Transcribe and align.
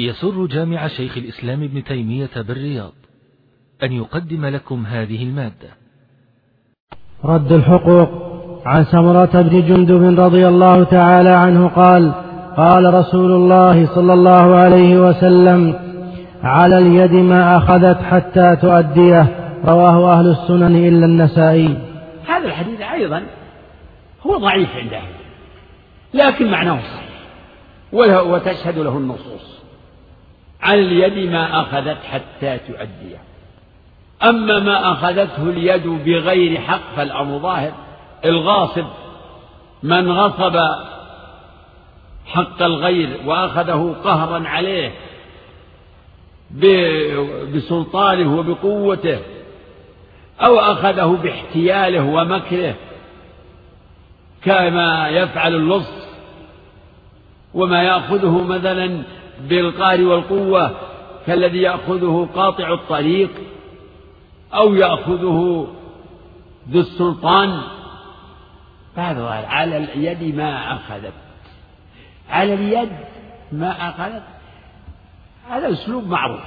يسر 0.00 0.46
جامع 0.46 0.88
شيخ 0.88 1.16
الإسلام 1.16 1.62
ابن 1.62 1.84
تيمية 1.84 2.30
بالرياض 2.36 2.92
أن 3.82 3.92
يقدم 3.92 4.46
لكم 4.46 4.86
هذه 4.86 5.22
المادة. 5.22 5.68
رد 7.24 7.52
الحقوق. 7.52 8.28
عن 8.66 8.84
سمرة 8.84 9.42
بن 9.42 9.66
جندب 9.66 10.20
رضي 10.20 10.48
الله 10.48 10.84
تعالى 10.84 11.28
عنه 11.28 11.68
قال 11.68 12.12
قال 12.56 12.94
رسول 12.94 13.32
الله 13.32 13.86
صلى 13.94 14.12
الله 14.12 14.54
عليه 14.54 15.08
وسلم 15.08 15.74
على 16.42 16.78
اليد 16.78 17.12
ما 17.12 17.56
أخذت 17.56 18.02
حتى 18.02 18.56
تؤديه. 18.56 19.54
رواه 19.64 20.12
أهل 20.12 20.30
السنن 20.30 20.76
إلا 20.76 21.06
النسائي. 21.06 21.78
هذا 22.28 22.46
الحديث 22.46 22.80
أيضا 22.80 23.22
هو 24.26 24.36
ضعيف 24.36 24.68
عنده 24.76 25.02
لكن 26.14 26.50
معناه 26.50 26.80
صحيح. 26.80 27.08
وتشهد 28.26 28.78
له 28.78 28.98
النصوص. 28.98 29.57
على 30.62 30.80
اليد 30.80 31.30
ما 31.30 31.60
أخذت 31.60 31.98
حتى 32.04 32.58
تؤديه 32.58 33.18
أما 34.22 34.58
ما 34.58 34.92
أخذته 34.92 35.42
اليد 35.42 35.86
بغير 35.86 36.60
حق 36.60 36.94
فالأمر 36.96 37.38
ظاهر. 37.38 37.72
الغاصب 38.24 38.86
من 39.82 40.12
غصب 40.12 40.58
حق 42.26 42.62
الغير 42.62 43.20
وأخذه 43.26 43.96
قهرا 44.04 44.48
عليه 44.48 44.92
بسلطانه 47.54 48.38
وبقوته 48.38 49.18
أو 50.40 50.58
أخذه 50.58 51.18
باحتياله 51.22 52.04
ومكره 52.04 52.74
كما 54.42 55.08
يفعل 55.08 55.54
اللص 55.54 55.90
وما 57.54 57.82
يأخذه 57.82 58.44
مثلا 58.44 59.02
بالقار 59.40 60.02
والقوة 60.02 60.76
كالذي 61.26 61.62
يأخذه 61.62 62.28
قاطع 62.34 62.72
الطريق 62.72 63.30
أو 64.54 64.74
يأخذه 64.74 65.68
ذو 66.70 66.80
السلطان. 66.80 67.60
فهذا 68.96 69.24
على 69.48 69.76
اليد 69.76 70.36
ما 70.36 70.72
أخذت. 70.72 71.12
على 72.30 72.54
اليد 72.54 72.92
ما 73.52 73.88
أخذت. 73.88 74.22
هذا 75.50 75.72
أسلوب 75.72 76.06
معروف. 76.06 76.40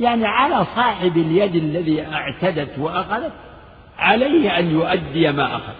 يعني 0.00 0.26
على 0.26 0.66
صاحب 0.76 1.16
اليد 1.16 1.54
الذي 1.54 2.06
اعتدت 2.06 2.78
وأخذت 2.78 3.32
عليه 3.98 4.58
أن 4.58 4.70
يؤدي 4.70 5.32
ما 5.32 5.56
أخذ. 5.56 5.72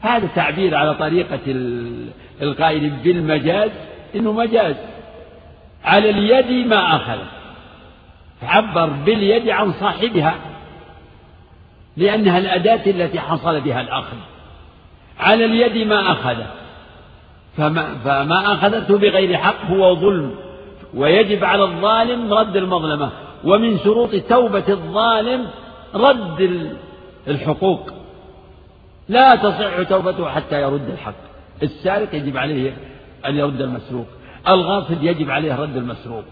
هذا 0.00 0.28
تعبير 0.34 0.74
على 0.74 0.94
طريقة 0.94 1.40
القائل 2.42 2.90
بالمجاز 2.90 3.70
إنه 4.14 4.32
مجاز. 4.32 4.76
على 5.84 6.10
اليد 6.10 6.66
ما 6.66 6.96
أخذت 6.96 7.28
عبر 8.42 8.86
باليد 8.86 9.48
عن 9.48 9.72
صاحبها 9.72 10.34
لأنها 11.96 12.38
الأداة 12.38 12.90
التي 12.90 13.20
حصل 13.20 13.60
بها 13.60 13.80
الأخذ. 13.80 14.16
على 15.18 15.44
اليد 15.44 15.86
ما 15.86 16.12
أخذ. 16.12 16.36
فما, 17.56 17.94
فما 18.04 18.54
أخذته 18.54 18.98
بغير 18.98 19.36
حق 19.36 19.64
هو 19.66 19.94
ظلم. 19.94 20.34
ويجب 20.94 21.44
على 21.44 21.64
الظالم 21.64 22.34
رد 22.34 22.56
المظلمة. 22.56 23.10
ومن 23.44 23.78
شروط 23.78 24.10
توبة 24.14 24.64
الظالم 24.68 25.46
رد 25.94 26.70
الحقوق. 27.28 27.90
لا 29.08 29.34
تصح 29.34 29.82
توبته 29.88 30.30
حتى 30.30 30.62
يرد 30.62 30.88
الحق. 30.88 31.30
السارق 31.62 32.14
يجب 32.14 32.36
عليه 32.36 32.76
أن 33.26 33.36
يرد 33.36 33.60
المسروق. 33.60 34.06
الغاصب 34.48 35.02
يجب 35.02 35.30
عليه 35.30 35.56
رد 35.56 35.76
المسروق. 35.76 36.24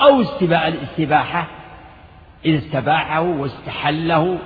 أو 0.00 0.20
الاستباحة 0.52 1.46
إذا 2.44 2.58
استباحه 2.58 3.20
واستحله 3.20 4.38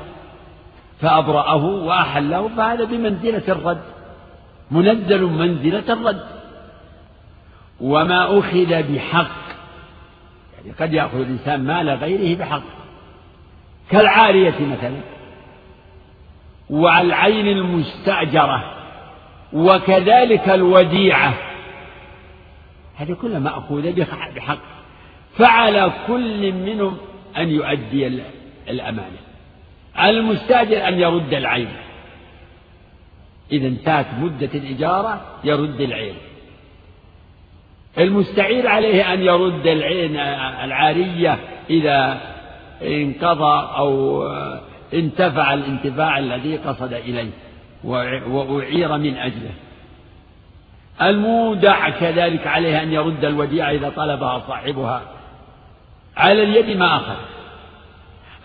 فأبرأه 1.01 1.65
وأحله 1.65 2.49
فهذا 2.57 2.85
بمنزلة 2.85 3.43
الرد 3.49 3.83
منزل 4.71 5.23
منزلة 5.23 5.93
الرد. 5.93 6.25
وما 7.81 8.39
أخذ 8.39 8.83
بحق 8.83 9.41
يعني 10.59 10.73
قد 10.81 10.93
يأخذ 10.93 11.21
الإنسان 11.21 11.65
مال 11.65 11.91
غيره 11.91 12.39
بحق. 12.39 12.63
كالعارية 13.91 14.55
مثلا 14.61 15.01
والعين 16.71 17.47
المستأجرة 17.47 18.65
وكذلك 19.53 20.49
الوديعة. 20.49 21.50
هذه 23.01 23.17
كلها 23.23 23.39
مأخوذة 23.39 24.07
بحق. 24.37 24.59
فعلى 25.39 25.93
كل 26.07 26.53
منهم 26.53 26.97
أن 27.37 27.49
يؤدي 27.49 28.23
الأمانة. 28.69 29.19
على 29.97 30.19
المستأجر 30.19 30.89
أن 30.89 31.01
يرد 31.01 31.35
العين. 31.35 31.69
إذا 33.53 33.69
انتهت 33.69 34.07
مدة 34.21 34.51
الإجارة 34.55 35.21
يرد 35.45 35.81
العين. 35.81 36.15
المستعير 37.99 38.67
عليه 38.67 39.13
أن 39.13 39.23
يرد 39.23 39.67
العين 39.67 40.17
العارية 40.65 41.39
إذا 41.71 42.21
انقضى 42.83 43.77
أو 43.77 44.25
انتفع 44.95 45.55
الانتفاع 45.55 46.19
الذي 46.19 46.57
قصد 46.57 46.93
إليه 46.93 47.31
وأعير 47.85 48.99
من 48.99 49.17
أجله. 49.17 49.51
المودع 51.03 51.91
كذلك 51.91 52.47
عليه 52.47 52.83
أن 52.83 52.93
يرد 52.93 53.25
الوديعة 53.25 53.71
إذا 53.71 53.93
طلبها 53.97 54.43
صاحبها. 54.49 55.03
على 56.17 56.43
اليد 56.43 56.77
ما 56.77 56.97
أخذ. 56.97 57.17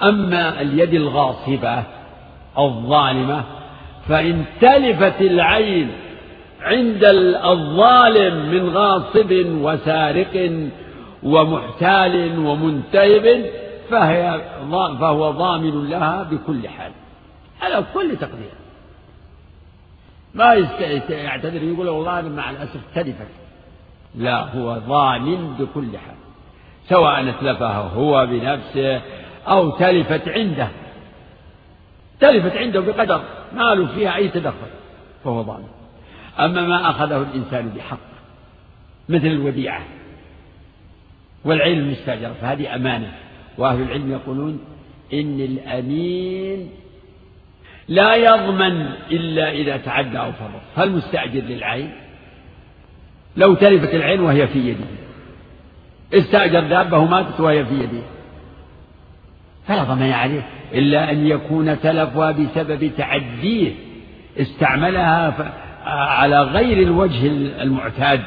أما 0.04 0.62
اليد 0.62 0.94
الغاصبة 0.94 1.84
الظالمة 2.58 3.44
فإن 4.10 4.46
تلفت 4.62 5.22
العين 5.22 5.92
عند 6.62 7.04
الظالم 7.44 8.50
من 8.50 8.70
غاصب 8.70 9.46
وسارق 9.62 10.52
ومحتال 11.24 12.40
ومنتهب 12.40 13.46
فهي 13.90 14.42
فهو 14.72 15.32
ضامن 15.32 15.90
لها 15.90 16.24
بكل 16.24 16.70
حال. 16.70 16.92
على 17.62 17.84
كل 17.94 18.16
تقدير. 18.16 18.65
ما 20.35 20.53
يعتذر 21.09 21.63
يقول 21.63 21.90
والله 21.90 22.22
مع 22.22 22.50
الأسف 22.50 22.79
تلفت. 22.96 23.28
لا 24.16 24.40
هو 24.40 24.78
ضامن 24.78 25.53
بكل 25.59 25.97
حال. 25.97 26.16
سواء 26.90 27.29
اتلفها 27.29 27.78
هو 27.78 28.25
بنفسه 28.25 29.01
أو 29.47 29.69
تلفت 29.69 30.28
عنده. 30.28 30.68
تلفت 32.19 32.57
عنده 32.57 32.79
بقدر 32.79 33.22
ما 33.56 33.75
له 33.75 33.88
فيها 33.96 34.16
أي 34.16 34.29
تدخل 34.29 34.72
فهو 35.23 35.41
ضامن 35.41 35.68
أما 36.40 36.62
ما 36.62 36.90
أخذه 36.90 37.17
الإنسان 37.17 37.69
بحق 37.69 37.97
مثل 39.09 39.28
الوديعة 39.28 39.81
والعين 41.46 41.79
المستأجرة 41.79 42.34
فهذه 42.41 42.75
أمانة. 42.75 43.12
وأهل 43.57 43.81
العلم 43.81 44.12
يقولون 44.12 44.59
إن 45.13 45.40
الأمين 45.40 46.69
لا 47.88 48.16
يضمن 48.16 48.85
إلا 49.12 49.51
إذا 49.51 49.78
تعدى 49.78 50.19
أو 50.19 50.31
فرط 50.31 50.62
فالمستأجر 50.75 51.41
للعين؟ 51.41 51.91
لو 53.38 53.53
تلفت 53.53 53.96
العين 53.96 54.19
وهي 54.19 54.47
في 54.47 54.59
يده 54.59 54.85
استأجر 56.13 56.59
دابة 56.59 56.97
وماتت 56.97 57.40
وهي 57.40 57.66
في 57.66 57.73
يده 57.73 58.01
فلا 59.68 59.84
ضمان 59.84 60.12
عليه. 60.12 60.47
إلا 60.73 61.12
أن 61.12 61.28
يكون 61.28 61.79
تلفها 61.79 62.31
بسبب 62.31 62.91
تعديه 62.97 63.72
استعملها 64.38 65.34
على 65.85 66.41
غير 66.41 66.88
الوجه 66.88 67.28
المعتاد. 67.62 68.22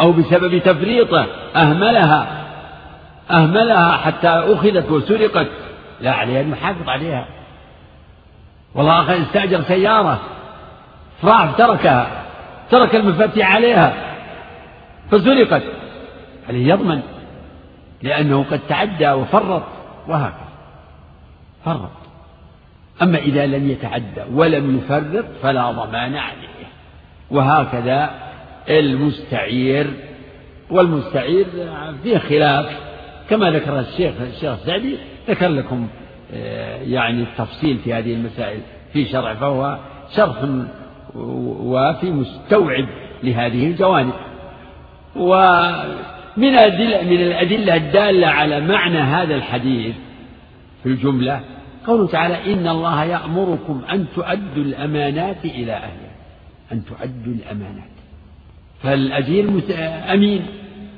أو 0.00 0.12
بسبب 0.12 0.58
تفريطة 0.58 1.26
أهملها. 1.56 2.46
أهملها 3.30 3.96
حتى 3.96 4.28
أخذت 4.28 4.90
وسرقت. 4.90 5.48
لا 6.00 6.12
عليه 6.12 6.40
أن 6.40 6.52
يحافظ 6.52 6.88
عليها. 6.88 7.26
والله 8.76 9.02
أخي 9.02 9.22
استأجر 9.22 9.62
سيارة. 9.62 10.20
راح 11.24 11.50
تركها. 11.58 12.22
ترك 12.70 12.96
المفاتيح 12.96 13.54
عليها. 13.54 13.94
فسرقت 15.10 15.62
عليه 16.48 16.68
يضمن. 16.68 17.02
لأنه 18.02 18.44
قد 18.50 18.60
تعدى 18.68 19.12
وفرط. 19.12 19.62
وهكذا. 20.08 20.46
فرط. 21.64 21.90
أما 23.02 23.18
إذا 23.18 23.46
لم 23.46 23.70
يتعدى 23.70 24.22
ولم 24.32 24.76
يفرط 24.76 25.24
فلا 25.42 25.70
ضمان 25.70 26.16
عليه. 26.16 26.66
وهكذا 27.30 28.10
المستعير. 28.68 29.90
والمستعير 30.70 31.46
فيه 32.02 32.18
خلاف. 32.18 32.66
كما 33.30 33.50
ذكر 33.50 33.78
الشيخ 33.78 34.14
الشيخ 34.20 34.52
السعدي 34.52 34.96
ذكر 35.28 35.48
لكم 35.48 35.88
يعني 36.82 37.22
التفصيل 37.22 37.78
في 37.78 37.94
هذه 37.94 38.12
المسائل. 38.14 38.60
في 38.92 39.04
شرع 39.04 39.34
فهو 39.34 39.78
شرح 40.16 40.36
وافي 41.14 42.10
مستوعب 42.10 42.86
لهذه 43.22 43.66
الجوانب. 43.66 44.12
ومن 45.16 46.48
الأدلة 46.48 47.02
من 47.02 47.20
الأدلة 47.20 47.76
الدالة 47.76 48.26
على 48.26 48.60
معنى 48.60 48.98
هذا 48.98 49.34
الحديث 49.34 49.94
في 50.82 50.88
الجملة 50.88 51.40
قوله 51.86 52.06
تعالى 52.06 52.52
إن 52.52 52.68
الله 52.68 53.04
يأمركم 53.04 53.82
أن 53.92 54.06
تؤدوا 54.16 54.64
الأمانات 54.64 55.44
إلى 55.44 55.72
أهلها. 55.72 56.16
أن 56.72 56.84
تؤدوا 56.84 57.34
الأمانات. 57.34 57.96
فالأجير 58.82 59.50
أمين 60.12 60.42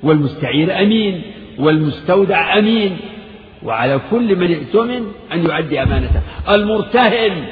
والمستعير 0.02 0.82
أمين 0.82 1.22
والمستودع 1.58 2.58
أمين 2.58 2.96
وعلى 3.62 4.00
كل 4.10 4.36
من 4.36 4.50
ائتمن 4.52 5.12
أن 5.32 5.38
يؤدي 5.44 5.82
أمانته. 5.82 6.20
المرتهن 6.48 7.44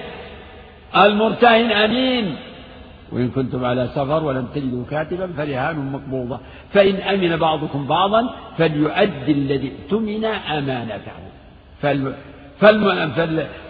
المرتهن 0.97 1.73
أمين. 1.73 2.37
وإن 3.12 3.31
كنتم 3.31 3.64
على 3.64 3.88
سفر 3.94 4.25
ولم 4.25 4.47
تجدوا 4.55 4.85
كاتبا 4.91 5.32
فرهان 5.37 5.93
مقبوضة. 5.93 6.41
فإن 6.73 6.94
أمن 6.94 7.37
بعضكم 7.37 7.87
بعضا 7.87 8.31
فليؤدي 8.58 9.32
الذي 9.32 9.73
اؤتمن 9.73 10.25
أمانته. 10.25 11.12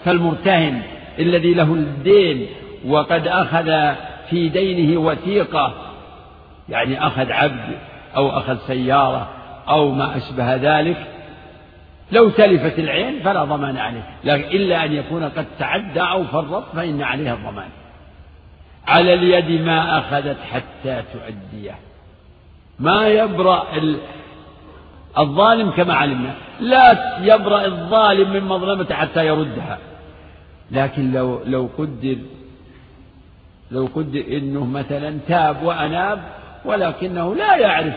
فالمرتهن 0.05 0.83
الذي 1.19 1.55
له 1.55 1.75
الدين 1.75 2.47
وقد 2.87 3.27
أخذ 3.27 3.95
في 4.31 4.49
دينه 4.49 5.01
وثيقة 5.01 5.75
يعني 6.69 7.07
أخذ 7.07 7.33
عبد 7.33 7.79
أو 8.17 8.31
أخذ 8.31 8.57
سيارة 8.67 9.29
أو 9.69 9.91
ما 9.91 10.17
أشبه 10.17 10.55
ذلك 10.55 10.97
لو 12.13 12.29
تلفت 12.29 12.79
العين 12.79 13.23
فلا 13.23 13.45
ضمان 13.45 13.77
عليه 13.77 14.03
لكن 14.25 14.45
إلا 14.57 14.85
أن 14.85 14.93
يكون 14.93 15.25
قد 15.25 15.47
تعدى 15.59 16.01
أو 16.01 16.25
فرط 16.25 16.65
فإن 16.75 17.03
عليها 17.03 17.35
الضمان. 17.35 17.69
على 18.87 19.15
اليد 19.15 19.61
ما 19.61 19.99
أخذت 19.99 20.37
حتى 20.53 21.03
تؤديه. 21.13 21.75
ما 22.79 23.09
يبرأ 23.09 23.67
الظالم 25.19 25.71
كما 25.71 25.95
علمنا. 25.95 26.35
لا 26.61 27.19
يبرأ 27.21 27.67
الظالم 27.67 28.33
من 28.33 28.45
مظلمته 28.45 28.95
حتى 28.95 29.27
يردها. 29.27 29.79
لكن 30.71 31.13
لو 31.13 31.41
لو 31.45 31.69
قدر 31.79 32.17
لو 33.71 33.89
قدر 33.95 34.25
إنه 34.31 34.65
مثلا 34.65 35.19
تاب 35.29 35.63
وأناب 35.63 36.19
ولكنه 36.65 37.35
لا 37.35 37.57
يعرف 37.57 37.95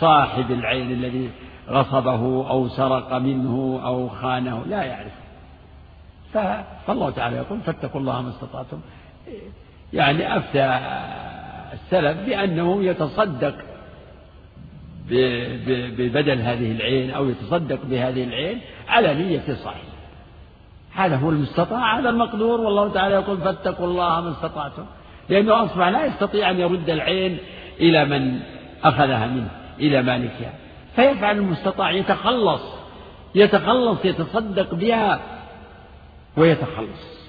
صاحب 0.00 0.50
العين 0.50 0.92
الذي 0.92 1.30
غصبه 1.70 2.50
أو 2.50 2.68
سرق 2.68 3.12
منه 3.12 3.80
أو 3.84 4.08
خانه 4.08 4.64
لا 4.66 4.82
يعرف. 4.82 5.12
فالله 6.86 7.10
تعالى 7.10 7.36
يقول 7.36 7.60
فاتقوا 7.60 8.00
الله 8.00 8.22
ما 8.22 8.30
استطعتم. 8.30 8.80
يعني 9.92 10.36
أفتى 10.36 10.80
السلف 11.72 12.26
بأنه 12.26 12.84
يتصدق 12.84 13.54
ببدل 15.98 16.40
هذه 16.40 16.72
العين 16.72 17.10
أو 17.10 17.28
يتصدق 17.28 17.78
بهذه 17.84 18.24
العين 18.24 18.60
على 18.88 19.14
نية 19.14 19.54
صحيحة 19.54 19.90
هذا 20.94 21.16
هو 21.16 21.30
المستطاع 21.30 21.98
هذا 21.98 22.10
المقدور. 22.10 22.60
والله 22.60 22.92
تعالى 22.92 23.14
يقول 23.14 23.38
فاتقوا 23.38 23.86
الله 23.86 24.20
ما 24.20 24.30
استطعتم. 24.30 24.84
لأنه 25.28 25.64
أصبح 25.64 25.88
لا 25.88 26.06
يستطيع 26.06 26.50
أن 26.50 26.60
يرد 26.60 26.90
العين 26.90 27.38
إلى 27.80 28.04
من 28.04 28.40
أخذها 28.84 29.26
منه 29.26 29.50
إلى 29.78 30.02
مالكها 30.02 30.52
فيفعل 30.96 31.36
المستطاع 31.36 31.90
يتخلص 31.90 32.62
يتخلص 33.34 34.04
يتصدق 34.04 34.74
بها 34.74 35.20
ويتخلص. 36.36 37.20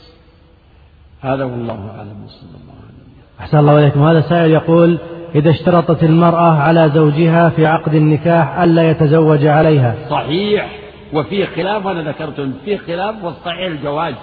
هذا 1.22 1.44
والله 1.44 1.94
أعلم 1.98 2.24
وصلى 2.26 2.58
الله 2.62 2.74
عليه 2.74 2.94
وسلم 2.94 3.40
أحسن 3.40 3.58
الله 3.60 3.80
إليكم. 3.80 4.04
هذا 4.04 4.22
سائل 4.22 4.52
يقول 4.52 4.98
إذا 5.36 5.50
اشترطت 5.50 6.04
المرأة 6.04 6.58
على 6.58 6.92
زوجها 6.94 7.50
في 7.50 7.66
عقد 7.66 7.94
النكاح 7.96 8.60
ألا 8.60 8.90
يتزوج 8.92 9.46
عليها. 9.46 9.96
صحيح. 10.10 10.80
وفيه 11.14 11.46
خلاف 11.46 11.86
وأنا 11.86 12.12
ذكرت 12.12 12.50
فيه 12.66 12.78
خلاف 12.78 13.24
والصحيح 13.24 13.66
الجواز. 13.66 14.16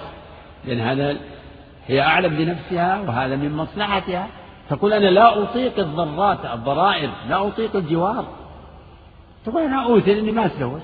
لأن 0.65 0.79
هذا 0.79 1.17
هي 1.87 2.01
أعلم 2.01 2.37
بنفسها 2.37 3.01
وهذا 3.07 3.35
من 3.35 3.55
مصلحتها. 3.55 4.27
تقول 4.69 4.93
أنا 4.93 5.07
لا 5.07 5.43
أطيق 5.43 5.79
الضرات 5.79 6.45
الضرائر 6.53 7.09
لا 7.29 7.47
أطيق 7.47 7.75
الجوار. 7.75 8.25
تقول 9.49 9.63
أنا 9.63 9.83
أوثر 9.83 10.11
إني 10.11 10.31
ما 10.31 10.45
أتزوج. 10.45 10.81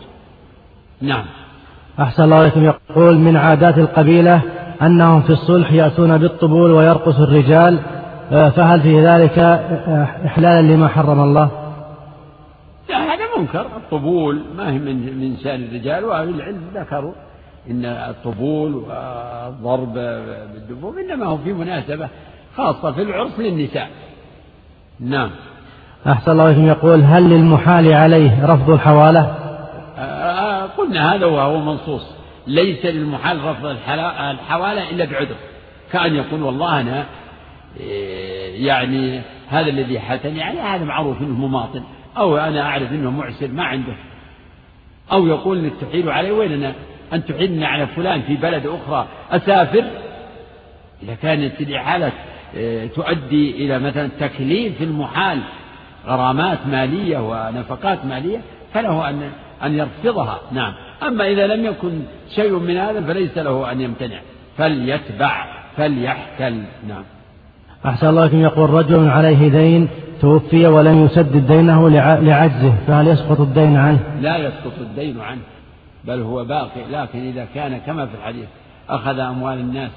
نعم. 1.02 1.26
أحسن 2.00 2.24
الله 2.24 2.36
عليكم 2.36 2.64
يقول 2.64 3.18
من 3.18 3.38
عادات 3.38 3.78
القبيلة 3.78 4.42
أنهم 4.82 5.22
في 5.22 5.30
الصلح 5.30 5.72
يأتون 5.72 6.18
بالطبول 6.18 6.72
ويرقص 6.72 7.20
الرجال. 7.20 7.80
آه، 8.32 8.50
فهل 8.50 8.82
في 8.82 9.06
ذلك 9.06 9.40
آه، 9.40 10.08
إحلالا 10.26 10.62
لما 10.62 10.88
حرم 10.88 11.24
الله؟ 11.24 11.50
لا 12.90 12.98
هذا 12.98 13.38
منكر. 13.38 13.62
الطبول 13.62 14.42
ما 14.58 14.72
هي 14.72 14.80
من 14.80 15.20
من 15.20 15.38
شأن 15.38 15.64
الرجال 15.64 16.06
وأهل 16.06 16.30
العلم 16.30 16.62
ذكروا 16.76 17.14
إن 17.70 17.86
الطبول 17.86 18.76
والضرب 18.76 19.94
بالدبوب 20.54 20.98
إنما 20.98 21.26
هو 21.26 21.38
في 21.38 21.54
مناسبة 21.54 22.10
خاصة 22.58 22.92
في 22.92 23.02
العرس 23.02 23.40
للنساء. 23.40 23.90
نعم. 25.00 25.30
أحسن 26.08 26.32
الله 26.32 26.46
إليكم. 26.46 26.68
يقول 26.68 27.02
هل 27.02 27.30
للمحال 27.30 27.94
عليه 27.94 28.46
رفض 28.46 28.70
الحوالة؟ 28.70 29.36
قلنا 30.78 31.16
هذا 31.16 31.26
وهو 31.26 31.60
منصوص. 31.60 32.16
ليس 32.48 32.86
للمحال 32.86 33.44
رفض 33.44 33.66
الحوالة 33.66 34.90
إلا 34.90 35.06
بعذر. 35.06 35.36
كأن 35.92 36.16
يقول 36.16 36.44
والله 36.44 36.82
أنا 36.82 37.06
إيه، 37.80 38.68
يعني 38.68 39.22
هذا 39.50 39.70
الذي 39.70 40.00
حاتني 40.00 40.40
يعني 40.40 40.60
هذا 40.60 40.84
معروف 40.84 41.22
إنه 41.22 41.48
مماطل. 41.48 41.82
أو 42.18 42.38
أنا 42.38 42.62
أعرف 42.62 42.92
إنه 42.92 43.12
معسر 43.12 43.48
ما 43.48 43.64
عنده. 43.64 43.94
أو 45.12 45.28
يقول 45.28 45.58
إنك 45.58 45.74
تحيل 45.82 46.10
علي 46.10 46.32
وين 46.32 46.52
أنا؟ 46.52 46.74
أن 47.14 47.26
تحيلني 47.26 47.66
على 47.66 47.88
فلان 47.88 48.22
في 48.22 48.36
بلد 48.36 48.66
أخرى. 48.66 49.08
أسافر؟ 49.32 49.84
إذا 51.04 51.16
كانت 51.16 51.62
الإحالة 51.62 52.12
إيه، 52.56 52.88
تؤدي 52.88 53.66
إلى 53.66 53.80
مثلا 53.80 54.10
تكليف 54.20 54.82
المحال 54.82 55.40
غرامات 56.08 56.60
مالية 56.68 57.18
ونفقات 57.18 58.06
مالية 58.06 58.42
فله 58.74 59.10
ان 59.10 59.30
أن 59.64 59.74
يرفضها. 59.74 60.40
نعم. 60.52 60.74
أما 61.04 61.28
إذا 61.28 61.48
لم 61.48 61.66
يكن 61.66 62.00
شيء 62.36 62.60
من 62.60 62.78
هذا 62.78 63.02
فليس 63.02 63.38
له 63.38 63.72
أن 63.72 63.82
يمتنع. 63.82 64.20
فليتبع 64.58 65.46
فليحتل. 65.78 66.64
نعم. 66.88 67.04
أحسن 67.86 68.08
الله 68.08 68.26
لكم 68.26 68.42
يقول 68.42 68.70
رجل 68.70 69.10
عليه 69.10 69.50
دين 69.50 69.88
توفي 70.22 70.68
ولم 70.68 71.06
يسدد 71.06 71.48
دينه 71.48 71.90
لعجزه 72.20 72.74
فهل 72.88 73.08
يسقط 73.08 73.40
الدين 73.40 73.78
عنه؟ 73.78 74.00
لا 74.22 74.38
يسقط 74.38 74.80
الدين 74.80 75.22
عنه 75.22 75.42
بل 76.04 76.22
هو 76.22 76.46
باقي. 76.46 76.82
لكن 76.92 77.20
إذا 77.20 77.48
كان 77.56 77.78
كما 77.78 78.06
في 78.06 78.16
الحديث 78.16 78.48
أخذ 78.90 79.20
أموال 79.20 79.60
الناس 79.60 79.92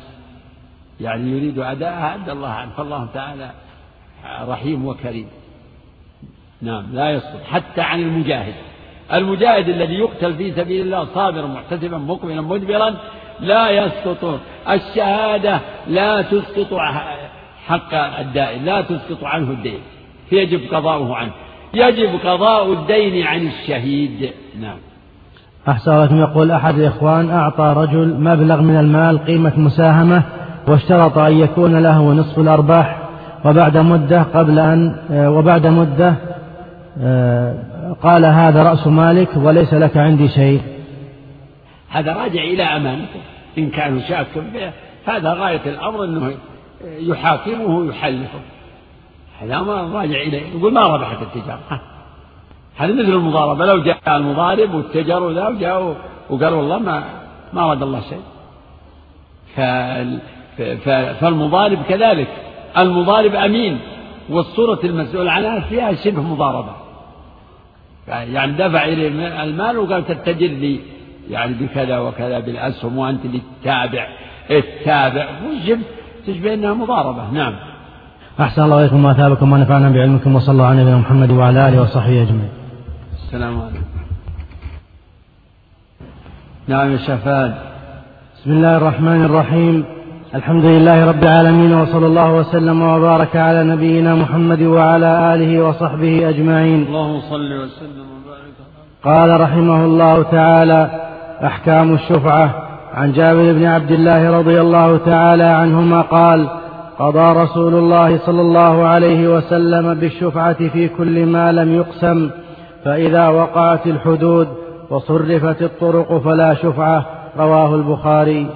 يعني 1.00 1.30
يريد 1.30 1.59
أداءها 1.59 2.14
أدى 2.14 2.32
الله 2.32 2.49
عنه. 2.49 2.71
فالله 2.76 3.09
تعالى 3.14 3.50
رحيم 4.49 4.87
وكريم. 4.87 5.26
نعم 6.62 6.84
لا 6.92 7.10
يسقط 7.10 7.42
حتى 7.50 7.80
عن 7.80 8.00
المجاهد. 8.00 8.54
المجاهد 9.12 9.68
الذي 9.68 9.94
يقتل 9.94 10.34
في 10.34 10.52
سبيل 10.52 10.86
الله 10.86 11.06
صابرا 11.14 11.46
محتسبا 11.46 11.98
مقبلا 11.98 12.40
مدبرا 12.40 12.94
لا 13.40 13.70
يسقط. 13.70 14.40
الشهادة 14.70 15.60
لا 15.88 16.22
تسقط 16.22 16.78
حق 17.66 17.94
الدائن 17.94 18.64
لا 18.64 18.80
تسقط 18.80 19.24
عنه 19.24 19.50
الدين. 19.50 19.80
فيجب 20.30 20.74
قضاؤه 20.74 21.16
عنه. 21.16 21.30
يجب 21.74 22.10
قضاء 22.24 22.72
الدين 22.72 23.26
عن 23.26 23.46
الشهيد. 23.46 24.30
نعم. 24.60 24.78
أحسن 25.68 26.16
يقول 26.16 26.50
أحد 26.50 26.78
الإخوان 26.78 27.30
أعطى 27.30 27.74
رجل 27.76 28.14
مبلغ 28.20 28.60
من 28.60 28.76
المال 28.76 29.24
قيمة 29.24 29.52
مساهمة 29.56 30.22
واشترط 30.68 31.18
أن 31.18 31.38
يكون 31.38 31.82
له 31.82 32.12
نصف 32.12 32.38
الأرباح 32.38 32.98
وبعد 33.44 33.76
مدة 33.76 34.22
قبل 34.22 34.58
أن 34.58 34.96
وبعد 35.10 35.66
مدة 35.66 36.14
قال 38.02 38.25
هذا 38.25 38.62
رأس 38.62 38.87
مالك 38.87 39.37
وليس 39.37 39.75
لك 39.75 39.97
عندي 39.97 40.28
شيء. 40.28 40.62
هذا 41.88 42.12
راجع 42.12 42.43
إلى 42.43 42.62
أمانته 42.62 43.21
إن 43.59 43.71
كان 43.71 44.00
شاكا 44.00 44.73
هذا 45.07 45.33
غاية 45.33 45.61
الأمر 45.67 46.05
أنه 46.05 46.35
يحاكمه 46.99 47.76
ويحلفه 47.76 48.40
هذا 49.40 49.59
ما 49.59 49.83
راجع 49.83 50.21
إليه. 50.21 50.59
يقول 50.59 50.73
ما 50.73 50.87
ربحت 50.87 51.23
التجارة. 51.23 51.81
هذا 52.76 52.93
مثل 52.93 53.00
المضاربة. 53.00 53.67
لو 53.67 53.83
جاء 53.83 53.99
المضارب 54.09 54.75
والتجر 54.75 55.23
وذا 55.23 55.49
وجاء 55.49 55.97
وقال 56.31 56.55
والله 56.55 56.78
ما 56.78 57.05
ما 57.52 57.62
أراد 57.62 57.83
الله 57.83 58.00
شيء. 58.00 58.23
فالمضارب 61.21 61.78
كذلك. 61.88 62.28
المضارب 62.78 63.35
أمين. 63.35 63.78
والصورة 64.31 64.78
المسؤول 64.85 65.28
عنها 65.28 65.61
فيها 65.61 65.95
شبه 65.95 66.23
مضاربة. 66.23 66.73
يعني 68.08 68.52
دفع 68.52 68.84
إليه 68.84 69.08
المال 69.42 69.78
وقال 69.78 70.06
تتجر 70.06 70.46
لي 70.46 70.80
يعني 71.30 71.54
بكذا 71.54 71.98
وكذا 71.98 72.38
بالأسهم 72.40 72.98
وأنت 72.98 73.24
اللي 73.24 73.40
تتابع. 73.62 74.08
التابع. 74.50 75.26
وجبت 75.46 75.86
تشبه 76.26 76.54
أنها 76.54 76.74
مضاربة. 76.74 77.30
نعم. 77.30 77.54
أحسن 78.40 78.62
الله 78.62 78.80
إليكم 78.80 79.04
وأثابكم 79.04 79.52
ونفعنا 79.52 79.90
بعلمكم 79.90 80.34
وصلى 80.34 80.52
الله 80.52 80.66
على 80.66 80.80
نبينا 80.80 80.96
محمد 80.96 81.30
وعلى 81.30 81.68
آله 81.68 81.82
وصحبه 81.82 82.22
أجمعين. 82.22 82.50
السلام 83.24 83.60
عليكم. 83.60 83.84
نعم 86.68 86.92
يا 86.92 86.96
شفاد. 86.96 87.54
بسم 88.36 88.50
الله 88.50 88.76
الرحمن 88.76 89.24
الرحيم. 89.24 89.98
الحمد 90.35 90.64
لله 90.64 91.08
رب 91.08 91.23
العالمين 91.23 91.75
وصلى 91.75 92.06
الله 92.06 92.35
وسلم 92.35 92.82
وبارك 92.82 93.37
على 93.37 93.64
نبينا 93.64 94.14
محمد 94.14 94.62
وعلى 94.62 95.35
آله 95.35 95.68
وصحبه 95.68 96.28
أجمعين. 96.28 96.87
اللهم 96.87 97.20
صل 97.20 97.52
وسلم 97.52 98.06
وبارك 98.14 98.56
قال 99.04 99.40
رحمه 99.40 99.85
الله 99.85 100.23
تعالى 100.23 100.90
أحكام 101.44 101.94
الشفعة. 101.94 102.50
عن 102.94 103.12
جابر 103.12 103.52
بن 103.52 103.64
عبد 103.64 103.90
الله 103.90 104.38
رضي 104.38 104.61
الله 104.61 104.97
تعالى 104.97 105.44
عنهما 105.44 106.00
قال 106.00 106.49
قضى 106.99 107.40
رسول 107.42 107.75
الله 107.75 108.18
صلى 108.18 108.40
الله 108.40 108.87
عليه 108.87 109.28
وسلم 109.37 109.94
بالشفعة 109.94 110.68
في 110.68 110.88
كل 110.88 111.26
ما 111.26 111.52
لم 111.52 111.75
يقسم 111.75 112.30
فإذا 112.85 113.28
وقعت 113.28 113.87
الحدود 113.87 114.49
وصرفت 114.90 115.62
الطرق 115.62 116.18
فلا 116.18 116.54
شفعة 116.54 117.06
رواه 117.38 117.75
البخاري. 117.75 118.47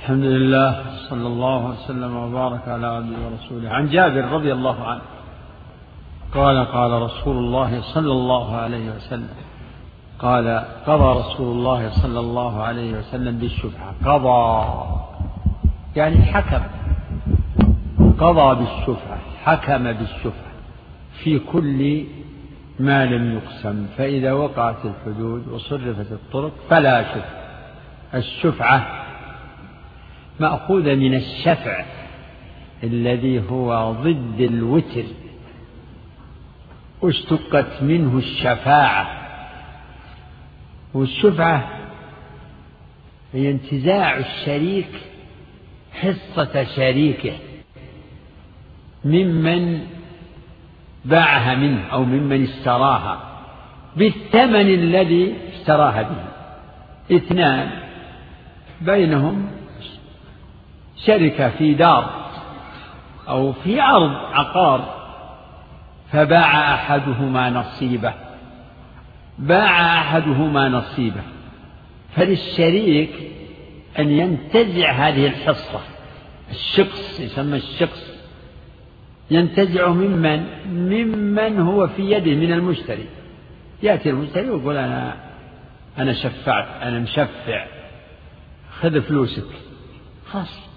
الحمد 0.00 0.24
لله 0.24 0.82
صلى 1.08 1.26
الله 1.26 1.66
وسلم 1.66 2.16
وبارك 2.16 2.68
على 2.68 2.86
عبده 2.86 3.16
ورسوله. 3.26 3.70
عن 3.70 3.88
جابر 3.88 4.24
رضي 4.24 4.52
الله 4.52 4.84
عنه 4.84 5.00
قال 6.34 6.64
قال 6.64 7.02
رسول 7.02 7.36
الله 7.36 7.80
صلى 7.80 8.12
الله 8.12 8.56
عليه 8.56 8.90
وسلم 8.90 9.28
قال 10.18 10.64
قضى 10.86 11.18
رسول 11.20 11.56
الله 11.56 11.90
صلى 12.02 12.20
الله 12.20 12.62
عليه 12.62 12.98
وسلم 12.98 13.38
بالشفعة 13.38 13.94
قضى 14.04 14.72
يعني 15.96 16.22
حكم 16.22 16.62
قضى 18.18 18.48
بالشفعة 18.60 19.18
حكم 19.44 19.92
بالشفعة 19.92 20.52
في 21.22 21.38
كل 21.38 22.04
ما 22.78 23.06
لم 23.06 23.34
يقسم. 23.36 23.86
فإذا 23.96 24.32
وقعت 24.32 24.76
الحدود 24.84 25.48
وصرفت 25.48 26.12
الطرق 26.12 26.52
فلا 26.70 27.02
شفعة 27.02 27.40
الشفعة 28.14 28.99
مأخوذة 30.40 30.94
من 30.94 31.14
الشفع 31.14 31.84
الذي 32.84 33.42
هو 33.50 33.92
ضد 33.92 34.40
الوتر. 34.40 35.04
واشتقت 37.02 37.82
منه 37.82 38.18
الشفاعة. 38.18 39.20
والشفعة 40.94 41.68
هي 43.32 43.50
انتزاع 43.50 44.18
الشريك 44.18 44.90
حصة 45.92 46.64
شريكه 46.64 47.32
ممن 49.04 49.80
باعها 51.04 51.54
منه 51.54 51.86
أو 51.86 52.04
ممن 52.04 52.42
اشتراها 52.42 53.20
بالثمن 53.96 54.74
الذي 54.74 55.34
اشتراها 55.52 56.02
به. 56.02 56.30
اثنان 57.16 57.70
بينهم 58.80 59.59
شركة 61.06 61.50
في 61.50 61.74
دار 61.74 62.30
أو 63.28 63.52
في 63.52 63.82
أرض 63.82 64.10
عقار 64.32 65.00
فباع 66.12 66.74
أحدهما 66.74 67.50
نصيبه. 67.50 68.14
باع 69.38 69.98
أحدهما 69.98 70.68
نصيبه. 70.68 71.22
فللشريك 72.16 73.10
أن 73.98 74.10
ينتزع 74.10 74.92
هذه 74.92 75.26
الحصة 75.26 75.80
الشقص 76.50 77.20
يسمى 77.20 77.56
الشقص 77.56 78.10
ينتزع 79.30 79.88
ممن 79.88 80.46
ممن 80.66 81.60
هو 81.60 81.86
في 81.86 82.10
يده 82.10 82.34
من 82.34 82.52
المشتري. 82.52 83.06
يأتي 83.82 84.10
المشتري 84.10 84.50
ويقول 84.50 84.76
أنا 84.76 85.16
أنا 85.98 86.12
شفعت 86.12 86.82
أنا 86.82 86.98
مشفع 86.98 87.66
خذ 88.80 89.00
فلوسك. 89.00 89.46
خلاص. 90.30 90.69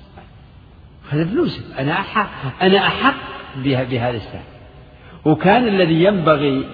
خذ 1.13 1.29
فلوسك 1.29 1.63
أنا 1.79 1.91
أحق 1.91 2.29
أنا 2.61 2.77
أحق 2.77 3.15
بهذا 3.63 4.17
السهم 4.17 4.43
وكان 5.25 5.67
الذي 5.67 6.03
ينبغي 6.03 6.65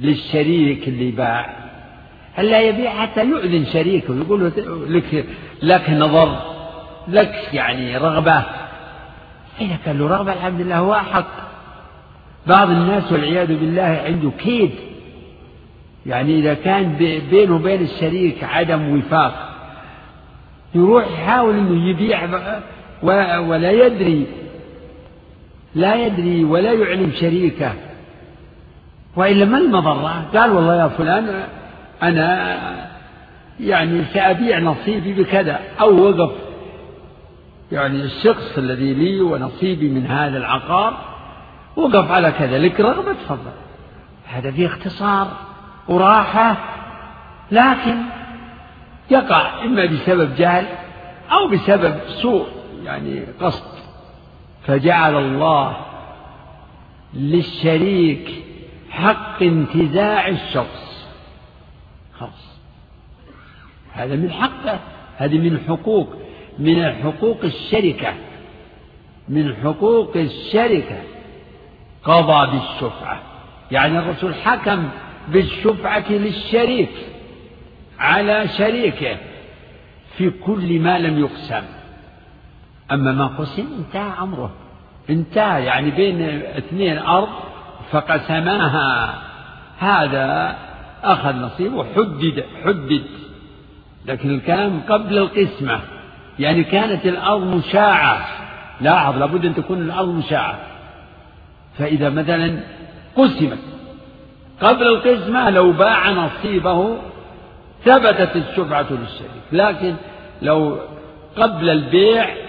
للشريك 0.00 0.88
اللي 0.88 1.10
باع 1.10 1.64
ألا 2.38 2.60
يبيع 2.60 2.90
حتى 2.90 3.24
يؤذن 3.24 3.64
شريكه 3.64 4.16
يقول 4.16 4.40
له 4.40 4.52
لك 4.88 5.26
لك 5.62 5.90
نظر 5.90 6.54
لك 7.08 7.48
يعني 7.52 7.96
رغبة. 7.96 8.44
إذا 9.60 9.76
كان 9.84 9.98
له 9.98 10.08
رغبة 10.08 10.32
الحمد 10.32 10.60
لله 10.60 10.78
هو 10.78 10.94
أحق. 10.94 11.26
بعض 12.46 12.70
الناس 12.70 13.12
والعياذ 13.12 13.46
بالله 13.46 14.02
عنده 14.06 14.30
كيد. 14.38 14.70
يعني 16.06 16.38
إذا 16.38 16.54
كان 16.54 16.94
بينه 17.30 17.54
وبين 17.54 17.82
الشريك 17.82 18.44
عدم 18.44 18.98
وفاق 18.98 19.54
يروح 20.74 21.04
يحاول 21.10 21.54
أنه 21.54 21.88
يبيع 21.88 22.26
ولا 23.38 23.70
يدري. 23.70 24.26
لا 25.74 25.94
يدري 25.94 26.44
ولا 26.44 26.72
يعلم 26.72 27.12
شريكه. 27.20 27.72
وإلا 29.16 29.44
ما 29.44 29.58
المضرة؟ 29.58 30.26
قال 30.34 30.50
والله 30.50 30.82
يا 30.82 30.88
فلان 30.88 31.44
أنا 32.02 32.56
يعني 33.60 34.04
سأبيع 34.14 34.58
نصيبي 34.58 35.12
بكذا 35.12 35.60
أو 35.80 36.08
وقف. 36.08 36.30
يعني 37.72 38.02
الشخص 38.02 38.58
الذي 38.58 38.94
لي 38.94 39.20
ونصيبي 39.20 39.88
من 39.88 40.06
هذا 40.06 40.38
العقار 40.38 40.98
وقف 41.76 42.10
على 42.10 42.32
كذا 42.32 42.58
لك 42.58 42.80
رغبة 42.80 43.12
تفضل 43.12 43.52
هذا 44.26 44.50
فيه 44.50 44.66
اختصار 44.66 45.28
وراحة 45.88 46.56
لكن 47.50 47.96
يقع 49.10 49.64
إما 49.64 49.86
بسبب 49.86 50.34
جهل 50.36 50.66
أو 51.32 51.48
بسبب 51.48 51.94
سوء. 52.22 52.46
يعني 52.84 53.24
قصد. 53.40 53.78
فجعل 54.62 55.16
الله 55.16 55.76
للشريك 57.14 58.44
حق 58.90 59.42
انتزاع 59.42 60.28
الشخص. 60.28 61.08
خلاص. 62.18 62.58
هذا 63.92 64.16
من 64.16 64.30
حقه 64.30 64.80
هذه 65.16 65.38
من 65.38 65.60
حقوق 65.68 66.14
من 66.58 66.92
حقوق 66.92 67.44
الشركة 67.44 68.14
من 69.28 69.56
حقوق 69.56 70.16
الشركة. 70.16 71.02
قضى 72.04 72.50
بالشفعة. 72.50 73.22
يعني 73.70 73.98
الرسول 73.98 74.34
حكم 74.34 74.88
بالشفعة 75.28 76.12
للشريك 76.12 76.90
على 77.98 78.48
شريكه 78.48 79.16
في 80.16 80.30
كل 80.30 80.80
ما 80.80 80.98
لم 80.98 81.18
يقسم. 81.18 81.62
أما 82.92 83.12
ما 83.12 83.26
قسم 83.26 83.66
انتهى 83.78 84.22
أمره 84.22 84.50
انتهى 85.10 85.64
يعني 85.64 85.90
بين 85.90 86.22
اثنين 86.42 86.98
أرض 86.98 87.28
فقسماها 87.90 89.14
هذا 89.78 90.56
أخذ 91.04 91.36
نصيبه 91.36 91.84
حدد 91.96 92.44
حدد. 92.64 93.04
لكن 94.06 94.30
الكلام 94.30 94.80
قبل 94.88 95.18
القسمة. 95.18 95.80
يعني 96.38 96.64
كانت 96.64 97.06
الأرض 97.06 97.42
مشاعة. 97.42 98.26
لاحظ 98.80 99.18
لابد 99.18 99.44
أن 99.44 99.54
تكون 99.54 99.78
الأرض 99.78 100.08
مشاعة. 100.08 100.58
فإذا 101.78 102.10
مثلا 102.10 102.60
قسمت. 103.16 103.58
قبل 104.60 104.82
القسمة 104.82 105.50
لو 105.50 105.72
باع 105.72 106.10
نصيبه 106.10 106.96
ثبتت 107.84 108.36
الشفعة 108.36 108.86
للشريك. 108.90 109.44
لكن 109.52 109.94
لو 110.42 110.78
قبل 111.36 111.70
البيع 111.70 112.43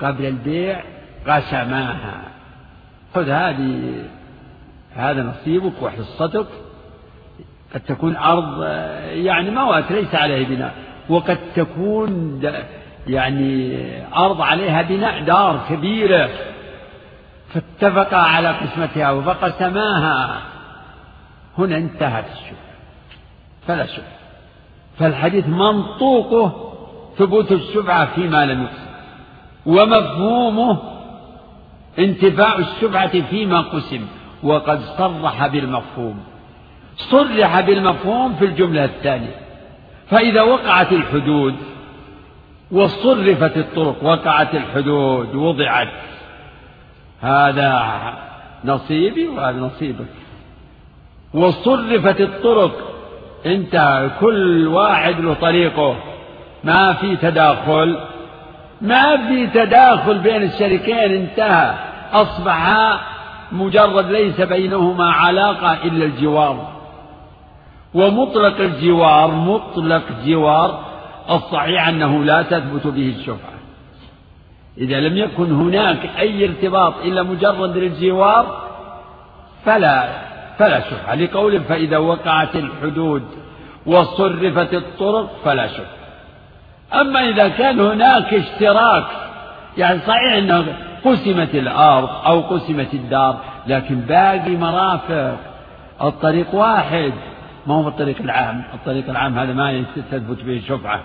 قبل 0.00 0.26
البيع 0.26 0.82
قسماها. 1.26 2.22
خذ 3.14 3.28
هذه 3.28 4.02
هذا 4.96 5.22
نصيبك 5.22 5.82
وحصتك. 5.82 6.46
قد 7.74 7.80
تكون 7.80 8.16
أرض 8.16 8.62
يعني 9.12 9.50
موات 9.50 9.92
ليس 9.92 10.14
عليها 10.14 10.48
بناء. 10.48 10.74
وقد 11.08 11.38
تكون 11.56 12.42
يعني 13.06 13.82
أرض 14.16 14.40
عليها 14.40 14.82
بناء 14.82 15.24
دار 15.24 15.60
كبيرة. 15.68 16.30
فاتفقا 17.54 18.16
على 18.16 18.48
قسمتها 18.48 19.10
وفقسماها 19.10 20.40
هنا 21.58 21.76
انتهت 21.76 22.24
الشبهة. 22.32 22.70
فلا 23.66 23.86
شبهة. 23.86 24.20
فالحديث 24.98 25.48
منطوقه 25.48 26.72
ثبوت 27.18 27.52
الشبهة 27.52 28.14
فيما 28.14 28.46
لم 28.46 28.62
يقسم 28.62 28.89
ومفهومه 29.66 30.78
انتفاع 31.98 32.58
الشبهة 32.58 33.20
فيما 33.20 33.60
قسم 33.60 34.00
وقد 34.42 34.80
صرح 34.80 35.46
بالمفهوم. 35.46 36.20
صرح 36.96 37.60
بالمفهوم 37.60 38.34
في 38.34 38.44
الجملة 38.44 38.84
الثانية. 38.84 39.34
فإذا 40.10 40.42
وقعت 40.42 40.92
الحدود 40.92 41.54
وصرفت 42.72 43.56
الطرق 43.56 44.04
وقعت 44.04 44.54
الحدود 44.54 45.34
وضعت. 45.34 45.88
هذا 47.20 47.92
نصيبي 48.64 49.28
وهذا 49.28 49.58
نصيبك 49.58 50.06
وصرفت 51.34 52.20
الطرق 52.20 52.72
انتهى. 53.46 54.10
كل 54.20 54.66
واحد 54.66 55.20
له 55.20 55.34
طريقه 55.34 55.96
ما 56.64 56.92
في 56.92 57.16
تداخل. 57.16 58.09
ما 58.80 59.28
في 59.28 59.46
تداخل 59.46 60.18
بين 60.18 60.42
الشريكين 60.42 61.14
انتهى. 61.14 61.74
أصبح 62.12 62.74
مجرد 63.52 64.10
ليس 64.10 64.40
بينهما 64.40 65.12
علاقة 65.12 65.72
إلا 65.72 66.04
الجوار. 66.04 66.80
ومطلق 67.94 68.60
الجوار 68.60 69.30
مطلق 69.30 70.02
جوار 70.24 70.80
الصحيح 71.30 71.88
أنه 71.88 72.24
لا 72.24 72.42
تثبت 72.42 72.86
به 72.86 73.14
الشفعة 73.18 73.60
إذا 74.78 75.00
لم 75.00 75.16
يكن 75.16 75.52
هناك 75.52 76.10
أي 76.18 76.44
ارتباط 76.44 76.94
إلا 77.04 77.22
مجرد 77.22 77.76
الجوار 77.76 78.70
فلا 79.64 80.08
فلا 80.58 80.80
شفعة 80.80 81.14
لقول 81.14 81.60
فإذا 81.60 81.98
وقعت 81.98 82.56
الحدود 82.56 83.22
وصرفت 83.86 84.74
الطرق 84.74 85.30
فلا 85.44 85.66
شفعة 85.66 85.99
أما 86.94 87.28
إذا 87.28 87.48
كان 87.48 87.80
هناك 87.80 88.34
اشتراك 88.34 89.06
يعني 89.78 89.98
صحيح 89.98 90.32
أنه 90.32 90.66
قسمت 91.04 91.54
الأرض 91.54 92.08
أو 92.26 92.40
قسمت 92.40 92.94
الدار 92.94 93.40
لكن 93.66 94.00
باقي 94.00 94.56
مرافق 94.56 95.36
الطريق 96.02 96.54
واحد. 96.54 97.12
ما 97.66 97.74
هو 97.74 97.88
الطريق 97.88 98.16
العام. 98.20 98.62
الطريق 98.74 99.10
العام 99.10 99.38
هذا 99.38 99.52
ما 99.52 99.84
تثبت 99.96 100.42
به 100.42 100.62
شفعة. 100.68 101.00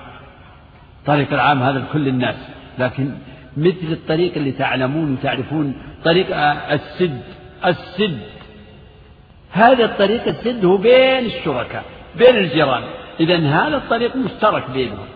الطريق 1.00 1.34
العام 1.34 1.64
هذا 1.64 1.80
لكل 1.80 2.08
الناس. 2.08 2.36
لكن 2.80 3.12
مثل 3.58 3.92
الطريق 3.92 4.34
اللي 4.36 4.52
تعلمون 4.52 5.14
وتعرفون 5.14 5.76
طريق 6.04 6.38
السد 6.72 7.22
السد. 7.66 8.20
هذا 9.52 9.86
الطريق 9.86 10.28
السد 10.28 10.66
هو 10.66 10.78
بين 10.78 11.26
الشركاء 11.26 11.84
بين 12.18 12.38
الجيران. 12.38 12.84
إذا 13.20 13.38
هذا 13.38 13.78
الطريق 13.78 14.16
مشترك 14.16 14.70
بينهم. 14.70 15.08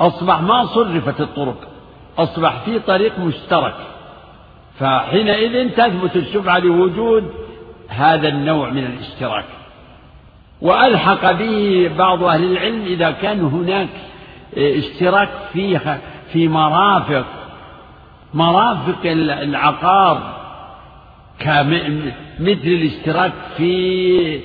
أصبح 0.00 0.40
ما 0.40 0.64
صرفت 0.64 1.20
الطرق 1.20 1.68
أصبح 2.18 2.64
في 2.64 2.78
طريق 2.78 3.18
مشترك. 3.18 3.74
فحينئذ 4.78 5.70
تثبت 5.70 6.16
الشفعة 6.16 6.58
لوجود 6.58 7.30
هذا 7.88 8.28
النوع 8.28 8.70
من 8.70 8.84
الاشتراك. 8.86 9.44
وألحق 10.60 11.32
به 11.32 11.90
بعض 11.98 12.24
أهل 12.24 12.44
العلم 12.52 12.84
إذا 12.84 13.10
كان 13.10 13.40
هناك 13.40 13.88
اشتراك 14.56 15.28
فيها 15.52 16.00
في 16.32 16.48
مرافق 16.48 17.26
مرافق 18.34 19.00
العقار 19.04 20.36
مثل 22.40 22.60
الاشتراك 22.66 23.32
في 23.56 24.40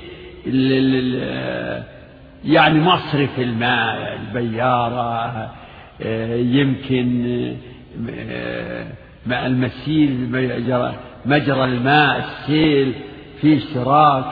يعني 2.46 2.80
مصرف 2.80 3.40
الماء 3.40 4.20
البيارة 4.20 5.52
يمكن 6.36 7.56
ماء 9.26 9.46
المسيل 9.48 10.32
مجرى 11.26 11.64
الماء 11.64 12.18
السيل 12.18 12.94
في 13.42 13.58
اشتراك. 13.58 14.26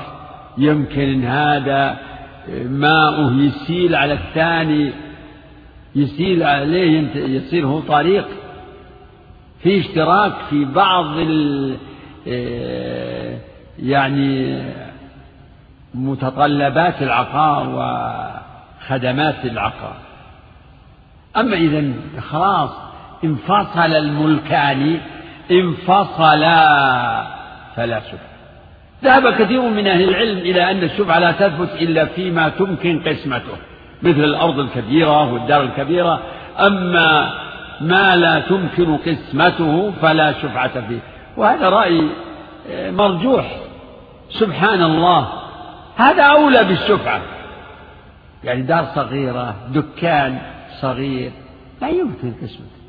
يمكن 0.57 1.23
هذا 1.23 1.97
ماؤه 2.65 3.33
يسيل 3.33 3.95
على 3.95 4.13
الثاني 4.13 4.91
يسيل 5.95 6.43
عليه 6.43 7.15
يصير 7.15 7.67
هو 7.67 7.79
طريق. 7.79 8.27
في 9.63 9.79
اشتراك 9.79 10.33
في 10.49 10.65
بعض 10.65 11.05
ال 11.17 11.75
يعني 13.79 14.61
متطلبات 15.93 17.01
العقار 17.01 17.69
وخدمات 17.69 19.45
العقار. 19.45 19.95
أما 21.37 21.55
إذا 21.55 21.91
خلاص 22.31 22.69
انفصل 23.23 23.93
الملكان 23.93 24.99
انفصلا 25.51 27.27
فلا 27.75 27.99
شبهة 27.99 28.29
ذهب 29.03 29.33
كثير 29.33 29.61
من 29.61 29.87
أهل 29.87 30.09
العلم 30.09 30.37
إلى 30.37 30.71
أن 30.71 30.83
الشبهة 30.83 31.19
لا 31.19 31.31
تثبت 31.31 31.69
إلا 31.73 32.05
فيما 32.05 32.49
تمكن 32.49 32.99
قسمته 32.99 33.57
مثل 34.03 34.23
الأرض 34.23 34.59
الكبيرة 34.59 35.33
والدار 35.33 35.61
الكبيرة. 35.61 36.21
أما 36.59 37.33
ما 37.81 38.15
لا 38.15 38.39
تمكن 38.39 38.97
قسمته 38.97 39.91
فلا 40.01 40.31
شفعة 40.31 40.87
فيه. 40.87 40.99
وهذا 41.37 41.69
رأي 41.69 42.09
مرجوح. 42.73 43.45
سبحان 44.29 44.83
الله. 44.83 45.27
هذا 45.99 46.23
أولى 46.23 46.63
بالشفعة 46.63 47.21
يعني 48.43 48.61
دار 48.61 48.85
صغيرة 48.95 49.55
دكان 49.73 50.37
صغير 50.81 51.31
لا 51.81 51.89
يمكن 51.89 52.33
قسمته. 52.41 52.79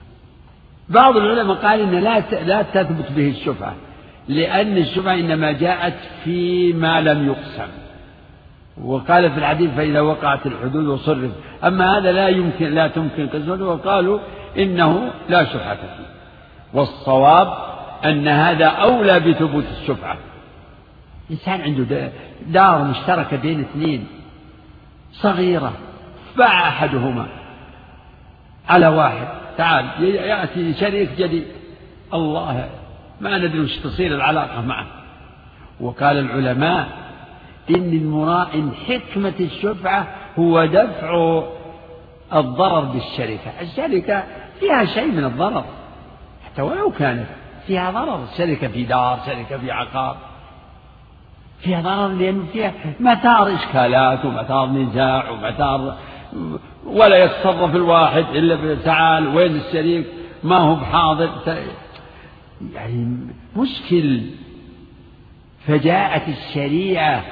بعض 0.88 1.16
العلماء 1.16 1.56
قال 1.56 1.80
إن 1.80 1.90
لا 1.90 2.20
لا 2.44 2.62
تثبت 2.62 3.12
به 3.12 3.28
الشفعة 3.28 3.74
لأن 4.28 4.76
الشفعة 4.76 5.14
إنما 5.14 5.52
جاءت 5.52 5.94
فيما 6.24 7.00
لم 7.00 7.28
يقسم. 7.28 7.70
وقال 8.84 9.30
في 9.30 9.38
الحديث 9.38 9.70
فإذا 9.70 10.00
وقعت 10.00 10.46
الحدود 10.46 10.86
وصرف. 10.86 11.30
أما 11.64 11.98
هذا 11.98 12.12
لا 12.12 12.28
يمكن 12.28 12.66
لا 12.66 12.88
تمكن 12.88 13.28
قسمته 13.28 13.64
وقالوا 13.64 14.18
إنه 14.58 15.10
لا 15.28 15.44
شفعة 15.44 15.74
فيه. 15.74 16.10
والصواب 16.74 17.48
أن 18.04 18.28
هذا 18.28 18.66
أولى 18.66 19.20
بثبوت 19.20 19.64
الشفعة 19.80 20.16
إنسان 21.30 21.60
عنده 21.60 22.12
دار 22.46 22.84
مشتركة 22.84 23.36
بين 23.36 23.60
اثنين. 23.60 24.06
صغيرة 25.12 25.72
باع 26.36 26.68
أحدهما. 26.68 27.26
على 28.68 28.88
واحد. 28.88 29.28
تعال 29.56 30.04
يأتي 30.04 30.74
شريك 30.74 31.10
جديد. 31.18 31.44
الله 32.14 32.70
ما 33.20 33.38
ندري 33.38 33.60
وش 33.60 33.76
تصير 33.76 34.14
العلاقة 34.14 34.60
معه. 34.60 34.86
وقال 35.80 36.18
العلماء 36.18 36.88
إن 37.70 37.92
المراء 37.92 38.54
إن 38.54 38.72
حكمة 38.88 39.34
الشفعة 39.40 40.06
هو 40.38 40.64
دفع 40.64 41.42
الضرر 42.34 42.80
بالشركة. 42.80 43.60
الشركة 43.60 44.24
فيها 44.60 44.84
شيء 44.84 45.12
من 45.12 45.24
الضرر. 45.24 45.64
حتى 46.44 46.62
ولو 46.62 46.90
كانت 46.90 47.26
فيها 47.66 47.90
ضرر. 47.90 48.24
الشركة 48.32 48.68
في 48.68 48.84
دار 48.84 49.20
شركة 49.26 49.58
في 49.58 49.70
عقار. 49.70 50.16
فيها 51.62 51.80
ضرر 51.80 52.08
لأن 52.08 52.46
فيها 52.52 52.72
مثار 53.00 53.54
إشكالات 53.54 54.24
ومثار 54.24 54.68
نزاع 54.68 55.30
ومثار 55.30 55.96
ولا 56.86 57.24
يتصرف 57.24 57.76
الواحد 57.76 58.24
إلا 58.34 58.74
تعال 58.84 59.36
وين 59.36 59.56
الشريك؟ 59.56 60.06
ما 60.44 60.56
هو 60.56 60.74
بحاضر. 60.74 61.30
يعني 62.74 63.16
مشكل 63.56 64.20
فجاءت 65.66 66.28
الشريعة 66.28 67.22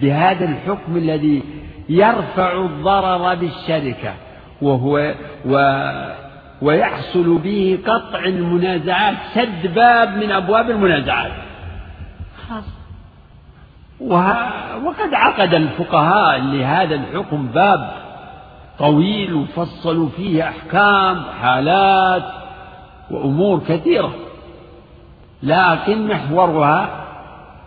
بهذا 0.00 0.44
الحكم 0.44 0.96
الذي 0.96 1.42
يرفع 1.88 2.64
الضرر 2.64 3.34
بالشركة 3.34 4.14
وهو 4.62 5.14
و 5.46 5.82
ويحصل 6.62 7.38
به 7.38 7.78
قطع 7.86 8.24
المنازعات 8.24 9.16
سد 9.34 9.74
باب 9.74 10.16
من 10.16 10.30
أبواب 10.30 10.70
المنازعات. 10.70 11.32
خلاص. 12.48 12.79
وقد 14.00 15.14
عقد 15.14 15.54
الفقهاء 15.54 16.40
لهذا 16.40 16.94
الحكم 16.94 17.46
باب 17.46 17.90
طويل 18.78 19.34
وفصلوا 19.34 20.08
فيه 20.16 20.48
أحكام 20.48 21.22
حالات 21.42 22.22
وأمور 23.10 23.60
كثيرة 23.68 24.12
لكن 25.42 26.06
محورها 26.06 26.88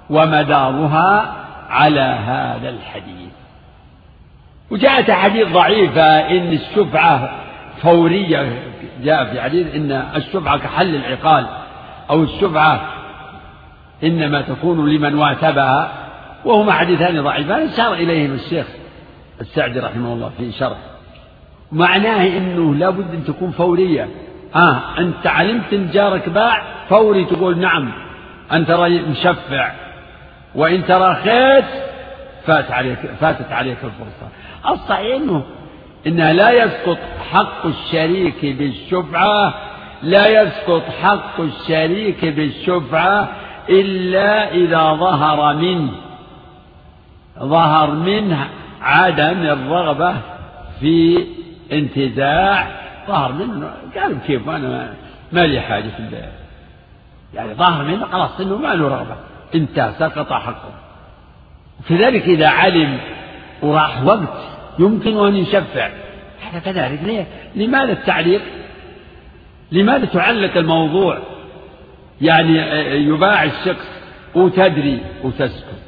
ومدارها 0.10 1.34
على 1.69 2.00
هذا 2.00 2.69
الحديث. 2.69 3.32
وجاءت 4.72 5.10
أحاديث 5.10 5.48
ضعيفة 5.48 6.02
إن 6.04 6.54
الشفعة 6.54 7.30
فورية 7.82 8.63
جاء 9.04 9.26
في 9.26 9.41
حديث 9.41 9.76
إن 9.76 9.91
الشفعة 9.91 10.58
كحل 10.58 10.96
العقال 10.96 11.46
أو 12.10 12.24
الشفعة 12.24 12.82
إنما 14.04 14.41
تكون 14.41 14.89
لمن 14.89 15.15
واتبها. 15.15 16.03
وهما 16.45 16.71
حديثان 16.71 17.23
ضعيفان 17.23 17.67
أشار 17.67 17.93
إليهما 17.93 18.36
الشيخ 18.36 18.67
السعدي 19.41 19.79
رحمه 19.79 20.13
الله 20.13 20.32
في 20.38 20.51
شرح. 20.51 20.77
معناه 21.71 22.38
أنه 22.38 22.75
لابد 22.75 23.13
أن 23.13 23.23
تكون 23.23 23.51
فورية. 23.51 24.08
آه 24.56 24.82
أنت 24.97 25.27
علمت 25.27 25.73
أن 25.73 25.89
جارك 25.93 26.29
باع 26.29 26.63
فوري 26.89 27.25
تقول 27.25 27.58
نعم. 27.58 27.91
أنت 28.51 28.71
مشفع. 29.10 29.71
وإن 30.56 30.86
تراخيت 30.86 31.65
فات 32.45 32.71
عليك 32.71 32.99
فاتت 33.21 33.51
عليك 33.51 33.77
الفرصة. 33.84 34.27
الصحيح 34.69 35.15
أنه 35.15 35.43
إنها 36.08 36.34
لا 36.34 36.51
يسقط 36.51 36.97
حق 37.32 37.65
الشريك 37.65 38.45
بالشفعة 38.45 39.53
لا 40.03 40.41
يسقط 40.41 40.84
حق 41.01 41.39
الشريك 41.39 42.25
بالشفعة 42.25 43.29
إلا 43.69 44.51
إذا 44.51 44.93
ظهر 44.93 45.56
منه. 45.56 45.91
ظهر 47.39 47.91
منه 47.91 48.50
عدم 48.82 49.41
الرغبة 49.41 50.15
في 50.80 51.26
انتزاع 51.72 52.67
ظهر 53.08 53.32
منه 53.32 53.74
قال 53.96 54.17
كيف 54.28 54.50
أنا 54.50 54.93
ما 55.32 55.46
لي 55.46 55.62
حاجة 55.62 55.89
في 55.89 56.00
البيع 56.00 56.30
يعني 57.34 57.54
ظهر 57.54 57.84
منه 57.84 58.06
خلاص 58.06 58.39
إنه 58.39 58.58
ما 58.58 58.74
له 58.74 58.88
رغبة 58.88 59.15
انتهى 59.56 59.93
سقط 60.00 60.34
حقه 60.34 60.74
كذلك 61.89 62.24
إذا 62.24 62.48
علم 62.48 62.98
وراح 63.62 64.04
وقت 64.04 64.43
يمكن 64.80 65.28
أن 65.28 65.36
يشفع 65.36 65.89
هذا 66.41 66.60
كذلك 66.60 67.00
ليه؟ 67.04 67.28
لماذا 67.56 67.91
التعليق؟ 67.91 68.41
لماذا 69.72 70.06
تعلق 70.06 70.58
الموضوع؟ 70.58 71.19
يعني 72.22 72.58
يباع 73.08 73.43
الشخص 73.43 73.88
وتدري 74.36 75.00
وتسكت 75.24 75.84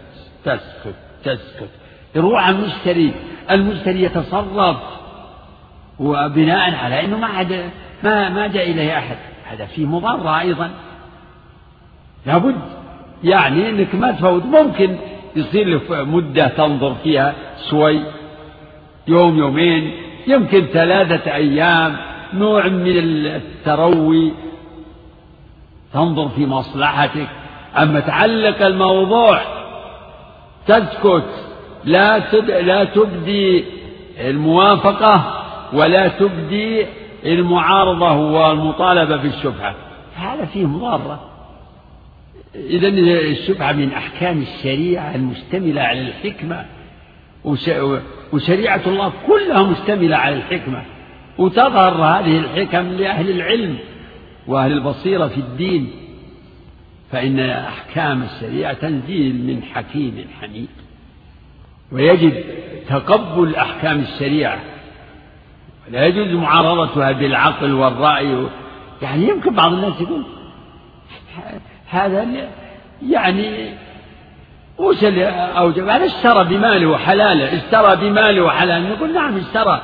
تسكت 0.46 1.05
تسكت 1.26 1.70
يروح 2.16 2.48
على 2.48 2.56
المشتري 2.56 3.14
المشتري 3.52 4.04
يتصرف. 4.04 4.78
وبناء 6.00 6.76
على 6.76 7.06
إنه 7.06 7.18
ما 7.18 7.28
عاد 7.28 7.70
ما 8.04 8.30
ما 8.30 8.48
جاء 8.48 8.72
إليه 8.72 8.98
أحد. 8.98 9.18
هذا 9.46 9.66
فيه 9.66 9.86
مضرة 9.86 10.40
أيضا. 10.40 10.70
لابد. 12.26 12.56
يعني 13.24 13.70
إنك 13.70 13.96
ما 13.96 14.12
تفوت. 14.12 14.46
ممكن 14.46 14.98
يصير 15.36 15.68
لك 15.68 15.92
مدة 15.92 16.48
تنظر 16.48 16.96
فيها 17.04 17.34
شوي 17.70 18.02
يوم 19.08 19.38
يومين 19.38 19.92
يمكن 20.28 20.66
ثلاثة 20.66 21.34
أيام 21.34 21.96
نوع 22.34 22.68
من 22.68 22.98
التروي. 22.98 24.32
تنظر 25.94 26.30
في 26.30 26.46
مصلحتك. 26.46 27.28
أما 27.78 28.00
تعلق 28.00 28.66
الموضوع 28.66 29.55
تسكت 30.68 31.24
لا 31.86 32.20
لا 32.62 32.84
تبدي 32.84 33.64
الموافقة 34.20 35.42
ولا 35.74 36.08
تبدي 36.08 36.86
المعارضة 37.26 38.14
والمطالبة 38.16 39.16
بالشفعة 39.16 39.76
هذا 40.16 40.46
فيه 40.46 40.66
مضارة. 40.66 41.30
إذا 42.56 42.88
الشفعة 42.88 43.72
من 43.72 43.92
أحكام 43.92 44.42
الشريعة 44.42 45.16
المشتملة 45.16 45.82
على 45.82 46.02
الحكمة 46.02 46.66
وشريعة 48.34 48.82
الله 48.88 49.12
كلها 49.28 49.64
مشتملة 49.64 50.18
على 50.18 50.36
الحكمة. 50.36 50.82
وتظهر 51.38 51.94
هذه 51.94 52.38
الحكم 52.38 52.88
لأهل 52.88 53.30
العلم 53.30 53.78
وأهل 54.48 54.72
البصيرة 54.72 55.28
في 55.28 55.38
الدين. 55.38 55.92
فإن 57.12 57.40
أحكام 57.40 58.24
الشريعة 58.24 58.74
تنزيل 58.74 59.36
من 59.36 59.64
حكيم 59.64 60.28
حميد. 60.42 60.70
ويجب 61.92 62.44
تقبل 62.90 63.56
أحكام 63.56 64.00
الشريعة. 64.00 64.60
ولا 65.88 66.06
يجوز 66.06 66.28
معارضتها 66.28 67.12
بالعقل 67.12 67.74
والرأي 67.74 68.48
يعني 69.02 69.28
يمكن 69.30 69.54
بعض 69.54 69.74
الناس 69.74 70.02
يقول 70.02 70.26
هذا 71.90 72.28
يعني 73.10 73.74
اللي 74.80 75.28
أوجب؟ 75.58 75.88
هذا 75.88 76.06
اشترى 76.06 76.44
بماله 76.44 76.88
وحلاله 76.88 77.58
اشترى 77.58 77.96
بماله 77.96 78.42
وحلاله 78.42 78.90
نقول 78.90 79.14
نعم 79.14 79.38
اشترى 79.38 79.82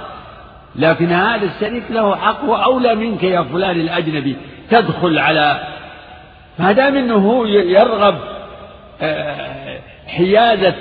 لكن 0.75 1.11
هذا 1.11 1.45
الشريك 1.55 1.83
له 1.89 2.15
حق 2.15 2.43
وأولى 2.43 2.95
منك 2.95 3.23
يا 3.23 3.41
فلان 3.41 3.79
الأجنبي. 3.79 4.35
تدخل 4.69 5.19
على 5.19 5.70
ما 6.61 6.71
دام 6.71 6.97
إنه 6.97 7.47
يرغب 7.49 8.17
آه، 9.01 9.79
حيازة 10.07 10.75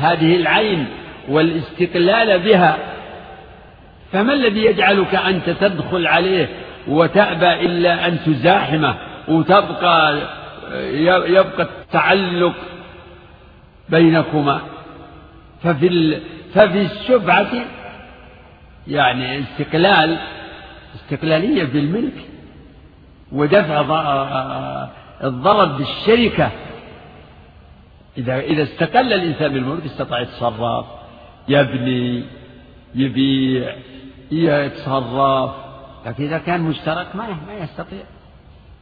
هذه 0.00 0.36
العين 0.36 0.86
والاستقلال 1.28 2.38
بها 2.38 2.78
فما 4.12 4.32
الذي 4.32 4.64
يجعلك 4.64 5.14
أنت 5.14 5.50
تدخل 5.50 6.06
عليه 6.06 6.48
وتأبى 6.88 7.52
إلا 7.66 8.06
أن 8.08 8.18
تزاحمه 8.26 8.94
وتبقى 9.28 10.18
يبقى 11.26 11.62
التعلق 11.62 12.54
بينكما؟ 13.88 14.60
ففي 15.62 16.18
ففي 16.54 16.82
الشفعة 16.82 17.52
يعني 18.88 19.38
استقلال 19.38 20.18
استقلالية 20.94 21.64
بالملك. 21.64 22.33
ودفع 23.34 23.80
الضرر 25.24 25.64
بالشركة. 25.64 26.50
إذا 28.18 28.40
إذا 28.40 28.62
استقل 28.62 29.12
الإنسان 29.12 29.52
بالملك 29.52 29.84
استطاع 29.84 30.20
يتصرف 30.20 30.86
يبني 31.48 32.24
يبيع 32.94 33.74
يتصرف. 34.30 35.50
لكن 36.06 36.24
إذا 36.24 36.38
كان 36.38 36.60
مشترك 36.60 37.06
ما 37.14 37.26
ما 37.26 37.54
يستطيع. 37.62 38.02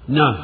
نعم. 0.08 0.36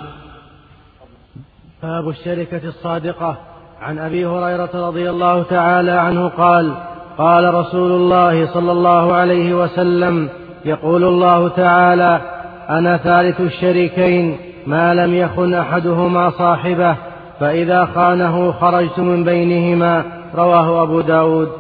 باب 1.82 2.08
الشركة 2.08 2.68
الصادقة. 2.68 3.36
عن 3.80 3.98
أبي 3.98 4.26
هريرة 4.26 4.88
رضي 4.88 5.10
الله 5.10 5.42
تعالى 5.42 5.90
عنه 5.90 6.28
قال 6.28 6.74
قال 7.18 7.54
رسول 7.54 7.92
الله 7.92 8.54
صلى 8.54 8.72
الله 8.72 9.14
عليه 9.14 9.54
وسلم 9.54 10.28
يقول 10.64 11.04
الله 11.04 11.48
تعالى 11.48 12.37
أنا 12.70 12.96
ثالث 12.96 13.40
الشريكين 13.40 14.38
ما 14.66 14.94
لم 14.94 15.14
يخن 15.14 15.54
أحدهما 15.54 16.30
صاحبه 16.30 16.96
فإذا 17.40 17.84
خانه 17.84 18.52
خرجت 18.52 18.98
من 18.98 19.24
بينهما 19.24 20.04
رواه 20.34 20.82
أبو 20.82 21.00
داود. 21.00 21.52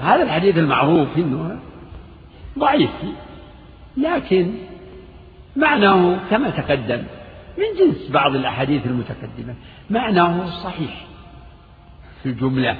هذا 0.00 0.22
الحديث 0.22 0.58
المعروف 0.58 1.08
إنه 1.16 1.56
ضعيف 2.58 2.90
لكن 3.96 4.50
معناه 5.56 6.16
كما 6.30 6.50
تقدم 6.50 7.02
من 7.58 7.78
جنس 7.78 8.10
بعض 8.10 8.34
الأحاديث 8.34 8.86
المتقدمة 8.86 9.54
معناه 9.90 10.46
صحيح 10.64 11.06
في 12.22 12.28
الجملة. 12.28 12.76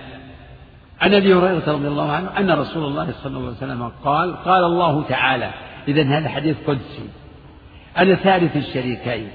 عن 1.00 1.14
أبي 1.14 1.34
هريرة 1.34 1.72
رضي 1.72 1.88
الله 1.88 2.12
عنه 2.12 2.38
أن 2.38 2.50
رسول 2.50 2.84
الله 2.84 3.12
صلى 3.12 3.36
الله 3.36 3.48
عليه 3.48 3.56
وسلم 3.56 3.90
قال 4.04 4.36
قال 4.36 4.64
الله 4.64 5.02
تعالى 5.08 5.50
إذا 5.88 6.02
هذا 6.02 6.28
حديث 6.28 6.56
قدسي. 6.66 7.08
أنا 7.98 8.14
ثالث 8.14 8.56
الشريكين. 8.56 9.28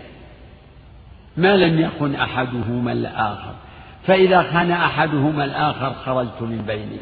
ما 1.38 1.58
لم 1.58 1.80
يخن 1.80 2.16
أحدهما 2.16 2.92
الآخر. 2.92 3.54
فإذا 4.08 4.44
خان 4.44 4.72
أحدهما 4.72 5.46
الآخر 5.46 5.94
خرجت 5.94 6.42
من 6.42 6.64
بينه 6.68 7.00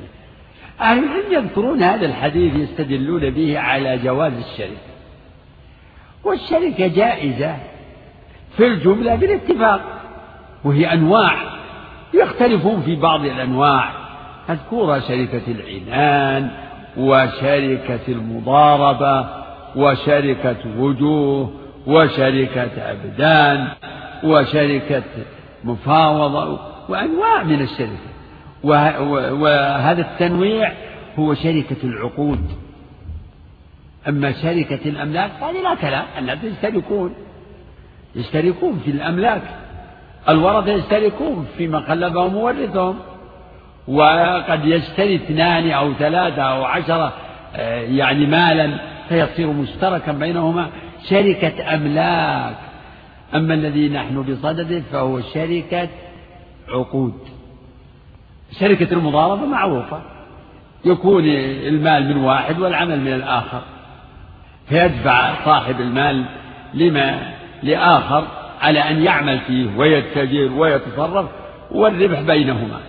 أهل 0.82 1.04
العلم 1.04 1.34
يذكرون 1.34 1.84
هذا 1.84 2.06
الحديث 2.06 2.56
يستدلون 2.56 3.30
به 3.30 3.60
على 3.60 3.98
جواز 3.98 4.34
الشركة 4.34 4.98
والشركة 6.24 6.88
جائزة 6.88 7.56
في 8.58 8.67
الجملة 8.67 9.15
بالاتفاق 9.15 9.82
وهي 10.63 10.93
أنواع. 10.93 11.36
يختلفون 12.13 12.82
في 12.82 12.96
بعض 12.96 13.26
الأنواع. 13.26 13.91
مذكورة 14.50 15.00
شركة 15.00 15.41
العنان 15.48 16.52
وشركة 16.98 18.08
المضاربة 18.08 19.37
وشركة 19.75 20.80
وجوه 20.80 21.51
وشركة 21.88 22.91
أبدان 22.91 23.67
وشركة 24.23 25.03
مفاوضة 25.63 26.60
وأنواع 26.89 27.43
من 27.43 27.62
الشركة. 27.62 28.08
وهذا 28.63 30.01
التنويع 30.01 30.73
هو 31.19 31.34
شركة 31.34 31.75
العقود. 31.84 32.51
أما 34.08 34.32
شركة 34.32 34.89
الأملاك 34.89 35.32
فهذه 35.41 35.62
لا 35.63 35.75
كلام 35.75 36.06
الناس 36.17 36.43
يشتركون. 36.43 37.13
يشتركون 38.15 38.82
في 38.86 38.91
الأملاك. 38.91 39.41
الورثة 40.30 40.71
يشتركون 40.71 41.47
فيما 41.58 41.82
خلفهم 41.82 42.34
مورثهم 42.34 42.99
وقد 43.88 44.65
يشتري 44.65 45.15
اثنان 45.15 45.71
أو 45.71 45.93
ثلاثة 45.93 46.41
أو 46.41 46.63
عشرة 46.65 47.13
آه، 47.56 47.82
يعني 47.82 48.25
مالا 48.25 48.80
فيصير 49.10 49.48
مشتركا 49.48 50.12
بينهما 50.12 50.70
شركة 51.10 51.74
أملاك. 51.74 52.56
أما 53.36 53.54
الذي 53.54 53.89
نحن 53.89 54.22
بصدده 54.22 54.82
فهو 54.91 55.22
شركة 55.22 55.89
عقود. 56.70 57.13
شركة 58.60 58.93
المضاربة 58.93 59.46
معروفة. 59.46 60.02
يكون 60.86 61.24
المال 61.67 62.08
من 62.15 62.17
واحد 62.17 62.60
والعمل 62.60 63.02
من 63.02 63.13
الآخر. 63.13 63.62
فيدفع 64.70 65.46
صاحب 65.46 65.82
المال 65.82 66.26
لما؟ 66.74 67.34
لآخر 67.63 68.28
على 68.62 68.80
أن 68.80 69.04
يعمل 69.04 69.39
فيه 69.39 69.78
ويتجر 69.78 70.52
ويتصرف 70.52 71.26
والربح 71.72 72.22
بينهما 72.22 72.80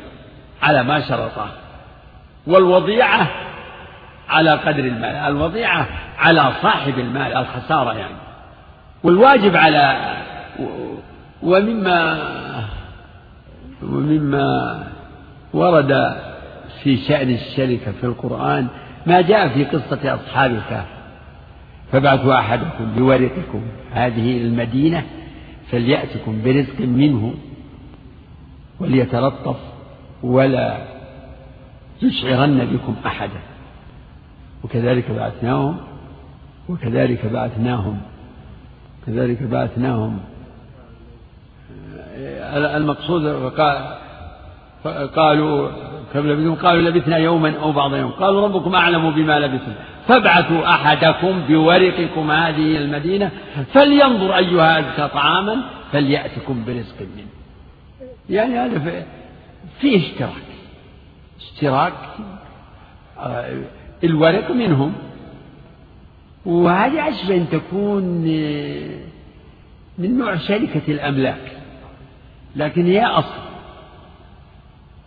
على 0.63 0.83
ما 0.83 1.01
شرطه. 1.01 1.49
والوضيعة 2.47 3.48
على 4.29 4.51
قدر 4.51 4.85
المال 4.85 5.05
الوضيعة 5.05 5.87
على 6.19 6.53
صاحب 6.63 6.99
المال 6.99 7.37
الخسارة 7.37 7.93
يعني. 7.93 8.15
والواجب 9.03 9.57
على 9.57 10.15
ومما 11.43 12.23
ومما 13.83 14.85
ورد 15.53 16.17
في 16.83 16.97
شأن 16.97 17.31
الشركة 17.31 17.93
في 17.93 18.05
القرآن 18.05 18.67
ما 19.07 19.21
جاء 19.21 19.49
في 19.49 19.65
قصة 19.65 20.15
أصحاب 20.15 20.51
الكهف 20.51 20.87
فابعثوا 21.93 22.39
أحدكم 22.39 22.93
بورقكم 22.97 23.63
هذه 23.93 24.39
المدينة 24.39 25.03
فليأتكم 25.71 26.43
برزق 26.45 26.81
منه 26.81 27.35
وليتلطف 28.81 29.57
ولا 30.23 30.79
يشعرن 32.03 32.65
بكم 32.65 32.97
أحدا. 33.07 33.41
وكذلك 34.65 35.11
بعثناهم 35.11 35.77
وكذلك 36.69 37.27
بعثناهم 37.27 38.01
كذلك 39.07 39.43
بعثناهم. 39.43 40.21
المقصود 42.77 43.53
قالوا 45.17 45.71
كم 46.13 46.27
لبثتم؟ 46.27 46.67
قالوا 46.67 46.91
لبثنا 46.91 47.17
يوما 47.17 47.55
أو 47.63 47.73
بعض 47.73 47.95
يوم. 47.95 48.11
قالوا 48.11 48.49
ربكم 48.49 48.75
أعلم 48.75 49.11
بما 49.11 49.39
لبثتم. 49.39 49.73
فابعثوا 50.09 50.75
أحدكم 50.75 51.41
بورقكم 51.49 52.31
هذه 52.31 52.77
المدينة 52.77 53.31
فلينظر 53.73 54.37
أيها 54.37 54.79
أزكى 54.79 55.15
طعاما 55.15 55.57
فليأتكم 55.93 56.65
برزق 56.65 57.01
منه. 57.01 57.29
يعني 58.31 58.59
هذا 58.59 59.05
فيه 59.81 60.13
اشتراك. 60.13 60.33
اشتراك 61.41 61.93
آه، 63.19 63.63
الورق 64.05 64.51
منهم. 64.51 64.93
وهذه 66.47 67.09
أشبه 67.09 67.37
أن 67.37 67.49
تكون 67.51 68.27
آه، 68.29 68.99
من 69.99 70.19
نوع 70.19 70.37
شركة 70.37 70.83
الأملاك. 70.89 71.53
لكن 72.57 72.87
هي 72.87 73.05
أصل. 73.05 73.49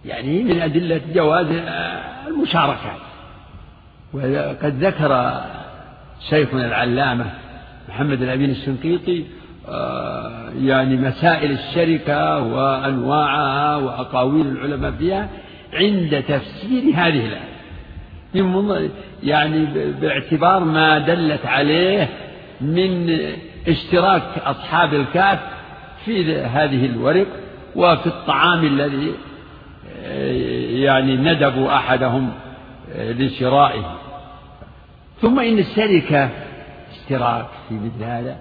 يعني 0.06 0.44
من 0.44 0.62
أدلة 0.62 1.02
جواز 1.14 1.48
آه، 1.52 2.28
المشاركات. 2.28 3.02
وقد 4.14 4.84
ذكر 4.84 5.42
شيخنا 6.30 6.66
العلامة 6.66 7.26
محمد 7.90 8.22
الأمين 8.22 8.50
الشنقيطي 8.50 9.26
آه، 9.70 10.50
يعني 10.62 10.98
مسائل 10.98 11.52
الشركة 11.52 12.40
وأنواعها 12.40 13.76
وأقاويل 13.76 14.48
العلماء 14.48 14.92
فيها 14.92 15.30
عند 15.74 16.24
تفسير 16.28 16.84
هذه 16.94 17.26
الآية. 17.26 17.51
يعني 19.24 19.66
باعتبار 20.02 20.64
ما 20.64 21.00
دلت 21.00 21.46
عليه 21.46 22.10
من 22.62 23.20
اشتراك 23.68 24.24
أصحاب 24.46 24.94
الكهف 24.94 25.40
في 26.06 26.36
هذه 26.36 26.86
الورق 26.86 27.28
وفي 27.76 28.08
الطعام 28.08 28.66
الذي 28.66 29.14
آه، 30.04 30.32
يعني 30.72 31.18
ندبوا 31.18 31.76
أحدهم 31.76 32.32
آه، 32.96 33.12
لشرائه. 33.12 33.98
ثم 35.22 35.40
إن 35.40 35.60
الشركة 35.60 36.30
اشتراك 36.92 37.46
في 37.70 37.74
مثل 37.74 38.04
هذا. 38.04 38.38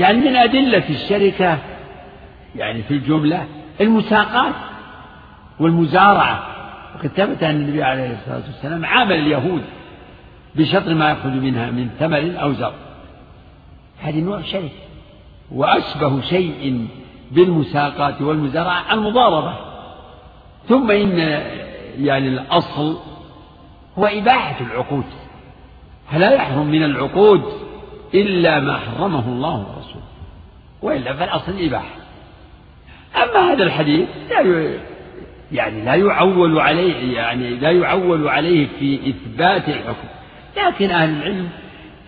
يعني 0.00 0.18
من 0.18 0.36
أدلة 0.36 0.88
الشركة 0.90 1.58
يعني 2.56 2.82
في 2.82 2.90
الجملة 2.94 3.46
المساقات 3.80 4.54
والمزارعة. 5.60 6.57
وقد 6.94 7.08
ثبت 7.08 7.42
أن 7.42 7.56
النبي 7.56 7.82
عليه 7.82 8.12
الصلاة 8.12 8.42
والسلام 8.46 8.84
عامل 8.84 9.12
اليهود 9.12 9.62
بشطر 10.54 10.94
ما 10.94 11.10
يخرج 11.10 11.32
منها 11.32 11.70
من 11.70 11.88
ثمر 11.98 12.34
أو 12.42 12.52
زر 12.52 12.74
هذه 13.98 14.20
نوع 14.20 14.42
شركة 14.42 14.88
وأشبه 15.52 16.20
شيء 16.20 16.88
بالمساقات 17.30 18.22
والمزارعة 18.22 18.94
المضاربة. 18.94 19.54
ثم 20.68 20.90
إن 20.90 21.18
يعني 21.98 22.28
الأصل 22.28 22.98
هو 23.98 24.06
إباحة 24.06 24.64
العقود. 24.66 25.04
فلا 26.10 26.30
يحرم 26.30 26.66
من 26.66 26.82
العقود 26.82 27.42
إلا 28.14 28.60
ما 28.60 28.78
حرمه 28.78 29.28
الله 29.28 29.58
ورسوله 29.58 30.04
وإلا 30.82 31.14
فالأصل 31.14 31.52
الإباحة 31.52 31.94
أما 33.16 33.52
هذا 33.52 33.62
الحديث 33.62 34.08
لا 34.30 34.40
يعني 35.52 35.84
لا 35.84 35.94
يعول 35.94 36.58
عليه 36.58 37.16
يعني 37.16 37.50
لا 37.50 37.70
يعول 37.70 38.28
عليه 38.28 38.68
في 38.78 39.10
إثبات 39.10 39.68
الحكم. 39.68 40.08
لكن 40.56 40.90
أهل 40.90 41.10
العلم 41.10 41.48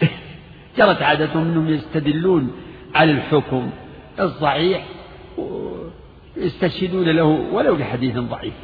جرت 0.79 1.03
عادتهم 1.03 1.42
أنهم 1.42 1.68
يستدلون 1.68 2.53
على 2.94 3.12
الحكم 3.12 3.70
الصحيح 4.20 4.85
يستشهدون 6.37 7.09
له 7.09 7.24
ولو 7.24 7.76
بحديث 7.76 8.18
ضعيف. 8.18 8.55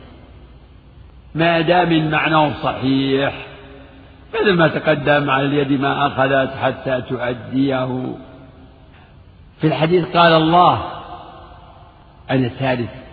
ما 1.34 1.60
دام 1.60 2.10
معناه 2.10 2.52
صحيح 2.62 3.46
مثل 4.34 4.52
ما 4.52 4.68
تقدم 4.68 5.30
على 5.30 5.46
اليد 5.46 5.80
ما 5.80 6.06
أخذت 6.06 6.56
حتى 6.56 7.02
تؤديه. 7.02 8.16
في 9.60 9.66
الحديث 9.66 10.04
قال 10.04 10.32
الله 10.32 10.92
أنا 12.30 12.46
الثالث 12.46 13.05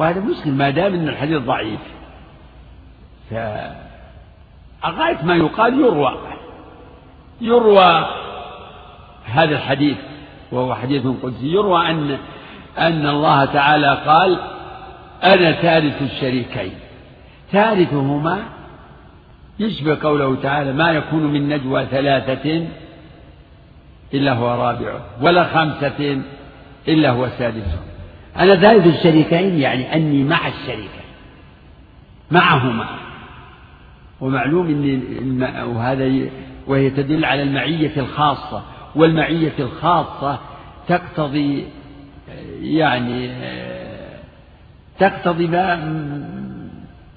وهذا 0.00 0.20
مسلم 0.20 0.54
ما 0.54 0.70
دام 0.70 0.94
أن 0.94 1.08
الحديث 1.08 1.38
ضعيف. 1.38 1.80
فغاية 3.30 5.24
ما 5.24 5.34
يقال 5.34 5.80
يروى. 5.80 6.18
يروى 7.40 8.06
هذا 9.24 9.54
الحديث 9.56 9.96
وهو 10.52 10.74
حديث 10.74 11.06
قدسي. 11.22 11.46
يروى 11.52 11.90
أن 11.90 12.18
أن 12.78 13.06
الله 13.06 13.44
تعالى 13.44 13.98
قال 14.06 14.38
أنا 15.24 15.52
ثالث 15.52 16.02
الشريكين. 16.02 16.74
ثالثهما 17.52 18.38
يشبه 19.58 19.98
قوله 20.02 20.36
تعالى 20.42 20.72
ما 20.72 20.90
يكون 20.90 21.22
من 21.22 21.48
نجوى 21.48 21.86
ثلاثة 21.86 22.66
إلا 24.14 24.32
هو 24.32 24.48
رابعه 24.48 25.00
ولا 25.22 25.44
خمسة 25.44 26.22
إلا 26.88 27.10
هو 27.10 27.28
سادسه 27.38 27.89
أنا 28.38 28.56
ثالث 28.56 28.86
الشريكين 28.86 29.58
يعني 29.58 29.94
أني 29.94 30.24
مع 30.24 30.48
الشريكين 30.48 31.10
معهما. 32.30 32.86
ومعلوم 34.20 34.66
أن 34.66 35.42
وهذا 35.66 36.12
وهي 36.66 36.90
تدل 36.90 37.24
على 37.24 37.42
المعية 37.42 37.92
الخاصة 37.96 38.62
والمعية 38.94 39.52
الخاصة 39.58 40.38
تقتضي 40.88 41.64
يعني 42.60 43.30
تقتضي 44.98 45.46
ما 45.46 45.76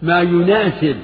ما 0.02 0.22
يناسب 0.22 0.96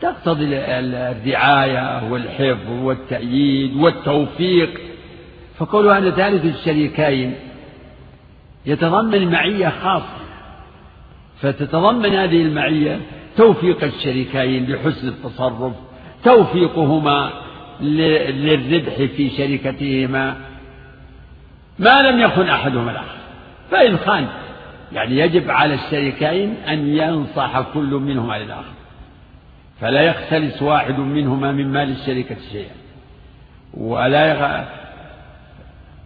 تقتضي 0.00 0.46
الرعاية 0.56 2.10
والحفظ 2.12 2.70
والتأييد 2.70 3.76
والتوفيق. 3.76 4.80
فقولوا 5.58 5.98
أنا 5.98 6.10
ثالث 6.10 6.44
الشريكين 6.44 7.34
يتضمن 8.66 9.30
معية 9.30 9.68
خاصة. 9.68 10.22
فتتضمن 11.40 12.14
هذه 12.14 12.42
المعية 12.42 13.00
توفيق 13.36 13.84
الشريكين 13.84 14.72
لحسن 14.72 15.08
التصرف 15.08 15.72
توفيقهما 16.24 17.30
للربح 17.80 18.94
في 18.94 19.30
شركتهما. 19.30 20.36
ما 21.78 22.02
لم 22.02 22.20
يكن 22.20 22.48
أحدهما 22.48 22.90
الآخر. 22.90 23.16
فإن 23.70 23.96
خان 23.96 24.28
يعني 24.92 25.18
يجب 25.18 25.50
على 25.50 25.74
الشريكين 25.74 26.54
أن 26.68 26.96
ينصح 26.96 27.60
كل 27.74 27.90
منهما 27.90 28.38
للآخر 28.38 28.72
فلا 29.80 30.02
يختلس 30.02 30.62
واحد 30.62 30.98
منهما 30.98 31.52
من 31.52 31.72
مال 31.72 31.90
الشركة 31.90 32.36
شيئا. 32.52 32.74
ولا. 33.74 34.64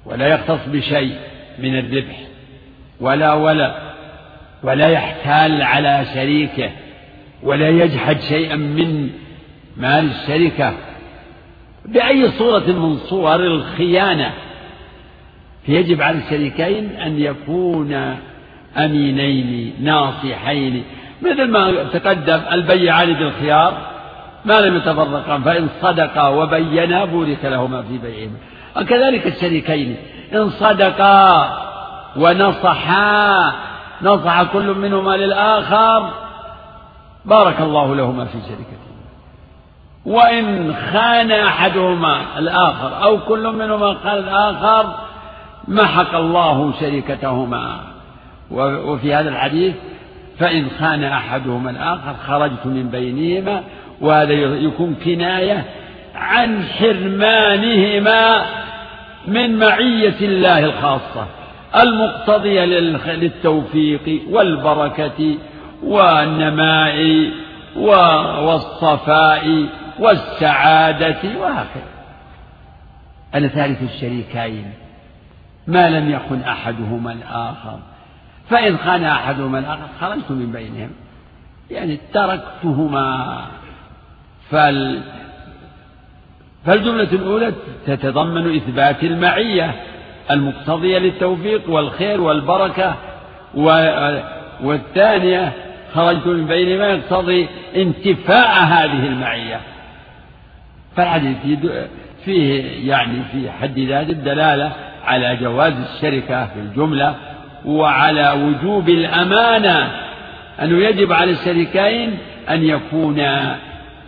ولا 0.05 0.27
يختص 0.27 0.69
بشيء 0.69 1.19
من 1.59 1.79
الربح. 1.79 2.36
ولا 3.00 3.32
ولا 3.32 3.74
ولا 4.62 4.88
يحتال 4.88 5.62
على 5.62 6.04
شريكه 6.14 6.70
ولا 7.42 7.68
يجحد 7.68 8.20
شيئا 8.20 8.56
من 8.56 9.11
مال 9.76 10.11
الشركة. 10.11 10.74
بأي 11.85 12.28
صورة 12.28 12.66
من 12.66 12.96
صور 12.96 13.37
الخيانة 13.37 14.32
فيجب 15.66 16.02
على 16.02 16.18
الشريكين 16.18 16.96
أن 16.96 17.18
يكونا 17.18 18.16
أمينين 18.76 19.74
ناصحين. 19.80 20.85
مثل 21.22 21.44
ما 21.44 21.85
تقدم 21.92 22.40
البيعان 22.52 23.12
بالخيار 23.12 23.78
ما 24.44 24.61
لم 24.61 24.76
يتفرقا 24.76 25.38
فإن 25.38 25.68
صدقا 25.82 26.28
وبينا 26.28 27.04
بورك 27.04 27.44
لهما 27.44 27.82
في 27.82 27.98
بيعهما. 27.98 28.37
وكذلك 28.76 29.26
الشريكين 29.26 29.96
إن 30.35 30.50
صدقا 30.50 31.65
ونصحا. 32.18 33.52
نصح 34.02 34.42
كل 34.42 34.74
منهما 34.74 35.16
للآخر. 35.16 36.11
بارك 37.24 37.61
الله 37.61 37.94
لهما 37.94 38.24
في 38.24 38.38
شركتهما 38.40 38.87
وإن 40.07 40.74
خان 40.92 41.31
أحدهما 41.31 42.38
الآخر 42.38 43.02
أو 43.02 43.18
كل 43.18 43.52
منهما 43.52 43.94
خان 43.94 44.18
الآخر 44.18 44.94
محق 45.68 46.14
الله 46.14 46.72
شركتهما 46.81 47.81
وفي 48.50 49.14
هذا 49.14 49.29
الحديث 49.29 49.74
فإن 50.38 50.66
خان 50.79 51.05
أحدهما 51.05 51.70
الآخر 51.70 52.14
خرجت 52.26 52.66
من 52.66 52.88
بينهما 52.88 53.62
وهذا 54.00 54.33
يكون 54.33 54.94
كناية 55.05 55.64
عن 56.14 56.64
حرمانهما 56.64 58.42
من 59.29 59.59
معية 59.59 60.16
الله 60.20 60.64
الخاصة. 60.64 61.26
المقتضية 61.77 62.65
للتوفيق 62.65 64.23
والبركة 64.31 65.39
والنماء 65.83 67.31
والصفاء 68.47 69.67
والسعادة 69.99 71.39
وهكذا. 71.39 71.97
ثالث 73.49 73.83
الشريكين 73.83 74.73
ما 75.67 75.91
لم 75.91 76.11
يخن 76.11 76.41
أحدهما 76.41 77.12
الآخر. 77.12 77.79
فإن 78.51 78.77
خان 78.79 79.05
أحدهما 79.05 79.59
الآخر 79.59 79.89
خرجت 80.01 80.31
من 80.31 80.53
بينهم. 80.53 80.91
يعني 81.71 82.01
تركتهما. 82.12 83.39
فال 84.51 85.01
فالجملة 86.67 87.12
الأولى 87.12 87.53
تتضمن 87.87 88.57
إثبات 88.57 89.05
المعية. 89.05 89.75
المقتضية 90.31 90.99
للتوفيق 90.99 91.71
والخير 91.71 92.21
والبركة 92.21 92.95
والثانية 94.62 95.53
خرجت 95.95 96.27
من 96.27 96.47
بينهما 96.47 96.87
يقتضي 96.87 97.49
انتفاء 97.77 98.65
هذه 98.65 99.07
المعية. 99.07 99.61
فالحديث 100.97 101.37
فيه 102.25 102.62
يعني 102.91 103.23
في 103.33 103.51
حد 103.51 103.79
ذات 103.79 104.11
الدلالة 104.11 104.73
على 105.05 105.37
جواز 105.37 105.73
الشركة 105.73 106.47
في 106.47 106.61
الجملة 106.61 107.15
وعلى 107.65 108.31
وجوب 108.31 108.89
الأمانة 108.89 109.91
أنه 110.62 110.79
يجب 110.79 111.12
على 111.12 111.31
الشريكين 111.31 112.19
أن 112.51 112.65
يكونا 112.65 113.57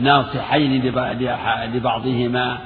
ناصحين 0.00 0.82
لبعضهما 1.74 2.58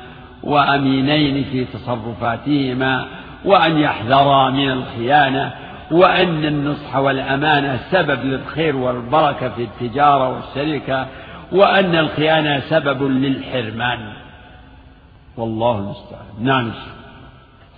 وأمينين 0.43 1.45
في 1.45 1.65
تصرفاتهما 1.65 3.07
وأن 3.45 3.79
يحذرا 3.79 4.51
من 4.51 4.71
الخيانة 4.71 5.53
وأن 5.91 6.45
النصح 6.45 6.97
والأمانة 6.97 7.79
سبب 7.91 8.25
للخير 8.25 8.77
والبركة 8.77 9.49
في 9.49 9.63
التجارة 9.65 10.29
والشركة 10.29 11.07
وأن 11.53 11.97
الخيانة 11.97 12.61
سبب 12.61 13.03
للحرمان. 13.03 13.99
والله 15.37 15.79
المستعان. 15.79 16.27
نعم. 16.41 16.71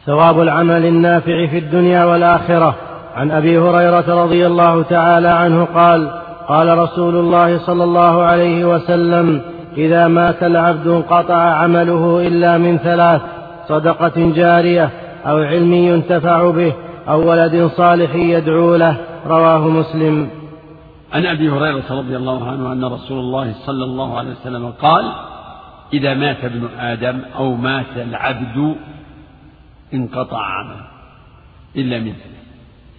ثواب 0.06 0.40
العمل 0.40 0.86
النافع 0.86 1.46
في 1.46 1.58
الدنيا 1.58 2.04
والآخرة. 2.04 2.74
عن 3.16 3.30
أبي 3.30 3.58
هريرة 3.58 4.24
رضي 4.24 4.46
الله 4.46 4.82
تعالى 4.82 5.28
عنه 5.28 5.64
قال 5.64 6.10
قال 6.48 6.78
رسول 6.78 7.16
الله 7.16 7.58
صلى 7.58 7.84
الله 7.84 8.22
عليه 8.22 8.64
وسلم 8.64 9.42
إذا 9.76 10.08
مات 10.08 10.42
العبد 10.42 10.86
انقطع 10.86 11.34
عمله 11.34 12.26
إلا 12.26 12.58
من 12.58 12.78
ثلاث 12.78 13.22
صدقة 13.68 14.32
جارية 14.36 14.90
أو 15.26 15.38
علم 15.38 15.72
ينتفع 15.72 16.50
به 16.50 16.74
أو 17.08 17.30
ولد 17.30 17.70
صالح 17.76 18.14
يدعو 18.14 18.76
له 18.76 18.96
رواه 19.26 19.68
مسلم. 19.68 20.30
عن 21.12 21.26
أبي 21.26 21.50
هريرة 21.50 21.84
رضي 21.90 22.16
الله 22.16 22.50
عنه 22.50 22.72
أن 22.72 22.84
رسول 22.84 23.18
الله 23.18 23.52
صلى 23.52 23.84
الله 23.84 24.18
عليه 24.18 24.30
وسلم 24.30 24.70
قال 24.70 25.12
إذا 25.92 26.14
مات 26.14 26.44
ابن 26.44 26.68
آدم 26.78 27.20
أو 27.36 27.54
مات 27.54 27.96
العبد 27.96 28.76
انقطع 29.94 30.46
عمله 30.46 30.86
إلا 31.76 31.98
من 31.98 32.14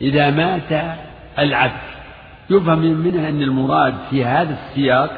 إذا 0.02 0.30
مات 0.30 0.98
العبد 1.40 1.96
يفهم 2.50 2.80
منها 2.80 3.30
أن 3.30 3.42
المراد 3.42 3.94
في 4.10 4.26
هذا 4.26 4.54
السياق 4.54 5.10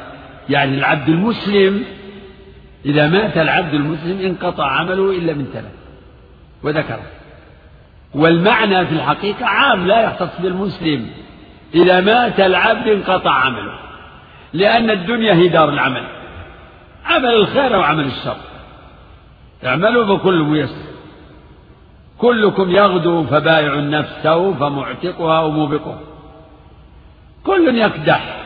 يعني 0.50 0.74
العبد 0.74 1.08
المسلم 1.08 1.84
إذا 2.86 3.08
مات 3.08 3.38
العبد 3.38 3.74
المسلم 3.74 4.20
انقطع 4.20 4.66
عمله 4.66 5.10
إلا 5.18 5.34
من 5.34 5.44
ثلاث 5.52 5.77
وذكره 6.62 7.02
والمعنى 8.14 8.86
في 8.86 8.92
الحقيقة 8.92 9.46
عام 9.46 9.86
لا 9.86 10.02
يختص 10.02 10.40
بالمسلم 10.40 11.10
إذا 11.74 12.00
مات 12.00 12.40
العبد 12.40 12.88
انقطع 12.88 13.30
عمله 13.30 13.78
لأن 14.52 14.90
الدنيا 14.90 15.34
هي 15.34 15.48
دار 15.48 15.68
العمل. 15.68 16.04
عمل 17.06 17.34
الخير 17.34 17.74
أو 17.74 17.80
عمل 17.80 18.04
الشر. 18.04 18.36
اعملوا 19.66 20.16
فكل 20.16 20.42
ميسر. 20.42 20.88
كلكم 22.18 22.70
يغدو 22.70 23.24
فبايع 23.24 23.74
نفسه 23.74 24.54
فمعتقها 24.54 25.40
وموبقها. 25.40 26.00
كل 27.44 27.78
يكدح. 27.78 28.44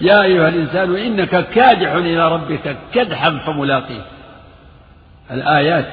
يا 0.00 0.22
أيها 0.22 0.48
الإنسان 0.48 0.96
إنك 0.96 1.48
كادح 1.48 1.92
إلى 1.92 2.32
ربك 2.32 2.76
كدحا 2.92 3.38
فملاقيه. 3.46 4.02
الآيات 5.30 5.86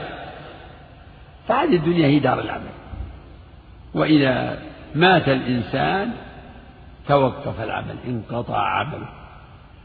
فهذه 1.48 1.76
الدنيا 1.76 2.08
هي 2.08 2.20
دار 2.20 2.40
العمل. 2.40 2.76
وإذا 3.94 4.58
مات 4.96 5.30
الإنسان 5.30 6.12
توقف 7.08 7.62
العمل 7.62 7.96
انقطع 8.08 8.68
عمله 8.68 9.08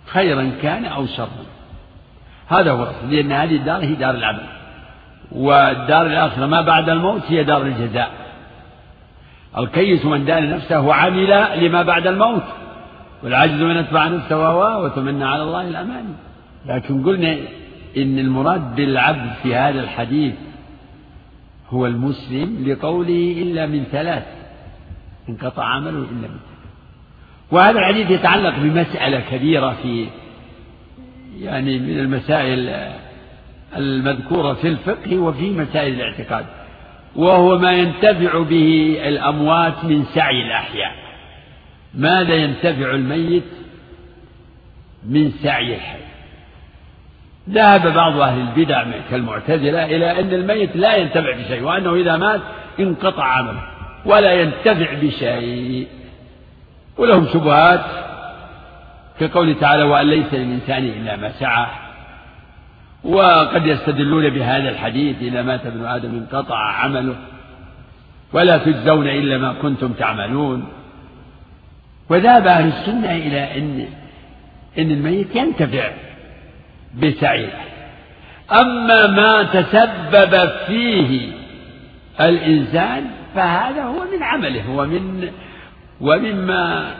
خيرا 0.06 0.52
كان 0.62 0.84
أو 0.84 1.06
شرا. 1.06 1.28
هذا 2.48 2.70
هو 2.70 2.82
الأصل 2.82 3.10
لأن 3.10 3.32
هذه 3.32 3.56
الدار 3.56 3.84
هي 3.84 3.94
دار 3.94 4.14
العمل. 4.14 4.46
والدار 5.32 6.06
الآخرة 6.06 6.46
ما 6.46 6.60
بعد 6.60 6.88
الموت 6.88 7.22
هي 7.28 7.44
دار 7.44 7.62
الجزاء. 7.62 8.10
الكيس 9.58 10.04
من 10.04 10.24
دان 10.24 10.50
نفسه 10.50 10.80
وعمل 10.80 11.58
لما 11.66 11.82
بعد 11.82 12.06
الموت. 12.06 12.44
والعجز 13.22 13.62
من 13.62 13.76
أتبع 13.76 14.08
نفسه 14.08 14.38
وهواه 14.38 14.78
وتمنى 14.78 15.24
على 15.24 15.42
الله 15.42 15.68
الأمان. 15.68 16.14
لكن 16.66 17.04
قلنا 17.04 17.32
إن 17.96 18.18
المراد 18.18 18.74
بالعبد 18.74 19.30
في 19.42 19.56
هذا 19.56 19.80
الحديث 19.80 20.34
هو 21.70 21.86
المسلم 21.86 22.68
لقوله 22.68 23.34
إلا 23.42 23.66
من 23.66 23.84
ثلاث 23.84 24.26
انقطع 25.28 25.64
عمله 25.64 25.90
إلا 25.90 26.28
من 26.28 26.38
ثلاث. 26.38 26.60
وهذا 27.50 27.78
الحديث 27.78 28.10
يتعلق 28.10 28.58
بمسألة 28.58 29.20
كبيرة 29.30 29.76
في 29.82 30.06
يعني 31.40 31.78
من 31.78 31.98
المسائل 31.98 32.90
المذكورة 33.76 34.52
في 34.52 34.68
الفقه 34.68 35.18
وفي 35.18 35.50
مسائل 35.50 35.94
الاعتقاد 35.94 36.46
وهو 37.16 37.58
ما 37.58 37.72
ينتفع 37.72 38.42
به 38.42 38.98
الأموات 39.04 39.84
من 39.84 40.04
سعي 40.04 40.42
الأحياء. 40.42 40.92
ماذا 41.94 42.34
ينتفع 42.34 42.94
الميت 42.94 43.44
من 45.08 45.30
سعي 45.30 45.74
الحي؟ 45.74 46.09
ذهب 47.50 47.94
بعض 47.94 48.20
أهل 48.20 48.40
البدع 48.40 48.84
كالمعتزلة 49.10 49.84
إلى 49.84 50.20
أن 50.20 50.32
الميت 50.32 50.76
لا 50.76 50.96
ينتفع 50.96 51.36
بشيء 51.36 51.62
وأنه 51.62 51.94
إذا 51.94 52.16
مات 52.16 52.40
انقطع 52.80 53.24
عمله 53.24 53.62
ولا 54.04 54.32
ينتفع 54.32 54.94
بشيء. 55.02 55.88
ولهم 56.98 57.26
شبهات 57.32 57.80
كقوله 59.20 59.52
تعالى 59.60 59.82
وأن 59.82 60.06
ليس 60.06 60.34
للإنسان 60.34 60.84
إلا 60.84 61.16
ما 61.16 61.32
سعى 61.32 61.66
وقد 63.04 63.66
يستدلون 63.66 64.30
بهذا 64.30 64.68
الحديث 64.68 65.16
إذا 65.22 65.42
مات 65.42 65.66
ابن 65.66 65.84
آدم 65.84 66.10
انقطع 66.10 66.56
عمله 66.56 67.14
ولا 68.32 68.58
تجزون 68.58 69.08
إلا 69.08 69.38
ما 69.38 69.52
كنتم 69.62 69.92
تعملون 69.92 70.68
وذهب 72.10 72.46
أهل 72.46 72.68
السنة 72.68 73.12
إلى 73.12 73.58
أن 73.58 73.86
إن 74.78 74.90
الميت 74.90 75.36
ينتفع 75.36 75.90
بسعيه 76.94 77.52
أما 78.52 79.06
ما 79.06 79.42
تسبب 79.42 80.50
فيه 80.66 81.32
الإنسان 82.20 83.10
فهذا 83.34 83.82
هو 83.82 84.04
من 84.12 84.22
عمله 84.22 84.62
هو 84.62 84.86
من 84.86 85.30
ومما 86.00 86.94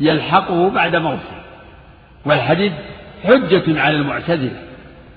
يلحقه 0.00 0.70
بعد 0.70 0.96
موته. 0.96 1.42
والحديث 2.24 2.72
حجة 3.24 3.80
على 3.80 3.96
المعتزلة 3.96 4.62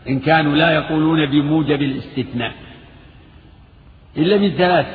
إن 0.09 0.19
كانوا 0.19 0.55
لا 0.55 0.71
يقولون 0.71 1.25
بموجب 1.25 1.81
الاستثناء 1.81 2.53
إلا 4.17 4.37
من 4.37 4.49
ثلاث 4.49 4.85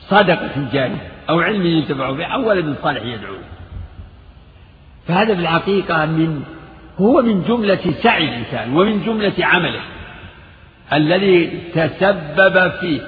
صدقة 0.00 0.68
جارية 0.72 1.10
أو 1.28 1.40
علم 1.40 1.66
ينتفع 1.66 2.10
به 2.10 2.24
أو 2.24 2.48
ولد 2.48 2.76
صالح 2.82 3.02
يدعو 3.02 3.34
فهذا 5.08 5.34
في 5.34 5.40
الحقيقة 5.40 6.06
من 6.06 6.42
هو 7.00 7.22
من 7.22 7.42
جملة 7.42 7.92
سعي 8.02 8.28
الإنسان 8.28 8.76
ومن 8.76 9.02
جملة 9.02 9.32
عمله 9.40 9.80
الذي 10.92 11.46
تسبب 11.74 12.70
فيه 12.80 13.00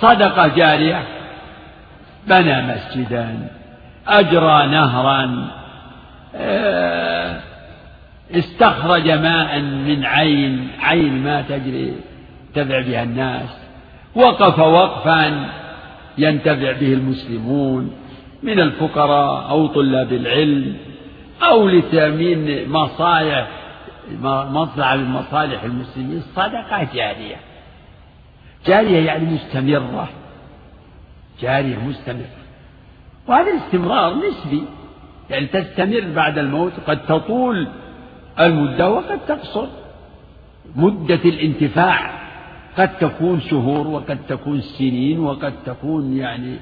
صدقة 0.00 0.48
جارية 0.48 1.02
بنى 2.28 2.62
مسجدا 2.62 3.48
أجرى 4.08 4.66
نهرا 4.66 5.48
آه، 6.34 7.40
استخرج 8.34 9.10
ماء 9.10 9.60
من 9.60 10.04
عين 10.04 10.68
عين 10.80 11.24
ما 11.24 11.42
تجري 11.42 11.94
ينتفع 12.56 12.80
بها 12.80 13.02
الناس 13.02 13.48
وقف 14.14 14.58
وقفا 14.58 15.48
ينتفع 16.18 16.72
به 16.72 16.92
المسلمون 16.92 17.92
من 18.42 18.60
الفقراء 18.60 19.50
أو 19.50 19.66
طلاب 19.66 20.12
العلم. 20.12 20.76
أو 21.42 21.68
لتأمين 21.68 22.68
مصالح 22.68 23.48
مصلحة 24.50 24.96
من 24.96 25.10
مصالح 25.10 25.62
المسلمين 25.62 26.22
صدقة 26.34 26.88
جارية. 26.94 27.36
جارية 28.66 29.06
يعني 29.06 29.24
مستمرة. 29.24 30.08
جارية 31.40 31.76
مستمرة. 31.76 32.26
وهذا 33.28 33.50
الاستمرار 33.50 34.14
نسبي. 34.14 34.64
يعني 35.30 35.46
تستمر 35.46 36.12
بعد 36.14 36.38
الموت 36.38 36.72
قد 36.86 37.06
تطول 37.06 37.68
المدة 38.40 38.90
وقد 38.90 39.18
تقصر. 39.28 39.66
مدة 40.76 41.20
الانتفاع 41.24 42.10
قد 42.78 42.98
تكون 42.98 43.40
شهور 43.40 43.86
وقد 43.86 44.18
تكون 44.28 44.60
سنين 44.60 45.20
وقد 45.20 45.54
تكون 45.66 46.16
يعني 46.16 46.56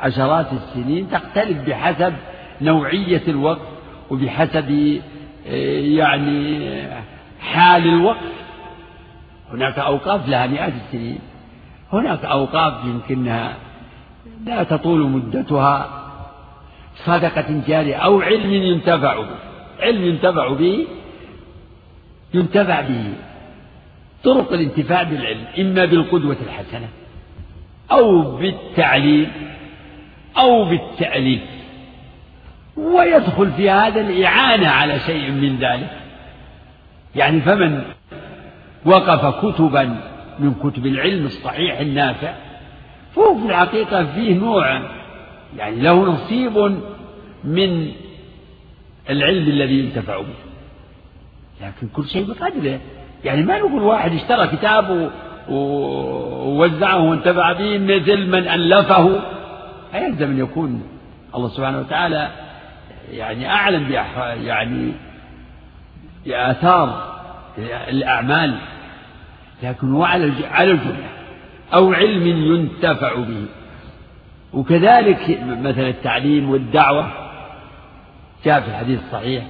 عشرات 0.00 0.46
السنين 0.52 1.10
تختلف 1.10 1.68
بحسب 1.68 2.14
نوعية 2.60 3.22
الوقت. 3.28 3.75
وبحسب 4.10 5.00
آه، 5.48 5.80
يعني 5.80 6.58
حال 7.40 7.88
الوقت. 7.88 8.32
هناك 9.52 9.78
أوقاف 9.78 10.28
لها 10.28 10.46
مئات 10.46 10.72
السنين. 10.86 11.18
هناك 11.92 12.24
أوقاف 12.24 12.84
يمكنها. 12.84 13.56
لا 14.46 14.62
تطول 14.62 15.00
مدتها. 15.10 16.02
صدقة 17.04 17.62
جارية 17.68 17.96
أو 17.96 18.20
علم 18.20 18.52
ينتفع 18.52 19.20
به. 19.20 19.36
علم 19.80 20.04
ينتفع 20.04 20.52
به 20.52 20.86
ينتفع 22.34 22.80
به. 22.80 23.12
طرق 24.24 24.52
الانتفاع 24.52 25.02
بالعلم 25.02 25.44
إما 25.58 25.84
بالقدوة 25.84 26.36
الحسنة 26.46 26.88
أو 27.90 28.36
بالتعليم 28.36 29.32
أو 30.38 30.64
بالتأليف. 30.64 31.55
ويدخل 32.76 33.52
في 33.52 33.70
هذا 33.70 34.00
الإعانة 34.00 34.68
على 34.68 35.00
شيء 35.00 35.30
من 35.30 35.58
ذلك. 35.58 35.90
يعني 37.16 37.40
فمن 37.40 37.82
وقف 38.84 39.44
كتبا 39.44 40.00
من 40.38 40.54
كتب 40.54 40.86
العلم 40.86 41.26
الصحيح 41.26 41.80
النافع 41.80 42.32
فهو 43.14 43.38
في 43.38 43.46
الحقيقة 43.46 44.04
فيه 44.04 44.34
نوع 44.34 44.80
يعني 45.56 45.80
له 45.80 46.04
نصيب 46.04 46.78
من 47.44 47.92
العلم 49.10 49.48
الذي 49.48 49.78
ينتفع 49.78 50.18
به. 50.18 50.46
لكن 51.60 51.88
كل 51.88 52.08
شيء 52.08 52.26
بقدره. 52.26 52.80
يعني 53.24 53.42
ما 53.42 53.58
نقول 53.58 53.82
واحد 53.82 54.12
اشترى 54.12 54.46
كتاب 54.46 55.10
ووزعه 55.48 57.02
وانتفع 57.02 57.52
به 57.52 57.78
مثل 57.78 58.26
من 58.26 58.48
ألفه. 58.48 59.20
يلزم 59.94 60.30
أن 60.30 60.38
يكون 60.38 60.82
الله 61.34 61.48
سبحانه 61.48 61.78
وتعالى 61.78 62.30
يعني 63.12 63.48
أعلم 63.48 63.92
يعني 64.44 64.92
بآثار 66.26 67.16
الأعمال 67.88 68.58
لكن 69.62 69.92
هو 69.92 70.04
على 70.04 70.32
على 70.50 70.70
الجملة 70.70 71.08
أو 71.74 71.92
علم 71.92 72.26
ينتفع 72.26 73.14
به. 73.14 73.46
وكذلك 74.52 75.40
مثلا 75.46 75.88
التعليم 75.88 76.50
والدعوة 76.50 77.10
جاء 78.44 78.60
في 78.60 78.68
الحديث 78.68 79.00
الصحيح 79.06 79.44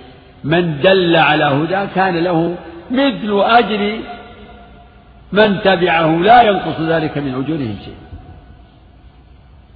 من 0.45 0.81
دل 0.81 1.17
على 1.17 1.45
هدى 1.45 1.87
كان 1.95 2.17
له 2.17 2.57
مثل 2.91 3.41
أجر 3.41 3.99
من 5.33 5.61
تبعه 5.61 6.17
لا 6.17 6.43
ينقص 6.43 6.81
ذلك 6.81 7.19
من 7.19 7.35
أجورهم 7.35 7.77
شيء 7.85 7.97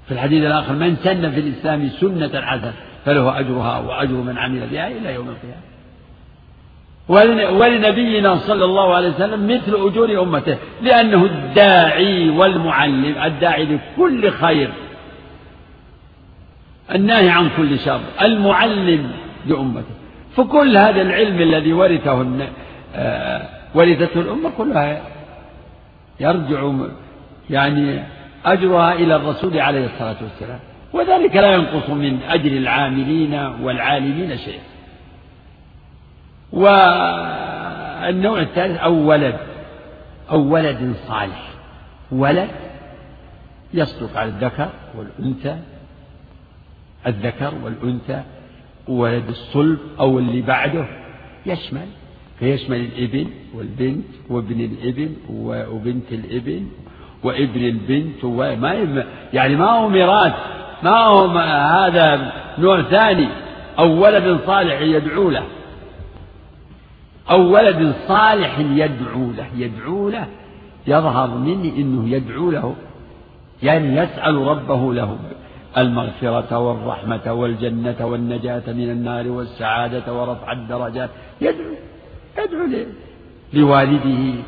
في 0.06 0.12
الحديث 0.12 0.44
الآخر 0.44 0.72
من 0.72 0.96
سن 0.96 1.30
في 1.30 1.40
الإسلام 1.40 1.88
سنة 1.88 2.40
حسنة 2.40 2.72
فله 3.04 3.38
أجرها 3.40 3.78
وأجر 3.78 4.14
من 4.14 4.38
عمل 4.38 4.66
بها 4.66 4.88
إلى 4.88 5.14
يوم 5.14 5.28
القيامة. 5.28 5.70
ولنبينا 7.58 8.36
صلى 8.36 8.64
الله 8.64 8.94
عليه 8.94 9.08
وسلم 9.08 9.46
مثل 9.46 9.74
أجور 9.74 10.22
أمته 10.22 10.56
لأنه 10.82 11.24
الداعي 11.24 12.30
والمعلم 12.30 13.14
الداعي 13.24 13.64
لكل 13.64 14.30
خير. 14.30 14.70
الناهي 16.94 17.30
عن 17.30 17.50
كل 17.56 17.78
شر 17.78 18.00
المعلم 18.22 19.10
لأمته. 19.46 19.94
فكل 20.36 20.76
هذا 20.76 21.02
العلم 21.02 21.40
الذي 21.40 21.72
ورثه 21.72 22.26
آه، 22.94 23.48
ورثته 23.74 24.20
الأمة 24.20 24.50
كلها 24.58 25.02
يرجع 26.20 26.72
يعني 27.50 28.02
أجرها 28.44 28.92
إلى 28.92 29.16
الرسول 29.16 29.60
عليه 29.60 29.86
الصلاة 29.86 30.16
والسلام. 30.22 30.60
وذلك 30.92 31.36
لا 31.36 31.52
ينقص 31.52 31.90
من 31.90 32.22
أجر 32.22 32.52
العاملين 32.52 33.34
والعالمين 33.34 34.36
شيئا. 34.38 34.62
والنوع 36.52 38.40
الثالث 38.40 38.78
أو 38.78 38.94
ولد 38.94 39.36
أو 40.30 40.40
ولد 40.40 40.94
صالح. 41.08 41.50
ولد 42.12 42.50
يصدق 43.74 44.16
على 44.18 44.28
الذكر 44.28 44.68
والأنثى 44.98 45.56
الذكر 47.06 47.54
والأنثى 47.64 48.22
ولد 48.88 49.28
الصلب 49.28 49.78
أو 50.00 50.18
اللي 50.18 50.42
بعده. 50.42 50.86
يشمل 51.46 51.86
فيشمل 52.38 52.76
الإبن 52.76 53.26
والبنت 53.54 54.04
وابن 54.28 54.60
الإبن 54.60 55.16
وبنت 55.72 56.12
الإبن 56.12 56.66
وابن 57.24 57.64
البنت 57.64 58.24
وما 58.24 59.04
يعني 59.32 59.56
ما 59.56 59.70
هو 59.70 59.88
ميراث. 59.88 60.34
ما 60.82 61.04
هو 61.04 61.26
هذا 61.48 62.32
نوع 62.58 62.82
ثاني. 62.82 63.28
أو 63.78 64.04
ولد 64.04 64.40
صالح 64.46 64.80
يدعو 64.80 65.30
له. 65.30 65.44
أو 67.30 67.54
ولد 67.54 67.94
صالح 68.08 68.58
يدعو 68.58 69.30
له. 69.36 69.46
يدعو 69.56 70.08
له. 70.08 70.26
يظهر 70.86 71.28
مني 71.28 71.82
أنه 71.82 72.08
يدعو 72.08 72.50
له. 72.50 72.74
يعني 73.62 73.96
يسأل 73.96 74.34
ربه 74.34 74.94
له. 74.94 75.16
المغفرة 75.78 76.58
والرحمة 76.58 77.32
والجنة 77.32 78.06
والنجاة 78.06 78.62
من 78.66 78.90
النار 78.90 79.28
والسعادة 79.28 80.14
ورفع 80.14 80.52
الدرجات. 80.52 81.10
يدعو. 81.40 81.74
يدعو 82.38 82.66
لوالده 83.52 84.42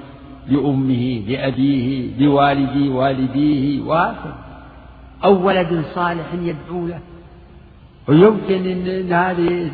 لأمه 0.48 1.22
لأبيه 1.28 2.10
لوالدي 2.18 2.88
والديه 2.88 3.82
وهكذا. 3.82 4.41
أو 5.24 5.46
ولد 5.46 5.84
صالح 5.94 6.26
يدعو 6.34 6.86
له. 6.86 7.00
ويمكن 8.08 8.66
أن 8.66 9.12
هذه 9.12 9.70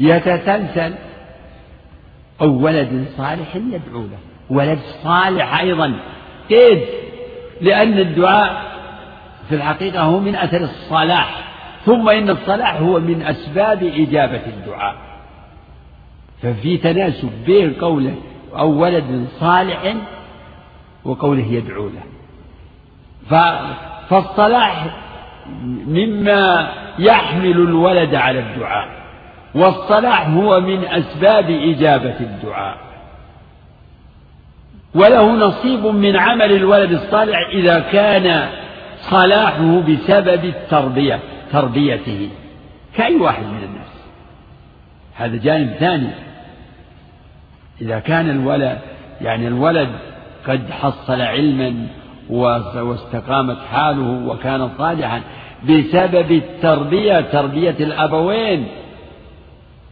يتسلسل. 0.00 0.94
أو 2.40 2.64
ولد 2.64 3.04
صالح 3.16 3.56
يدعو 3.56 4.02
له. 4.02 4.18
ولد 4.50 4.78
صالح 5.02 5.60
أيضا. 5.60 5.98
كيف؟ 6.48 6.88
لأن 7.60 7.98
الدعاء 7.98 8.62
في 9.48 9.54
الحقيقة 9.54 10.02
هو 10.02 10.20
من 10.20 10.36
أثر 10.36 10.64
الصلاح. 10.64 11.52
ثم 11.84 12.08
إن 12.08 12.30
الصلاح 12.30 12.76
هو 12.76 13.00
من 13.00 13.22
أسباب 13.22 13.82
إجابة 13.82 14.46
الدعاء. 14.46 14.96
ففي 16.42 16.78
تناسب 16.78 17.30
بين 17.46 17.72
قوله 17.74 18.14
أو 18.56 18.82
ولد 18.82 19.26
صالح 19.40 19.96
وقوله 21.04 21.46
يدعو 21.46 21.88
له. 21.88 22.02
فالصلاح 24.08 24.86
مما 25.86 26.72
يحمل 26.98 27.56
الولد 27.56 28.14
على 28.14 28.38
الدعاء 28.38 28.88
والصلاح 29.54 30.28
هو 30.28 30.60
من 30.60 30.84
أسباب 30.84 31.50
إجابة 31.50 32.20
الدعاء. 32.20 32.76
وله 34.94 35.32
نصيب 35.32 35.86
من 35.86 36.16
عمل 36.16 36.52
الولد 36.52 36.92
الصالح 36.92 37.38
إذا 37.52 37.80
كان 37.80 38.48
صلاحه 39.00 39.80
بسبب 39.80 40.44
التربية 40.44 41.20
تربيته 41.52 42.30
كأي 42.96 43.16
واحد 43.16 43.42
من 43.42 43.64
الناس. 43.64 44.06
هذا 45.14 45.36
جانب 45.36 45.72
ثاني. 45.72 46.10
إذا 47.80 47.98
كان 47.98 48.30
الولد 48.30 48.78
يعني 49.20 49.48
الولد 49.48 49.88
قد 50.46 50.70
حصل 50.70 51.20
علما 51.20 51.86
واستقامت 52.30 53.56
حاله 53.72 54.26
وكان 54.26 54.70
صالحا 54.78 55.20
بسبب 55.64 56.32
التربية 56.32 57.20
تربية 57.20 57.76
الأبوين. 57.80 58.66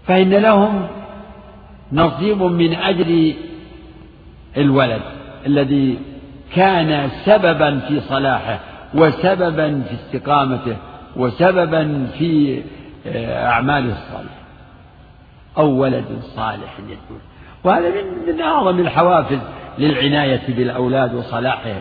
فإن 0.06 0.30
لهم 0.30 0.86
نصيب 1.92 2.42
من 2.42 2.74
أجل 2.74 3.34
الولد 4.56 5.02
الذي 5.46 5.98
كان 6.54 7.10
سببا 7.24 7.78
في 7.78 8.00
صلاحه 8.00 8.60
وسببا 8.94 9.82
في 9.82 9.94
استقامته 9.94 10.76
وسببا 11.16 12.06
في 12.18 12.62
آه، 13.06 13.46
أعماله 13.46 13.92
الصالحة. 13.92 14.44
أو 15.58 15.68
ولد 15.68 16.04
صالح 16.36 16.78
يدعو 16.78 17.20
وهذا 17.64 17.90
من 18.26 18.40
أعظم 18.40 18.80
الحوافز 18.80 19.38
للعناية 19.78 20.42
بالأولاد 20.48 21.14
وصلاحهم. 21.14 21.80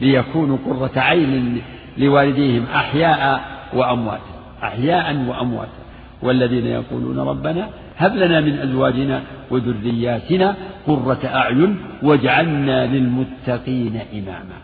ليكونوا 0.00 0.58
قرة 0.66 0.92
عين 0.96 1.62
لوالديهم 1.98 2.64
أحياء 2.74 3.40
وأمواتا 3.72 4.34
أحياء 4.62 5.16
وأمواتا 5.28 5.84
والذين 6.22 6.66
يقولون 6.66 7.18
ربنا 7.18 7.68
هب 7.98 8.16
لنا 8.16 8.40
من 8.40 8.58
أزواجنا 8.58 9.22
وذرياتنا 9.50 10.54
قرة 10.86 11.20
أعين 11.24 11.76
واجعلنا 12.02 12.86
للمتقين 12.86 14.00
إماما. 14.12 14.56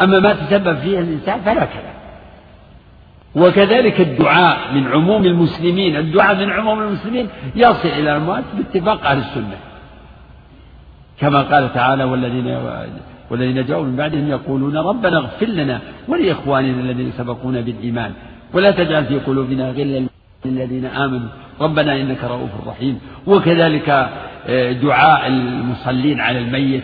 أما 0.00 0.20
ما 0.20 0.32
تسبب 0.32 0.78
فيه 0.78 0.98
الإنسان 0.98 1.40
فلا 1.40 1.64
كلام 1.64 1.92
وكذلك 3.34 4.00
الدعاء 4.00 4.74
من 4.74 4.86
عموم 4.86 5.24
المسلمين 5.24 5.96
الدعاء 5.96 6.36
من 6.36 6.50
عموم 6.50 6.82
المسلمين 6.82 7.28
يصل 7.56 7.88
إلى 7.88 8.16
الأموات 8.16 8.44
باتفاق 8.56 9.06
أهل 9.06 9.18
السنة. 9.18 9.56
كما 11.20 11.42
قال 11.42 11.74
تعالى 11.74 12.04
والذين 12.04 12.58
والذين 13.32 13.64
جاءوا 13.64 13.84
من 13.84 13.96
بعدهم 13.96 14.28
يقولون 14.28 14.76
ربنا 14.76 15.18
اغفر 15.18 15.46
لنا 15.46 15.80
ولإخواننا 16.08 16.80
الذين 16.80 17.12
سبقونا 17.18 17.60
بالإيمان 17.60 18.12
ولا 18.52 18.70
تجعل 18.70 19.04
في 19.04 19.18
قلوبنا 19.18 19.70
غلا 19.70 20.06
للذين 20.44 20.84
آمنوا. 20.86 21.28
ربنا 21.60 22.00
إنك 22.00 22.24
رؤوف 22.24 22.50
رحيم. 22.66 23.00
وكذلك 23.26 23.88
آه، 24.48 24.72
دعاء 24.72 25.26
المصلين 25.26 26.20
على 26.20 26.38
الميت. 26.38 26.82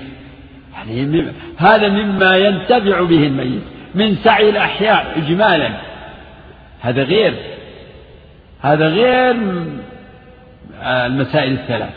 يعني 0.74 1.24
هذا 1.56 1.88
مما 1.88 2.36
ينتفع 2.36 3.02
به 3.02 3.26
الميت. 3.26 3.62
من 3.94 4.16
سعي 4.16 4.50
الأحياء 4.50 5.18
إجمالا. 5.18 5.70
هذا 6.80 7.02
غير. 7.02 7.34
هذا 8.60 8.88
غير 8.88 9.36
آه، 10.82 11.06
المسائل 11.06 11.52
الثلاث. 11.52 11.94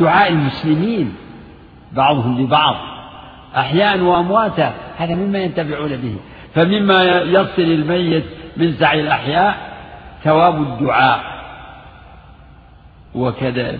دعاء 0.00 0.32
المسلمين. 0.32 1.25
بعضهم 1.92 2.40
لبعض 2.40 2.76
أحياء 3.56 3.98
وأمواتا 3.98 4.74
هذا 4.96 5.14
مما 5.14 5.38
ينتفعون 5.38 5.96
به. 5.96 6.16
فمما 6.54 7.04
يصل 7.22 7.62
الميت 7.62 8.24
من 8.56 8.72
سعي 8.72 9.00
الأحياء 9.00 9.56
ثواب 10.24 10.62
الدعاء 10.62 11.20
وكذا 13.14 13.78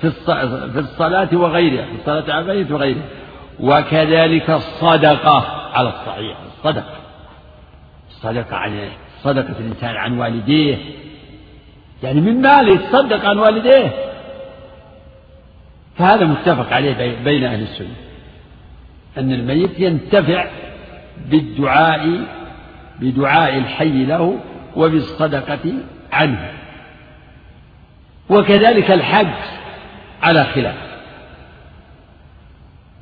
في 0.00 0.10
في 0.72 0.78
الصلاة 0.78 1.28
وغيرها 1.32 1.84
في 1.84 1.94
الصلاة 1.94 2.34
على 2.34 2.52
الميت 2.52 2.70
وغيرها 2.70 3.02
وكذلك 3.60 4.50
الصدقة 4.50 5.46
على 5.72 5.88
الصحيح 5.88 6.36
الصدقة 6.46 6.98
الصدقة 8.10 8.56
عن 8.56 8.88
صدقة 9.22 9.54
الإنسان 9.58 9.96
عن 9.96 10.18
والديه. 10.18 10.76
يعني 12.02 12.20
من 12.20 12.42
ماله 12.42 12.72
يتصدق 12.72 13.24
عن 13.24 13.38
والديه؟ 13.38 14.07
فهذا 15.98 16.24
متفق 16.24 16.72
عليه 16.72 17.16
بين 17.24 17.44
أهل 17.44 17.62
السنة. 17.62 17.94
أن 19.18 19.32
الميت 19.32 19.80
ينتفع 19.80 20.46
بالدعاء 21.30 22.24
بدعاء 23.00 23.58
الحي 23.58 24.04
له 24.04 24.38
وبالصدقة 24.76 25.74
عنه. 26.12 26.50
وكذلك 28.30 28.90
الحج 28.90 29.34
على 30.22 30.44
خلاف. 30.44 30.88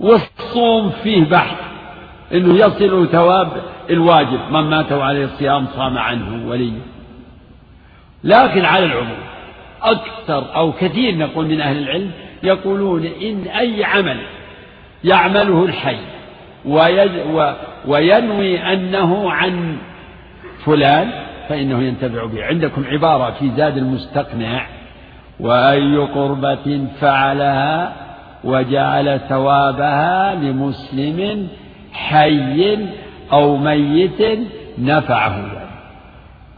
والصوم 0.00 0.90
فيه 0.90 1.24
بحث 1.24 1.58
إنه 2.32 2.54
يصل 2.54 3.08
ثواب 3.08 3.48
الواجب 3.90 4.40
من 4.50 4.60
مات 4.60 4.92
عليه 4.92 5.24
الصيام 5.24 5.66
صام 5.66 5.98
عنه 5.98 6.48
وليه. 6.48 6.78
لكن 8.24 8.64
على 8.64 8.84
العموم 8.84 9.18
أكثر 9.82 10.56
أو 10.56 10.72
كثير 10.72 11.18
نقول 11.18 11.46
من 11.46 11.60
أهل 11.60 11.78
العلم 11.78 12.10
يقولون 12.42 13.04
إن 13.22 13.48
أي 13.48 13.84
عمل 13.84 14.16
يعمله 15.04 15.64
الحي 15.64 15.96
وينوي 17.86 18.58
أنه 18.72 19.30
عن 19.30 19.76
فلان 20.64 21.10
فإنه 21.48 21.82
ينتفع 21.82 22.24
به. 22.24 22.44
عندكم 22.44 22.84
عبارة 22.90 23.30
في 23.30 23.50
زاد 23.56 23.76
المستقنع 23.76 24.66
وأي 25.40 25.96
قربة 25.96 26.86
فعلها 27.00 27.92
وجعل 28.44 29.20
ثوابها 29.28 30.34
لمسلم 30.34 31.48
حي 31.92 32.78
أو 33.32 33.56
ميت 33.56 34.38
نفعه. 34.78 35.36
ذلك 35.36 35.68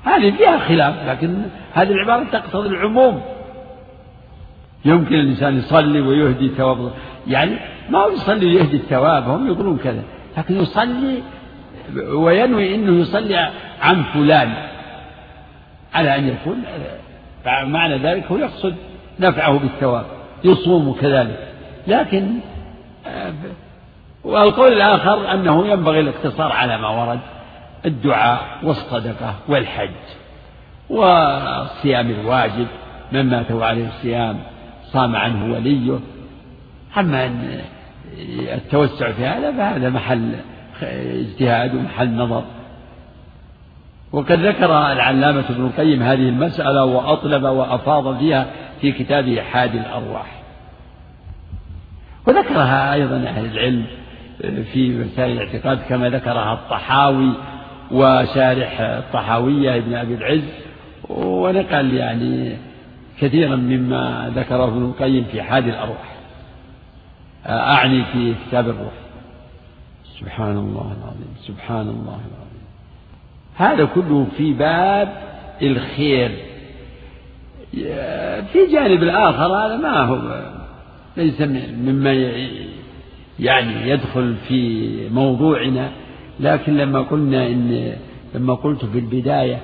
هذه 0.04 0.30
فيها 0.30 0.58
خلاف 0.58 0.94
لكن 1.08 1.42
هذه 1.72 1.90
العبارة 1.90 2.24
تقتضي 2.32 2.68
العموم. 2.68 3.22
يمكن 4.84 5.14
الإنسان 5.14 5.58
يصلي 5.58 6.00
ويهدي 6.00 6.48
ثواب 6.48 6.92
يعني 7.26 7.56
ما 7.90 7.98
هو 7.98 8.10
يصلي 8.10 8.46
ويهدي 8.46 8.76
الثواب 8.76 9.28
هم 9.28 9.46
يقولون 9.46 9.78
كذا. 9.78 10.02
لكن 10.38 10.60
يصلي 10.60 11.22
وينوي 12.12 12.74
أنه 12.74 13.00
يصلي 13.00 13.50
عن 13.80 14.02
فلان. 14.02 14.54
على 15.94 16.16
أن 16.16 16.28
يكون 16.28 16.62
معنى 17.46 17.98
ذلك 17.98 18.24
هو 18.24 18.36
يقصد 18.36 18.74
نفعه 19.20 19.58
بالثواب 19.58 20.06
يصوم 20.44 20.96
كذلك. 21.00 21.48
لكن 21.86 22.28
والقول 24.24 24.72
الآخر 24.72 25.32
أنه 25.32 25.66
ينبغي 25.66 26.00
الاقتصار 26.00 26.52
على 26.52 26.78
ما 26.78 26.88
ورد 26.88 27.20
الدعاء 27.86 28.40
والصدقة 28.62 29.34
والحج 29.48 29.90
والصيام 30.90 32.10
الواجب 32.10 32.66
من 33.12 33.30
مات 33.30 33.52
عليه 33.52 33.88
الصيام. 33.88 34.38
صام 34.92 35.16
عنه 35.16 35.54
وليه. 35.54 35.98
أما 36.98 37.30
التوسع 38.54 39.12
في 39.12 39.26
هذا 39.26 39.52
فهذا 39.52 39.90
محل 39.90 40.32
اجتهاد 40.82 41.74
ومحل 41.74 42.10
نظر. 42.10 42.44
وقد 44.12 44.32
ذكر 44.32 44.92
العلامة 44.92 45.44
ابن 45.50 45.66
القيم 45.66 46.02
هذه 46.02 46.28
المسألة 46.28 46.84
وأطلب 46.84 47.42
وأفاض 47.42 48.18
فيها 48.18 48.46
في 48.80 48.92
كتابه 48.92 49.40
حادي 49.42 49.78
الأرواح. 49.78 50.42
وذكرها 52.26 52.94
أيضا 52.94 53.16
أهل 53.16 53.46
العلم 53.46 53.84
في 54.72 54.88
مسائل 54.88 55.32
الاعتقاد 55.32 55.78
كما 55.88 56.10
ذكرها 56.10 56.52
الطحاوي 56.52 57.32
وشارح 57.90 58.80
الطحاوية 58.80 59.76
ابن 59.76 59.94
أبي 59.94 60.14
العز. 60.14 60.48
ونقل 61.08 61.94
يعني 61.94 62.56
كثيرا 63.20 63.56
مما 63.56 64.32
ذكره 64.36 64.64
ابن 64.64 64.84
القيم 64.84 65.24
في 65.24 65.42
حاد 65.42 65.68
الأرواح. 65.68 66.16
أعني 67.46 68.04
في 68.04 68.34
كتاب 68.48 68.68
الروح. 68.68 68.92
سبحان 70.20 70.56
الله 70.56 70.96
العظيم 71.00 71.34
سبحان 71.46 71.88
الله 71.88 72.20
العظيم. 72.30 72.64
هذا 73.56 73.84
كله 73.84 74.26
في 74.36 74.52
باب 74.52 75.12
الخير. 75.62 76.30
في 78.52 78.66
جانب 78.72 79.02
الآخر 79.02 79.46
هذا 79.46 79.76
ما 79.76 80.00
هو 80.04 80.50
ليس 81.16 81.40
مما 81.84 82.12
يعني 83.40 83.90
يدخل 83.90 84.34
في 84.48 84.90
موضوعنا 85.10 85.90
لكن 86.40 86.76
لما 86.76 87.00
قلنا 87.00 87.46
إن 87.46 87.92
لما 88.34 88.54
قلت 88.54 88.84
في 88.84 88.98
البداية 88.98 89.60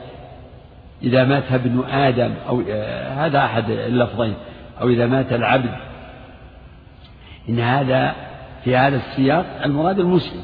إذا 1.03 1.25
مات 1.25 1.53
ابن 1.53 1.85
آدم 1.91 2.35
أو 2.49 2.63
آه، 2.71 3.27
هذا 3.27 3.45
أحد 3.45 3.71
اللفظين. 3.71 4.35
أو 4.81 4.89
إذا 4.89 5.07
مات 5.07 5.33
العبد. 5.33 5.75
إن 7.49 7.61
هذا 7.61 8.15
في 8.65 8.77
هذا 8.77 8.97
السياق 8.97 9.47
المراد 9.65 9.99
المسلم. 9.99 10.43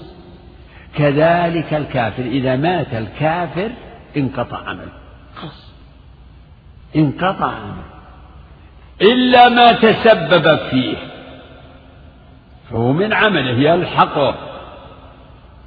كذلك 0.94 1.74
الكافر. 1.74 2.22
إذا 2.22 2.57
مات 2.57 2.94
الكافر 2.94 3.70
انقطع 4.16 4.57
عمله. 4.68 4.92
خلاص. 5.34 5.72
انقطع 6.96 7.46
عمله. 7.46 7.84
إلا 9.03 9.48
ما 9.48 9.72
تسبب 9.72 10.59
فيه. 10.70 10.96
فهو 12.70 12.92
من 12.92 13.12
عمله 13.12 13.70
يلحقه. 13.70 14.34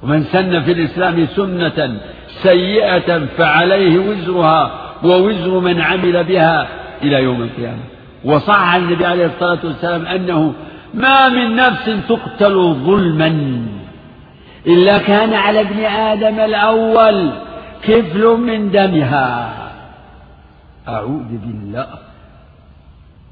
ومن 0.02 0.24
سن 0.24 0.62
في 0.62 0.72
الإسلام 0.72 1.26
سنة 1.26 2.00
سيئة 2.42 3.26
فعليه 3.26 3.98
وزرها 3.98 4.70
ووزر 5.04 5.60
من 5.60 5.80
عمل 5.80 6.24
بها 6.24 6.68
إلى 7.02 7.22
يوم 7.22 7.42
القيامة. 7.42 7.82
وصح 8.24 8.74
النبي 8.74 9.06
عليه 9.06 9.26
الصلاة 9.26 9.58
والسلام 9.64 10.06
أنه 10.06 10.52
ما 10.94 11.28
من 11.28 11.56
نفس 11.56 11.90
تقتل 12.08 12.74
ظلما 12.84 13.60
إلا 14.66 14.98
كان 14.98 15.34
على 15.34 15.60
ابن 15.60 15.84
آدم 15.84 16.40
الأول 16.40 17.30
كفل 17.82 18.26
من 18.26 18.70
دمها. 18.70 19.52
أعوذ 20.88 21.28
بالله. 21.28 21.86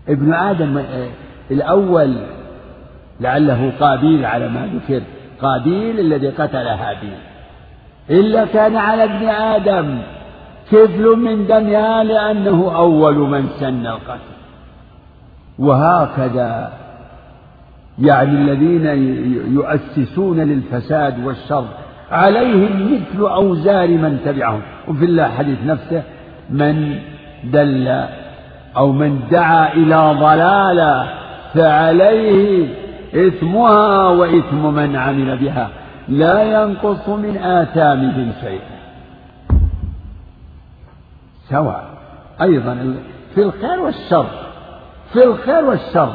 ابن 0.09 0.32
آدم 0.32 0.78
آه، 0.78 1.09
الأول 1.50 2.16
لعله 3.20 3.72
قابيل 3.80 4.24
على 4.24 4.48
ما 4.48 4.70
ذكر. 4.74 5.03
قابيل 5.42 6.00
الذي 6.00 6.28
قتل 6.28 6.66
هابيل 6.66 7.32
إلا 8.12 8.44
كان 8.44 8.76
على 8.76 9.04
ابن 9.04 9.28
آدم 9.28 9.98
كفل 10.72 11.16
من 11.16 11.46
دنيا 11.46 12.04
لأنه 12.04 12.76
أول 12.76 13.14
من 13.14 13.48
سن 13.60 13.86
القتل. 13.86 14.32
وهكذا 15.58 16.72
يعني 17.98 18.30
الذين 18.30 18.86
يؤسسون 19.54 20.40
للفساد 20.40 21.26
والشر 21.26 21.64
عليهم 22.10 22.92
مثل 22.92 23.20
أوزار 23.22 23.88
من 23.88 24.18
تبعهم. 24.24 24.60
وفي 24.88 25.04
الله 25.04 25.28
حديث 25.28 25.58
نفسه 25.66 26.02
من 26.50 26.98
دل 27.44 28.04
أو 28.76 28.92
من 28.92 29.20
دعا 29.30 29.72
إلى 29.72 30.16
ضلالة 30.20 31.06
فعليه 31.54 32.68
إثمها 33.14 34.08
وإثم 34.08 34.74
من 34.74 34.96
عمل 34.96 35.38
بها. 35.38 35.68
لا 36.12 36.42
ينقص 36.42 37.08
من 37.08 37.36
آثامهم 37.36 38.32
شيئا 38.40 38.78
سواء 41.48 41.84
أيضا 42.42 42.96
في 43.34 43.42
الخير 43.42 43.80
والشر 43.80 44.26
في 45.12 45.24
الخير 45.24 45.64
والشر. 45.64 46.14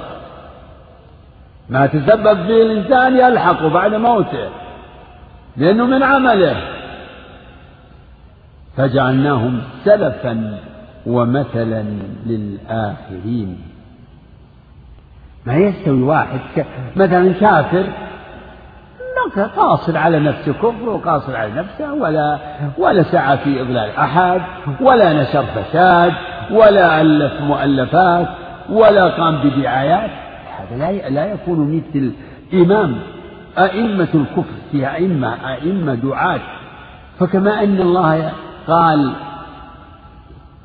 ما 1.69 1.85
تسبب 1.85 2.45
فيه 2.45 2.63
الإنسان 2.63 3.17
يلحق 3.17 3.65
بعد 3.65 3.93
موته 3.93 4.49
لأنه 5.57 5.85
من 5.85 6.03
عمله. 6.03 6.55
فجعلناهم 8.77 9.61
سلفا 9.85 10.59
ومثلا 11.05 11.83
للآخرين. 12.25 13.61
ما 15.45 15.55
يستوي 15.55 16.01
واحد 16.01 16.39
مثلا 16.95 17.33
كافر 17.33 17.85
قاصر 19.35 19.97
على 19.97 20.19
نفسه 20.19 20.53
كفر 20.53 20.89
وقاصر 20.89 21.35
على 21.35 21.53
نفسه 21.53 21.93
ولا 21.93 22.39
ولا 22.77 23.03
سعى 23.03 23.37
في 23.37 23.61
إضلال 23.61 23.89
أحد 23.89 24.41
ولا 24.81 25.13
نشر 25.13 25.43
فساد 25.43 26.13
ولا 26.51 27.01
ألف 27.01 27.41
مؤلفات 27.41 28.27
ولا 28.69 29.07
قام 29.07 29.37
بدعايات. 29.43 30.09
هذا 30.57 30.77
لا 30.77 31.09
لا 31.09 31.25
يكون 31.25 31.75
مثل 31.75 32.11
إمام 32.53 32.95
أئمة 33.57 34.07
الكفر 34.13 34.57
في 34.71 34.87
أئمة 34.87 35.53
أئمة 35.53 35.95
دعاة. 35.95 36.39
فكما 37.19 37.63
أن 37.63 37.81
الله 37.81 38.31
قال 38.67 39.11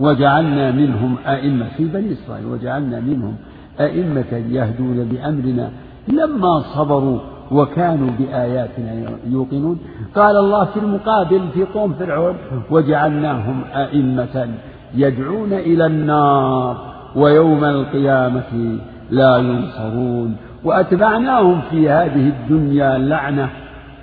وجعلنا 0.00 0.70
منهم 0.70 1.16
أئمة 1.26 1.66
في 1.76 1.84
بني 1.84 2.12
إسرائيل 2.12 2.46
وجعلنا 2.46 3.00
منهم 3.00 3.36
أئمة 3.80 4.42
يهدون 4.50 5.04
بأمرنا. 5.04 5.70
لما 6.08 6.60
صبروا 6.60 7.31
وكانوا 7.53 8.11
بآياتنا 8.18 9.11
يوقنون. 9.26 9.78
قال 10.14 10.36
الله 10.36 10.64
في 10.64 10.78
المقابل 10.78 11.48
في 11.55 11.64
قوم 11.64 11.92
فرعون 11.92 12.36
وجعلناهم 12.70 13.64
أئمة 13.74 14.48
يدعون 14.94 15.53
إلى 15.53 15.86
النار 15.86 16.76
ويوم 17.16 17.64
القيامة 17.64 18.78
لا 19.11 19.36
ينصرون. 19.36 20.36
وأتبعناهم 20.64 21.61
في 21.70 21.90
هذه 21.90 22.28
الدنيا 22.28 22.98
لعنة 22.98 23.50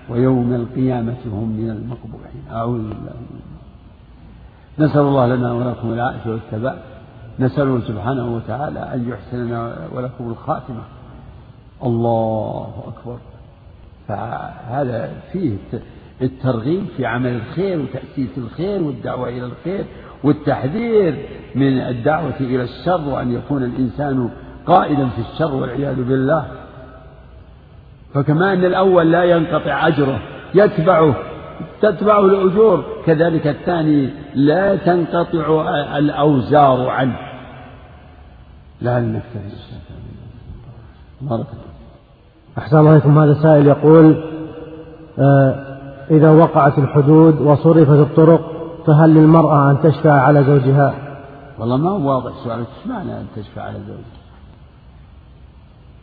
ويوم 0.09 0.53
القيامة 0.53 1.17
هم 1.25 1.49
من 1.49 1.69
المقبوحين. 1.69 2.43
أعوذ 2.51 2.81
بالله 2.81 3.11
نسأل 4.79 5.01
الله 5.01 5.35
لنا 5.35 5.53
ولكم 5.53 5.93
العافية 5.93 6.31
والثبات 6.31 6.77
نسأله 7.39 7.79
سبحانه 7.79 8.35
وتعالى 8.35 8.79
أن 8.79 9.09
يحسن 9.09 9.37
لنا 9.37 9.75
ولكم 9.95 10.29
الخاتمة. 10.29 10.81
الله 11.83 12.67
أكبر. 12.87 13.17
فهذا 14.09 15.11
فيه 15.31 15.57
الترغيب 16.21 16.85
في 16.97 17.05
عمل 17.05 17.35
الخير 17.35 17.79
وتأسيس 17.79 18.37
الخير 18.37 18.83
والدعوة 18.83 19.29
إلى 19.29 19.45
الخير 19.45 19.85
والتحذير 20.23 21.15
من 21.55 21.79
الدعوة 21.79 22.39
إلى 22.39 22.63
الشر 22.63 23.01
وأن 23.01 23.33
يكون 23.33 23.63
الإنسان 23.63 24.29
قائدا 24.65 25.09
في 25.09 25.21
الشر 25.33 25.55
والعياذ 25.55 26.03
بالله. 26.03 26.47
فكما 28.13 28.53
أن 28.53 28.65
الأول 28.65 29.11
لا 29.11 29.23
ينقطع 29.23 29.87
أجره 29.87 30.19
يتبعه 30.55 31.15
تتبعه 31.81 32.25
الأجور 32.25 32.85
كذلك 33.05 33.47
الثاني 33.47 34.09
لا 34.35 34.75
تنقطع 34.75 35.75
الأوزار 35.97 36.89
عنه. 36.89 37.17
لا 38.81 38.99
نكتفي 38.99 39.39
بارك 41.21 41.68
أحسن 42.59 42.77
الله 42.77 42.91
عليكم 42.91 43.19
هذا 43.19 43.33
سائل 43.33 43.67
يقول 43.67 44.23
آه 45.19 45.55
إذا 46.11 46.31
وقعت 46.31 46.77
الحدود 46.77 47.41
وصرفت 47.41 47.99
الطرق 47.99 48.41
فهل 48.87 49.09
للمرأة 49.09 49.71
أن 49.71 49.81
تشفع 49.81 50.11
على 50.11 50.43
زوجها؟ 50.43 50.93
والله 51.59 51.77
ما 51.77 51.89
هو 51.89 52.09
واضح 52.09 52.31
سؤالك 52.43 52.67
إيش 52.77 52.87
معنى 52.87 53.11
أن 53.11 53.25
تشفع 53.35 53.61
على 53.61 53.77
زوجها؟ 53.87 54.19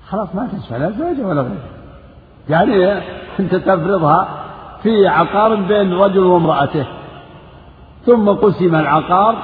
خلاص 0.08 0.34
ما 0.34 0.48
تشفع 0.58 0.76
لا 0.76 0.90
زوجها 0.90 1.26
ولا 1.26 1.42
غيرها 1.42 1.76
يعني 2.48 3.02
أنت 3.40 3.54
تفرضها 3.54 4.28
في 4.82 5.06
عقار 5.06 5.54
بين 5.54 5.92
رجل 5.92 6.18
وامرأته 6.20 6.86
ثم 8.06 8.28
قسم 8.28 8.74
العقار 8.74 9.36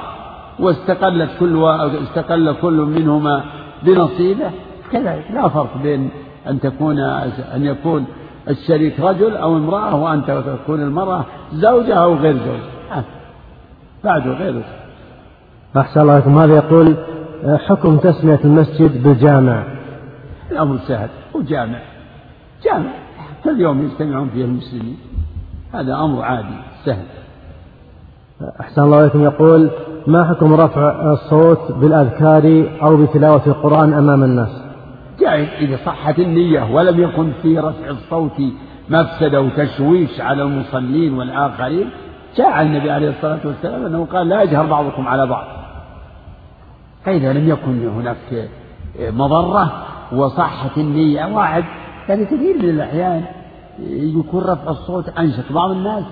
واستقلت 0.59 1.29
كل 1.39 1.65
استقل 2.03 2.55
كل 2.61 2.73
منهما 2.73 3.43
بنصيبه 3.83 4.51
كذلك 4.91 5.31
لا 5.33 5.47
فرق 5.47 5.77
بين 5.83 6.09
أن 6.49 6.59
تكون 6.59 6.99
أن 7.55 7.65
يكون 7.65 8.05
الشريك 8.49 8.99
رجل 8.99 9.37
أو 9.37 9.57
امرأة 9.57 9.95
وأن 9.95 10.25
تكون 10.25 10.81
المرأة 10.81 11.25
زوجة 11.53 11.93
أو 11.93 12.15
غير 12.15 12.37
زوجة. 12.37 13.03
بعده 14.03 14.31
غير 14.31 14.63
أحسن 15.77 16.01
الله 16.01 16.17
لكم 16.17 16.37
هذا 16.37 16.55
يقول 16.55 16.95
حكم 17.45 17.97
تسمية 17.97 18.39
المسجد 18.45 19.03
بالجامع. 19.03 19.63
الأمر 20.51 20.77
سهل. 20.87 21.09
وجامع 21.33 21.79
جامع. 22.63 22.91
كل 23.43 23.61
يوم 23.61 23.85
يجتمعون 23.85 24.29
فيه 24.29 24.45
المسلمين. 24.45 24.97
هذا 25.73 25.95
أمر 25.95 26.21
عادي 26.21 26.55
سهل. 26.85 27.05
أحسن 28.59 28.81
الله 28.81 28.97
عليكم 28.97 29.23
يقول 29.23 29.69
ما 30.07 30.23
حكم 30.23 30.53
رفع 30.53 31.13
الصوت 31.13 31.71
بالأذكار 31.71 32.65
أو 32.81 32.97
بتلاوة 32.97 33.41
القرآن 33.47 33.93
أمام 33.93 34.23
الناس؟ 34.23 34.62
جائز 35.19 35.47
إذا 35.49 35.77
صحت 35.85 36.19
النية 36.19 36.73
ولم 36.73 37.03
يكن 37.03 37.31
في 37.41 37.59
رفع 37.59 37.89
الصوت 37.89 38.41
مفسدة 38.89 39.41
وتشويش 39.41 40.21
على 40.21 40.43
المصلين 40.43 41.13
والآخرين. 41.13 41.89
جاء 42.35 42.61
النبي 42.61 42.91
عليه 42.91 43.09
الصلاة 43.09 43.39
والسلام 43.45 43.85
أنه 43.85 44.05
قال 44.05 44.29
لا 44.29 44.41
يجهر 44.41 44.65
بعضكم 44.65 45.07
على 45.07 45.27
بعض. 45.27 45.45
فإذا 47.05 47.33
لم 47.33 47.49
يكن 47.49 47.87
هناك 47.87 48.49
مضرة 48.99 49.85
وصحت 50.11 50.77
النية 50.77 51.25
واحد 51.25 51.63
يعني 52.09 52.25
كثير 52.25 52.57
من 52.57 52.69
الأحيان 52.69 53.25
يكون 53.89 54.43
رفع 54.43 54.71
الصوت 54.71 55.09
أنشط. 55.09 55.51
بعض 55.51 55.71
الناس 55.71 56.03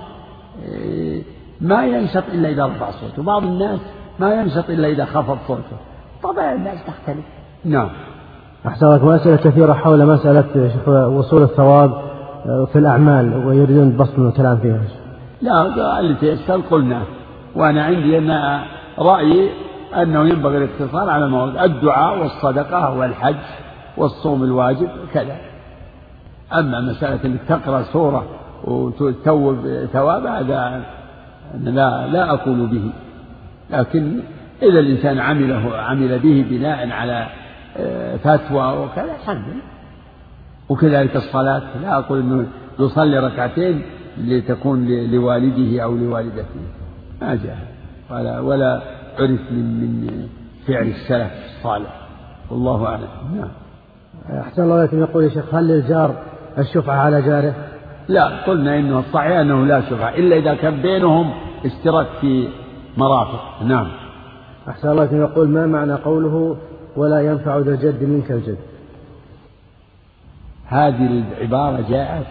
ما 1.61 1.85
ينشط 1.85 2.23
إلا 2.33 2.49
إذا 2.49 2.65
رفع 2.65 2.91
صوته. 2.91 3.21
وبعض 3.21 3.43
الناس 3.43 3.79
ما 4.19 4.33
ينشط 4.33 4.69
إلا 4.69 4.87
إذا 4.87 5.05
خفض 5.05 5.37
صوته. 5.47 5.77
طبعا 6.23 6.53
الناس 6.53 6.79
تختلف. 6.85 7.25
نعم. 7.65 7.89
أحسن 8.67 8.95
لكم 8.95 9.09
أسئلة 9.09 9.35
كثيرة 9.35 9.73
حول 9.73 10.05
مسألة 10.05 11.07
وصول 11.07 11.43
الثواب 11.43 11.91
في 12.43 12.79
الأعمال 12.79 13.45
ويريدون 13.47 13.97
بسط 13.97 14.19
الكلام 14.19 14.57
فيها. 14.57 14.81
لا 15.41 15.99
اللي 15.99 16.15
تيسر 16.15 16.61
قلنا. 16.61 17.01
وأنا 17.55 17.83
عندي 17.83 18.17
أن 18.17 18.59
رأيي 18.99 19.49
أنه 19.95 20.27
ينبغي 20.27 20.57
الاقتصار 20.57 21.09
على 21.09 21.25
المواد 21.25 21.57
الدعاء 21.57 22.19
والصدقة 22.19 22.97
والحج 22.97 23.35
والصوم 23.97 24.43
الواجب 24.43 24.89
كذا. 25.13 25.35
أما 26.53 26.81
مسألة 26.81 27.25
أنك 27.25 27.39
تقرأ 27.47 27.81
سورة 27.81 28.25
وتتوب 28.63 29.57
ثواب 29.93 30.25
هذا 30.25 30.81
لا 31.63 32.07
لا 32.07 32.33
أقول 32.33 32.67
به. 32.67 32.91
لكن 33.69 34.19
إذا 34.63 34.79
الإنسان 34.79 35.19
عمله 35.19 35.77
عمل 35.77 36.19
به 36.19 36.45
بناء 36.49 36.89
على 36.89 37.13
آه، 37.13 37.40
فتوى 38.23 38.77
وكذا 38.77 39.13
حد 39.25 39.43
وكذلك 40.69 41.15
الصلاة 41.15 41.61
لا 41.81 41.97
أقول 41.97 42.19
أنه 42.19 42.47
يصلي 42.79 43.19
ركعتين 43.19 43.81
لتكون 44.17 44.87
لوالده 45.11 45.83
أو 45.83 45.95
لوالدته. 45.95 46.61
ما 47.21 47.35
جاء. 47.35 47.57
ولا 48.09 48.39
ولا 48.39 48.81
عرف 49.19 49.51
من 49.51 49.81
من 49.81 50.27
فعل 50.67 50.87
السلف 50.87 51.31
الصالح. 51.57 52.01
والله 52.49 52.85
أعلم. 52.85 53.07
نعم. 53.35 53.49
أحسن 54.41 54.63
الله 54.63 54.75
عليكم 54.79 54.99
يقول 54.99 55.23
يا 55.23 55.29
شيخ 55.29 55.55
هل 55.55 55.67
للجار 55.67 56.15
الشفعة 56.57 56.95
على 56.95 57.21
جاره؟ 57.21 57.53
لا 58.07 58.43
قلنا 58.43 58.79
إنه 58.79 58.99
الصحيح 58.99 59.37
أنه 59.37 59.65
لا 59.65 59.81
شفعة 59.81 60.09
إلا 60.09 60.35
إذا 60.35 60.53
كان 60.55 60.81
بينهم 60.81 61.33
اشتراك 61.65 62.07
في 62.21 62.47
مرافق. 62.97 63.63
نعم. 63.63 63.87
أحسن 64.69 64.89
الله 64.89 65.01
عليكم 65.01 65.21
يقول 65.21 65.49
ما 65.49 65.65
معنى 65.65 65.93
قوله 65.93 66.57
ولا 66.95 67.21
ينفع 67.21 67.57
ذا 67.57 67.73
الجد 67.73 68.03
منك 68.03 68.31
الجد. 68.31 68.57
هذه 70.65 71.05
العبارة 71.05 71.89
جاءت 71.89 72.27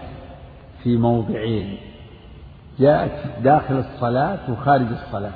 في 0.82 0.96
موضعين. 0.96 1.76
جاءت 2.78 3.42
داخل 3.42 3.78
الصلاة 3.78 4.38
وخارج 4.50 4.86
الصلاة. 4.90 5.32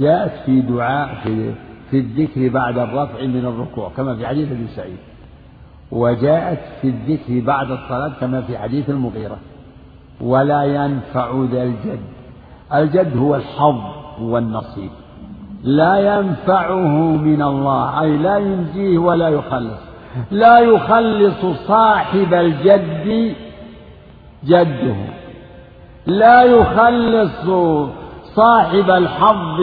جاءت 0.00 0.32
في 0.46 0.60
دعاء 0.60 1.14
في 1.22 1.54
في 1.90 1.98
الذكر 1.98 2.48
بعد 2.48 2.78
الرفع 2.78 3.24
من 3.24 3.46
الركوع 3.46 3.90
كما 3.96 4.16
في 4.16 4.26
حديث 4.26 4.52
أبي 4.52 4.66
سعيد. 4.76 4.96
وجاءت 5.90 6.60
في 6.80 6.88
الذكر 6.88 7.40
بعد 7.46 7.70
الصلاة 7.70 8.12
كما 8.20 8.42
في 8.42 8.58
حديث 8.58 8.90
المغيرة. 8.90 9.36
ولا 10.20 10.64
ينفع 10.64 11.46
ذا 11.52 11.62
الجد. 11.62 12.00
الجد 12.74 13.16
هو 13.16 13.36
الحظ 13.36 13.80
والنصيب. 14.20 14.90
لا 15.62 16.16
ينفعه 16.16 17.16
من 17.16 17.42
الله 17.42 18.02
أي 18.02 18.16
لا 18.16 18.36
ينجيه 18.36 18.98
ولا 18.98 19.28
يخلص. 19.28 19.80
لا 20.30 20.58
يخلص 20.58 21.46
صاحب 21.66 22.34
الجد 22.34 23.34
جده. 24.44 24.96
لا 26.06 26.42
يخلص 26.42 27.50
صاحب 28.34 28.90
الحظ 28.90 29.60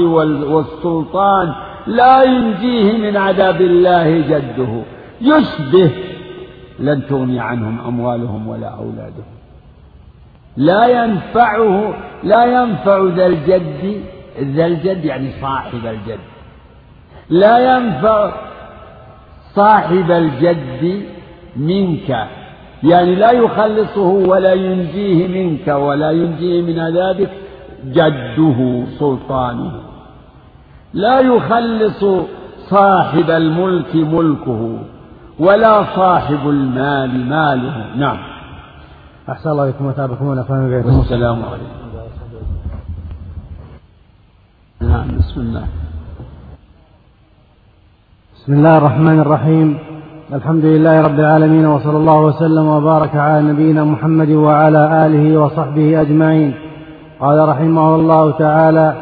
والسلطان. 0.52 1.54
لا 1.88 2.24
ينجيه 2.24 2.98
من 2.98 3.18
عذاب 3.18 3.62
الله 3.62 4.20
جده. 4.20 4.82
يشبه 5.22 5.92
لن 6.80 7.08
تغني 7.08 7.40
عنهم 7.40 7.80
أموالهم 7.88 8.48
ولا 8.48 8.68
أولادهم. 8.68 9.40
لا 10.58 11.04
ينفعه 11.04 11.94
لا 12.24 12.46
ينفع 12.46 13.04
ذا 13.16 13.26
الجد 13.26 14.04
ذا 14.42 14.66
الجد 14.66 15.06
يعني 15.06 15.32
صاحب 15.42 15.86
الجد. 15.86 16.20
لا 17.30 17.76
ينفع 17.76 18.32
صاحب 19.56 20.12
الجد 20.12 21.04
منك. 21.56 22.28
يعني 22.84 23.16
لا 23.16 23.32
يخلصه 23.32 24.08
ولا 24.08 24.54
ينجيه 24.54 25.28
منك 25.28 25.68
ولا 25.68 26.12
ينجيه 26.12 26.62
من 26.62 26.80
عذابك 26.80 27.30
جده 27.86 28.84
سلطانه. 29.00 29.72
لا 30.94 31.20
يخلص 31.20 32.06
صاحب 32.70 33.30
الملك 33.30 33.96
ملكه 33.96 34.80
ولا 35.40 35.84
صاحب 35.96 36.50
المال 36.50 37.30
ماله. 37.30 37.96
نعم. 37.96 38.18
أحسن 39.30 39.50
الله 39.50 39.70
بكم 39.70 39.86
وتابكم 39.86 40.44
فهم 40.44 40.82
بكم 40.82 41.00
السلام 41.00 41.46
عليكم. 41.46 41.79
نعم 44.82 45.08
بسم 45.20 45.42
الله. 45.42 45.64
بسم 48.36 48.54
الله 48.54 48.78
الرحمن 48.78 49.20
الرحيم. 49.20 49.78
الحمد 50.34 50.66
لله 50.66 51.02
رب 51.02 51.20
العالمين 51.20 51.66
وصلى 51.66 51.98
الله 51.98 52.20
وسلم 52.22 52.68
وبارك 52.68 53.16
على 53.16 53.42
نبينا 53.42 53.84
محمد 53.84 54.30
وعلى 54.30 55.06
آله 55.06 55.38
وصحبه 55.40 56.02
أجمعين. 56.02 56.54
قال 57.20 57.50
رحمه 57.50 57.96
الله 57.96 58.32
تعالى 58.32 58.94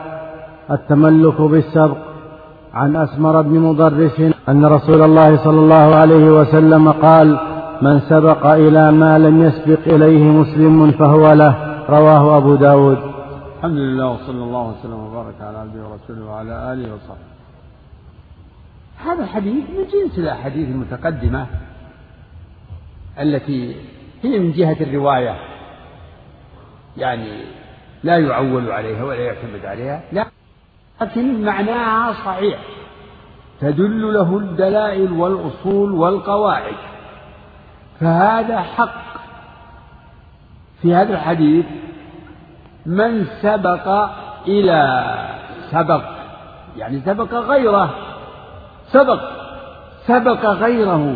التملك 0.71 1.41
بالسبق. 1.41 1.97
عن 2.73 2.95
أسمر 2.95 3.41
بن 3.41 3.59
مضرس 3.59 4.21
أن 4.49 4.65
رسول 4.65 5.01
الله 5.01 5.37
صلى 5.43 5.59
الله 5.59 5.95
عليه 5.95 6.31
وسلم 6.39 6.91
قال 6.91 7.37
من 7.81 7.99
سبق 7.99 8.45
إلى 8.45 8.91
ما 8.91 9.19
لم 9.19 9.43
يسبق 9.43 9.81
إليه 9.85 10.23
مسلم 10.23 10.91
فهو 10.91 11.33
له. 11.33 11.55
رواه 11.89 12.37
أبو 12.37 12.55
داود. 12.55 12.97
الحمد 13.57 13.77
لله 13.77 14.07
وصلى 14.07 14.43
الله 14.43 14.75
وسلم 14.79 14.93
وبارك 14.93 15.35
على 15.41 15.57
عبده 15.57 15.87
ورسوله 15.87 16.25
وعلى 16.25 16.73
آله 16.73 16.93
وصحبه. 16.93 17.27
هذا 18.97 19.23
الحديث 19.23 19.69
من 19.69 19.87
جنس 19.93 20.19
الأحاديث 20.19 20.69
المتقدمة 20.69 21.47
التي 23.19 23.75
هي 24.23 24.39
من 24.39 24.51
جهة 24.51 24.77
الرواية 24.81 25.35
يعني 26.97 27.43
لا 28.03 28.17
يعول 28.17 28.71
عليها 28.71 29.03
ولا 29.03 29.19
يعتمد 29.19 29.65
عليها 29.65 30.01
لكن 31.01 31.45
معناها 31.45 32.13
صحيح. 32.13 32.59
تدل 33.61 34.13
له 34.13 34.37
الدلائل 34.37 35.11
والأصول 35.11 35.91
والقواعد. 35.91 36.75
فهذا 37.99 38.59
حق 38.59 39.21
في 40.81 40.95
هذا 40.95 41.13
الحديث 41.13 41.65
من 42.87 43.25
سبق 43.41 44.09
إلى 44.47 45.03
سبق. 45.71 46.03
يعني 46.77 46.99
سبق 46.99 47.33
غيره. 47.33 47.95
سبق. 48.91 49.21
سبق 50.05 50.45
غيره. 50.45 51.15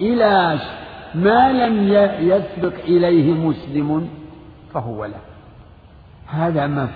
إلى 0.00 0.58
ما 1.14 1.52
لم 1.52 1.88
يسبق 2.20 2.74
إليه 2.84 3.34
مسلم 3.34 4.08
فهو 4.74 5.04
له. 5.04 5.20
هذا 6.26 6.66
ما 6.66 6.88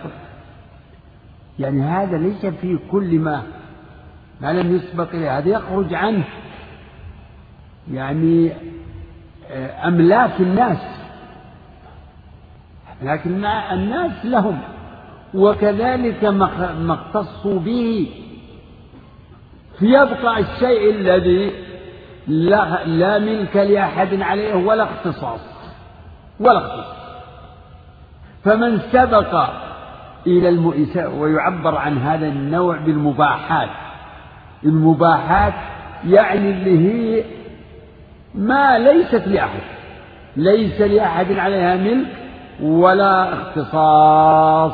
يعني 1.59 1.83
هذا 1.83 2.19
ليس 2.19 2.47
في 2.47 2.79
كل 2.91 3.19
ما 3.19 3.43
ما 4.41 4.53
لم 4.53 4.77
يسبق 4.77 5.09
إليه. 5.15 5.39
هذا 5.39 5.49
يخرج 5.49 5.95
عنه. 5.95 6.25
يعني 7.93 8.53
آه، 9.51 9.89
أملاك 9.89 10.41
الناس. 10.41 10.98
لكن 13.03 13.45
الناس 13.45 14.25
لهم. 14.25 14.59
وكذلك 15.35 16.25
ما 16.25 16.95
اختصوا 16.95 17.59
به. 17.61 18.11
فيبقى 19.79 20.41
الشيء 20.41 20.91
الذي 20.91 21.53
لا, 22.29 22.85
لا 22.85 23.19
ملك 23.19 23.57
لأحد 23.57 24.23
عليه 24.23 24.55
ولا 24.55 24.85
اختصاص. 24.85 25.41
ولا 26.41 26.59
اختصاص. 26.59 26.97
فمن 28.45 28.79
سبق 28.93 29.49
إلى 30.27 30.49
المؤساء 30.49 31.15
ويعبر 31.15 31.77
عن 31.77 31.99
هذا 31.99 32.27
النوع 32.29 32.77
بالمباحات. 32.77 33.69
المباحات 34.65 35.55
يعني 36.07 36.51
اللي 36.51 36.79
هي 36.79 37.25
ما 38.35 38.79
ليست 38.79 39.29
لأحد. 39.29 39.61
ليس 40.37 40.81
لأحد 40.81 41.33
عليها 41.33 41.77
ملك 41.77 42.18
ولا 42.63 43.33
اختصاص. 43.33 44.73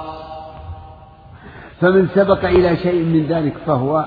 فمن 1.81 2.09
سبق 2.15 2.45
إلى 2.45 2.77
شيء 2.77 3.05
من 3.05 3.27
ذلك 3.27 3.55
فهو 3.67 4.05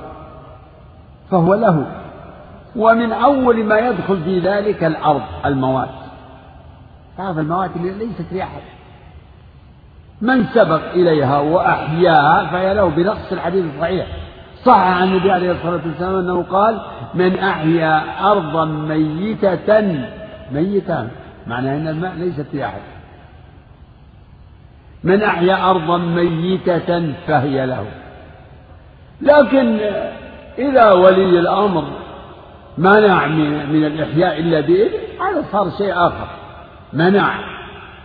فهو 1.32 1.54
له. 1.54 1.86
ومن 2.76 3.12
أول 3.12 3.64
ما 3.64 3.80
يدخل 3.80 4.24
في 4.24 4.40
ذلك 4.40 4.84
الأرض 4.84 5.22
المواد 5.46 5.90
بعض 7.18 7.40
المواد 7.40 7.72
اللي 7.76 8.06
ليست 8.06 8.34
لأحد 8.34 8.62
من 10.22 10.46
سبق 10.46 10.82
إليها 10.92 11.40
وأحياها 11.40 12.46
فهي 12.46 12.74
له 12.74 12.90
بنص 12.90 13.32
الحديث 13.32 13.66
الصحيح. 13.76 14.08
صح 14.66 14.78
عن 14.80 15.08
النبي 15.08 15.32
عليه 15.32 15.52
الصلاة 15.52 15.82
والسلام 15.86 16.16
أنه 16.16 16.44
قال 16.44 16.82
من 17.14 17.40
أحيا 17.40 18.04
أرضا 18.32 18.66
ميتة 18.66 19.98
ميتة. 20.52 21.08
معنى 21.48 21.76
أن 21.76 21.88
الماء 21.88 22.14
ليست 22.16 22.46
في 22.52 22.66
أحد 22.66 22.82
من 25.04 25.24
أحيا 25.24 25.70
أرضا 25.70 25.98
ميتة 25.98 27.14
فهي 27.28 27.66
له. 27.66 27.86
لكن 29.22 29.80
إذا 30.60 30.92
ولي 30.92 31.40
الأمر 31.40 31.84
منع 32.78 33.28
من 33.72 33.86
الإحياء 33.86 34.40
إلا 34.40 34.62
بإذن 34.62 35.00
هذا 35.22 35.46
صار 35.52 35.70
شيء 35.78 35.94
آخر. 35.94 36.28
منع 36.94 37.40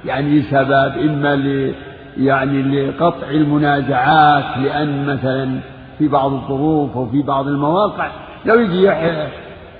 يعني 0.04 0.38
لسبب 0.38 0.92
إما 0.98 1.36
ل 1.36 1.74
يعني 2.16 2.62
لقطع 2.62 3.30
المنازعات 3.30 4.58
لأن 4.58 5.06
مثلا 5.06 5.60
في 5.98 6.08
بعض 6.08 6.32
الظروف 6.32 6.96
أو 6.96 7.06
في 7.06 7.22
بعض 7.22 7.46
المواقع 7.46 8.10
لو 8.44 8.60
يجي 8.60 8.84
يحيى 8.84 9.28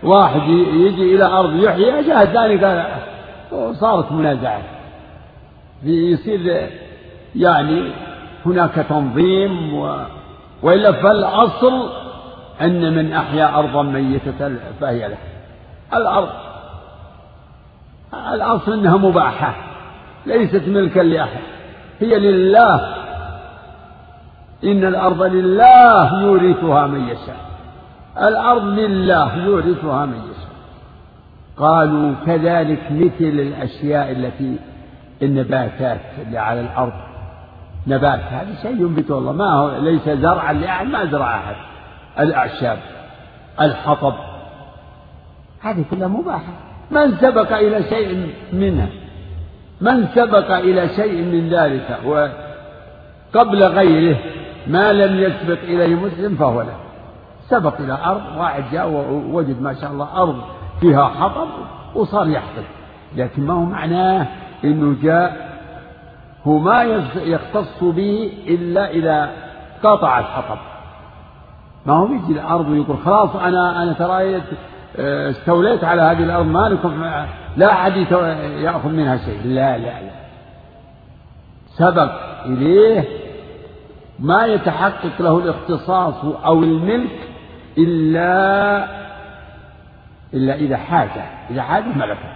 واحد 0.03 0.49
يجي 0.75 1.15
إلى 1.15 1.25
أرض 1.25 1.63
يحيى 1.63 2.03
جاء 2.03 2.23
الثاني 2.23 2.57
قال 2.57 2.85
صارت 3.75 4.13
منازعات. 4.13 4.63
يصير 5.85 6.69
يعني 7.37 7.93
هناك 8.47 8.75
تنظيم 8.75 9.75
و 9.75 9.97
وإلا 10.63 10.93
فالأصل 10.93 11.89
أن 12.61 12.95
من 12.95 13.13
أحيا 13.13 13.59
أرضا 13.59 13.83
ميتة 13.83 14.51
فهي 14.81 15.09
له. 15.09 15.17
الأرض 15.95 16.29
الأصل 18.35 18.73
أنها 18.73 18.97
مباحة 18.97 19.55
ليست 20.27 20.63
ملكا 20.69 21.01
لأحد 21.01 21.41
هي 22.01 22.19
لله. 22.19 22.95
إن 24.65 24.85
الأرض 24.85 25.23
لله 25.23 26.23
يورثها 26.23 26.87
من 26.87 27.09
يشاء. 27.09 27.37
الأرض 28.29 28.65
لله 28.65 29.37
يورثها 29.37 30.07
من 30.07 30.19
يشاء. 30.19 30.53
قالوا 31.57 32.15
كذلك 32.27 32.83
مثل 32.91 33.15
الأشياء 33.41 34.11
التي 34.11 34.57
النباتات 35.23 36.01
اللي 36.27 36.39
على 36.39 36.61
الأرض. 36.61 37.12
نبات. 37.87 38.21
هذا 38.21 38.55
شيء 38.63 38.71
ينبته 38.71 39.19
الله 39.19 39.33
ما 39.33 39.53
هو 39.53 39.77
ليس 39.79 40.09
زرعا 40.09 40.53
لأحد 40.53 40.87
ما 40.87 41.05
زرع 41.05 41.37
أحد. 41.37 41.57
الأعشاب 42.21 42.79
الحطب. 43.61 44.15
هذه 45.61 45.85
كلها 45.91 46.09
مباحة. 46.09 46.53
من 46.91 47.17
سبق 47.17 47.53
إلى 47.53 47.83
شيء 47.83 48.35
منها؟ 48.53 48.89
من 49.81 50.07
سبق 50.15 50.51
إلى 50.51 50.89
شيء 50.89 51.23
من 51.23 51.49
ذلك؟ 51.49 51.99
وقبل 52.05 53.63
غيره 53.65 54.19
ما 54.67 54.93
لم 54.93 55.21
يسبق 55.21 55.59
إليه 55.63 55.95
مسلم 55.95 56.37
فهو 56.37 56.63
له. 56.63 56.77
سبق 57.49 57.81
إلى 57.81 57.99
أرض 58.05 58.23
واحد 58.39 58.65
جاء 58.73 58.89
ووجد 58.89 59.63
ما 59.63 59.75
شاء 59.75 59.91
الله 59.91 60.23
أرض 60.23 60.41
فيها 60.81 61.05
حطب 61.05 61.49
وصار 61.95 62.29
يحصد 62.29 62.65
لكن 63.17 63.47
ما 63.47 63.55
هو 63.55 63.65
معناه 63.65 64.27
أنه 64.65 64.97
جاء 65.03 65.52
هو 66.47 66.59
ما 66.59 66.83
يختص 67.17 67.85
به 67.85 68.33
إلا 68.47 68.91
إذا 68.91 69.31
قطع 69.83 70.19
الحطب. 70.19 70.59
ما 71.87 71.93
هو 71.93 72.07
يجي 72.07 72.33
الأرض 72.33 72.69
ويقول 72.69 72.99
خلاص 73.05 73.37
أنا 73.37 73.83
أنا 73.83 73.93
ترى 73.93 74.43
آه، 74.97 75.31
استوليت 75.31 75.85
على 75.85 76.03
هذه 76.03 76.23
الأرض 76.23 76.47
ما 76.47 76.69
لكم 76.69 77.05
لا 77.57 77.73
أحد 77.73 77.97
يأخذ 77.97 78.89
منها 78.89 79.17
شيء. 79.17 79.41
لا 79.45 79.79
لا 79.79 80.03
لا. 80.03 80.11
سبق 81.67 82.13
إليه 82.47 83.05
ما 84.19 84.47
يتحقق 84.47 85.23
له 85.23 85.39
الاختصاص 85.39 86.25
أو 86.45 86.63
الملك 86.63 87.29
إلا 87.79 88.85
إلا 90.35 90.55
إذا 90.55 90.77
حاج 90.77 91.11
إذا 91.51 91.63
حاج 91.63 91.85
ملكه. 91.97 92.33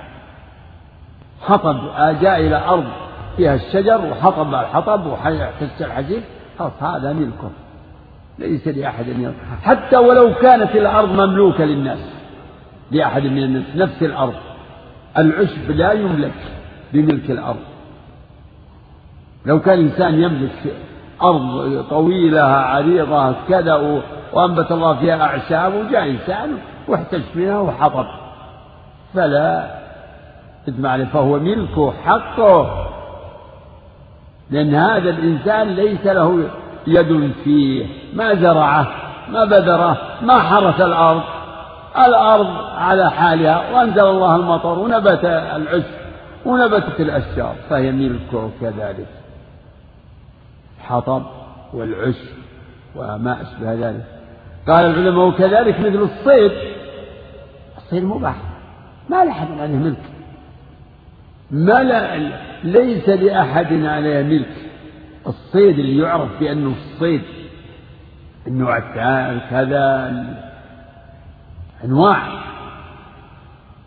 حطب 1.42 1.76
جاء 2.20 2.40
إلى 2.40 2.57
أرض. 2.57 3.05
فيها 3.37 3.55
الشجر 3.55 4.05
وحطب 4.05 4.55
الحطب 4.55 5.07
وحس 5.07 5.82
الحجيب 5.82 6.22
خلاص 6.59 6.82
هذا 6.82 7.12
ملكه 7.12 7.51
ليس 8.39 8.68
لأحد 8.68 9.09
أن 9.09 9.34
حتى 9.62 9.97
ولو 9.97 10.34
كانت 10.34 10.76
الأرض 10.76 11.09
مملوكة 11.09 11.64
للناس 11.64 11.99
لأحد 12.91 13.22
من 13.22 13.43
الناس 13.43 13.64
نفس 13.76 14.03
الأرض. 14.03 14.34
العشب 15.18 15.70
لا 15.70 15.93
يملك 15.93 16.34
بملك 16.93 17.30
الأرض. 17.30 17.61
لو 19.47 19.61
كان 19.61 19.78
الإنسان 19.78 20.14
يملك 20.14 20.74
أرض 21.22 21.84
طويلة 21.91 22.43
عريضة 22.43 23.34
كذا 23.49 24.03
وأنبت 24.32 24.72
الله 24.72 24.95
فيها 24.95 25.22
أعشاب 25.22 25.74
وجاء 25.74 26.11
إنسان 26.11 26.59
واحتج 26.89 27.22
منها 27.34 27.59
وحطب. 27.59 28.07
فلا 29.14 29.76
عليه. 30.84 31.05
فهو 31.05 31.39
ملكه 31.39 31.93
حقه. 32.05 32.95
لأن 34.51 34.74
هذا 34.74 35.11
الإنسان 35.11 35.68
ليس 35.68 36.07
له 36.07 36.49
يد 36.86 37.32
فيه 37.44 37.86
ما 38.14 38.34
زرعه 38.34 38.86
ما 39.28 39.44
بذره 39.44 39.99
ما 40.22 40.38
حرث 40.38 40.80
الأرض. 40.80 41.22
الأرض 41.97 42.47
على 42.76 43.11
حالها 43.11 43.70
وأنزل 43.70 44.05
الله 44.05 44.36
المطر 44.36 44.78
ونبت 44.78 45.24
العشب 45.24 45.94
ونبتت 46.47 47.01
الأشجار 47.01 47.55
فهي 47.70 47.92
ملكه 47.92 48.51
كذلك. 48.61 49.07
الحطب 50.80 51.22
والعشب 51.72 52.36
وما 52.97 53.36
أشبه 53.42 53.88
ذلك. 53.88 54.05
قال 54.68 54.84
العلماء 54.84 55.26
وكذلك 55.26 55.80
مثل 55.80 56.09
الصيد. 56.11 56.53
الصيد 57.76 58.05
مباح 58.05 58.36
ما 59.09 59.24
لأحد 59.24 59.47
عليه 59.61 59.76
ملك. 59.76 60.16
ما 61.51 61.82
لا 61.82 62.30
ليس 62.64 63.09
لأحد 63.09 63.84
عليه 63.84 64.22
ملك. 64.22 64.55
الصيد 65.26 65.78
اللي 65.78 66.03
يعرف 66.03 66.28
بأنه 66.40 66.72
الصيد 66.72 67.22
النوع 68.47 68.78
كذا 69.51 70.14
أنواع 71.84 72.22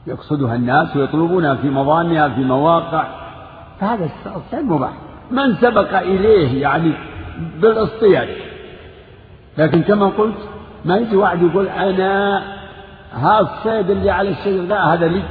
يقصدها 0.07 0.55
الناس 0.55 0.95
ويطلبونها 0.95 1.55
في 1.55 1.69
مظانها 1.69 2.29
في 2.29 2.41
مواقع. 2.41 3.07
فهذا 3.79 4.09
الصيد 4.25 4.65
مباح. 4.65 4.93
من 5.31 5.55
سبق 5.55 5.97
إليه 5.99 6.61
يعني 6.61 6.91
بالاصطياد. 7.61 8.29
لكن 9.57 9.81
كما 9.81 10.05
قلت 10.05 10.37
ما 10.85 10.97
يجي 10.97 11.15
واحد 11.15 11.41
يقول 11.41 11.67
أنا 11.67 12.43
هذا 13.13 13.39
الصيد 13.39 13.89
اللي 13.89 14.09
على 14.11 14.29
الشجر 14.29 14.61
لا 14.61 14.93
هذا 14.93 15.07
لي. 15.07 15.23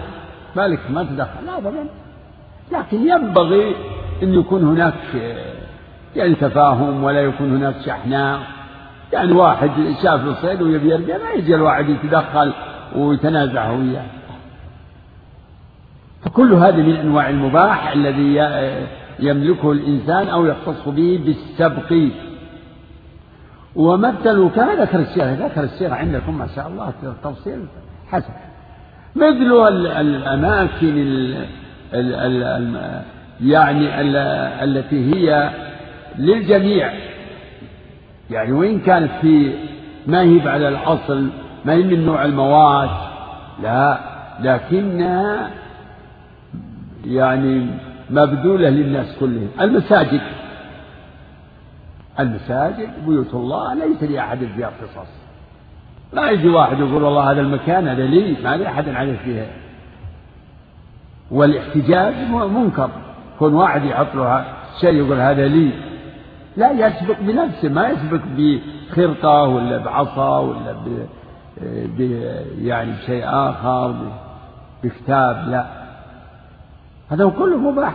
مالك 0.56 0.80
ما 0.90 1.02
تدخل. 1.02 1.46
لا 1.46 1.58
أبدا 1.58 1.88
لكن 2.72 3.08
ينبغي 3.08 3.74
أن 4.22 4.34
يكون 4.34 4.64
هناك 4.64 4.94
يعني 6.16 6.34
تفاهم 6.34 7.04
ولا 7.04 7.20
يكون 7.20 7.56
هناك 7.56 7.74
شحناء 7.86 8.40
يعني 9.12 9.32
واحد 9.32 9.70
شاف 10.02 10.24
الصيد 10.24 10.62
ويبي 10.62 10.90
يرجع 10.90 11.18
ما 11.18 11.30
يجي 11.30 11.54
الواحد 11.54 11.88
يتدخل 11.88 12.52
ويتنازع 12.96 13.70
وياه. 13.70 14.04
فكل 16.22 16.52
هذه 16.52 16.76
من 16.76 16.96
أنواع 16.96 17.28
المباح 17.28 17.92
الذي 17.92 18.48
يملكه 19.20 19.72
الإنسان 19.72 20.28
أو 20.28 20.46
يختص 20.46 20.88
به 20.88 21.20
بالسبق. 21.24 22.10
ومثلوا 23.76 24.48
كما 24.48 24.74
ذكر 24.74 24.98
الشيخ 24.98 25.24
ذكر 25.24 25.62
الشيخ 25.62 25.92
عندكم 25.92 26.38
ما 26.38 26.46
شاء 26.56 26.68
الله 26.68 26.92
التفصيل 27.02 27.58
حسن. 28.08 28.32
مثل 29.16 29.68
الأماكن 30.00 31.34
ال 31.94 32.14
ال 32.42 33.02
يعني 33.40 34.00
التي 34.64 35.14
هي 35.14 35.50
للجميع. 36.18 36.92
يعني 38.30 38.52
وإن 38.52 38.80
كانت 38.80 39.10
في 39.20 39.52
ما 40.06 40.22
هي 40.22 40.48
على 40.48 40.68
الأصل 40.68 41.28
ما 41.64 41.72
هي 41.72 41.82
من 41.82 42.06
نوع 42.06 42.24
المواد 42.24 42.90
لا. 43.62 43.98
لكنها 44.40 45.50
يعني 47.04 47.66
مبذولة 48.10 48.68
للناس 48.68 49.16
كلهم. 49.20 49.48
المساجد. 49.60 50.20
المساجد 52.20 52.88
بيوت 53.06 53.34
الله 53.34 53.74
ليس 53.74 54.02
لأحد 54.02 54.38
فيها 54.56 54.68
اختصاص 54.68 55.08
لا 56.12 56.30
يجي 56.30 56.48
واحد 56.48 56.78
يقول 56.78 57.02
والله 57.02 57.32
هذا 57.32 57.40
المكان 57.40 57.88
هذا 57.88 58.06
لي 58.06 58.36
ما 58.44 58.56
لأحد 58.56 58.88
عليه 58.88 59.16
فيها. 59.24 59.46
والاحتجاج 61.30 62.14
منكر. 62.30 62.90
كون 63.38 63.54
واحد 63.54 63.84
يحط 63.84 64.14
له 64.14 64.44
شيء 64.80 64.92
يقول 64.92 65.20
هذا 65.20 65.48
لي. 65.48 65.72
لا 66.56 66.70
يسبق 66.70 67.16
بنفسه 67.20 67.68
ما 67.68 67.88
يسبق 67.88 68.20
بخرقة 68.36 69.42
ولا 69.42 69.78
بعصا 69.78 70.38
ولا 70.38 70.72
ب... 70.72 72.00
يعني 72.58 72.92
بشيء 72.92 73.24
آخر 73.26 73.94
بكتاب 74.84 75.48
لا. 75.48 75.66
هذا 77.10 77.28
كله 77.38 77.56
مباح. 77.56 77.94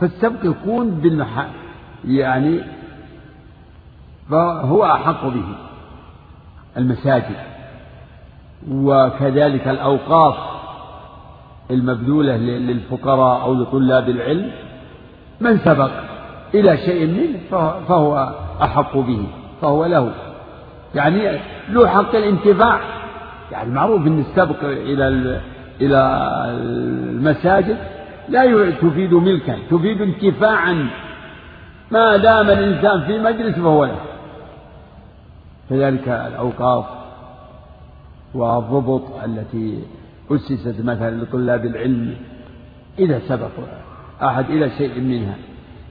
فالسبق 0.00 0.44
يكون 0.44 0.90
بالمح 0.90 1.46
يعني 2.04 2.60
فهو 4.30 4.84
أحق 4.84 5.26
به 5.26 5.44
المساجد. 6.76 7.36
وكذلك 8.70 9.68
الأوقاف. 9.68 10.36
المبذولة 11.70 12.36
للفقراء 12.36 13.42
أو 13.42 13.54
لطلاب 13.54 14.08
العلم 14.08 14.50
من 15.40 15.58
سبق 15.58 15.90
إلى 16.54 16.76
شيء 16.76 17.06
منه 17.06 17.70
فهو 17.88 18.34
أحق 18.62 18.96
به 18.96 19.26
فهو 19.62 19.84
له. 19.86 20.12
يعني 20.94 21.38
له 21.68 21.88
حق 21.88 22.14
الانتفاع. 22.14 22.80
يعني 23.52 23.70
معروف 23.70 24.06
أن 24.06 24.20
السبق 24.20 24.64
إلى 24.64 25.40
إلى 25.80 26.20
المساجد 26.50 27.76
لا 28.28 28.70
تفيد 28.70 29.14
ملكا 29.14 29.58
تفيد 29.70 30.02
انتفاعا. 30.02 30.88
ما 31.90 32.16
دام 32.16 32.50
الإنسان 32.50 33.00
في 33.06 33.18
مجلس 33.18 33.56
فهو 33.56 33.84
له. 33.84 34.00
كذلك 35.70 36.08
الأوقاف 36.08 36.84
والضبط 38.34 39.02
التي 39.24 39.82
أسست 40.30 40.84
مثلا 40.84 41.22
لطلاب 41.22 41.64
العلم 41.64 42.14
إذا 42.98 43.20
سبق 43.28 43.50
أحد 44.22 44.50
إلى 44.50 44.70
شيء 44.78 45.00
منها. 45.00 45.34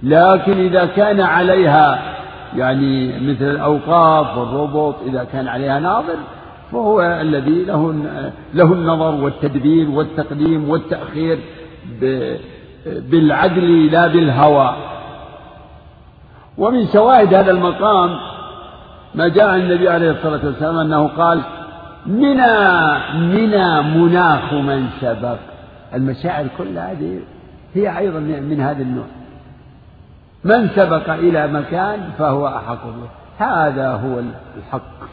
لكن 0.03 0.65
إذا 0.65 0.85
كان 0.85 1.21
عليها 1.21 2.15
يعني 2.55 3.19
مثل 3.29 3.45
الأوقاف 3.45 4.37
والربط 4.37 4.95
إذا 5.05 5.23
كان 5.23 5.47
عليها 5.47 5.79
ناظر 5.79 6.15
فهو 6.71 7.01
الذي 7.01 7.63
له 7.63 7.95
له 8.53 8.73
النظر 8.73 9.15
والتدبير 9.15 9.89
والتقديم 9.89 10.69
والتأخير 10.69 11.39
بالعدل 12.85 13.85
لا 13.85 14.07
بالهوى. 14.07 14.75
ومن 16.57 16.87
شواهد 16.87 17.33
هذا 17.33 17.51
المقام 17.51 18.17
ما 19.15 19.27
جاء 19.27 19.55
النبي 19.55 19.89
عليه 19.89 20.11
الصلاة 20.11 20.45
والسلام 20.45 20.77
أنه 20.77 21.07
قال 21.07 21.41
منى 22.05 22.97
منى 23.13 23.81
مناخ 23.81 24.53
من 24.53 24.87
سبق. 25.01 25.37
المشاعر 25.93 26.45
كلها 26.57 26.91
هذه 26.91 27.19
هي 27.75 27.97
أيضا 27.97 28.19
من 28.19 28.61
هذا 28.61 28.81
النوع. 28.81 29.05
من 30.43 30.69
سبق 30.69 31.09
إلى 31.09 31.47
مكان 31.47 32.09
فهو 32.17 32.47
أحق 32.47 32.85
به. 32.85 33.09
هذا 33.45 33.91
هو 33.91 34.19
الحق. 34.57 35.09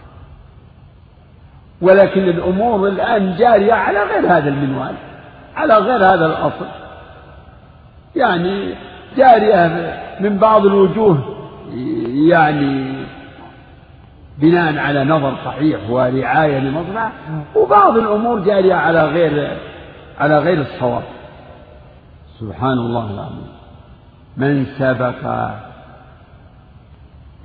ولكن 1.81 2.21
الأمور 2.21 2.89
الآن 2.89 3.37
جارية 3.37 3.73
على 3.73 4.03
غير 4.03 4.27
هذا 4.27 4.49
المنوال 4.49 4.95
على 5.57 5.75
غير 5.75 5.97
هذا 5.97 6.27
الأصل. 6.27 6.67
يعني 8.17 8.75
جارية 9.17 9.93
من 10.21 10.39
بعض 10.39 10.67
الوجوه 10.67 11.19
يعني 12.29 12.92
بناء 14.39 14.79
على 14.79 15.05
نظر 15.05 15.37
صحيح 15.45 15.91
ورعاية 15.91 16.59
لمصلحة 16.59 17.13
وبعض 17.57 17.97
الأمور 17.97 18.41
جارية 18.41 18.75
على 18.75 19.05
غير 19.05 19.57
على 20.19 20.39
غير 20.39 20.61
الصواب. 20.61 21.03
سبحان 22.41 22.79
الله 22.79 23.11
العظيم. 23.15 23.53
من 24.37 24.67
سبق 24.79 25.51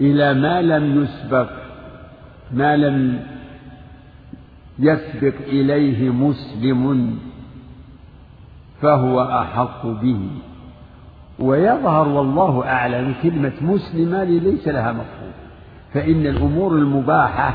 إلى 0.01 0.33
ما 0.33 0.61
لم 0.61 1.03
يسبق 1.03 1.49
ما 2.51 2.77
لم 2.77 3.19
يسبق 4.79 5.33
إليه 5.47 6.09
مسلم 6.09 7.17
فهو 8.81 9.21
أحق 9.23 9.85
به. 9.85 10.29
ويظهر 11.39 12.07
والله 12.07 12.67
أعلم 12.67 13.15
كلمة 13.23 13.53
مسلمة 13.61 14.23
ليس 14.23 14.67
لها 14.67 14.91
مفهوم. 14.91 15.26
فإن 15.93 16.27
الأمور 16.27 16.71
المباحة 16.71 17.53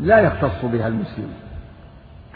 لا 0.00 0.20
يختص 0.20 0.64
بها 0.64 0.88
المسلم. 0.88 1.28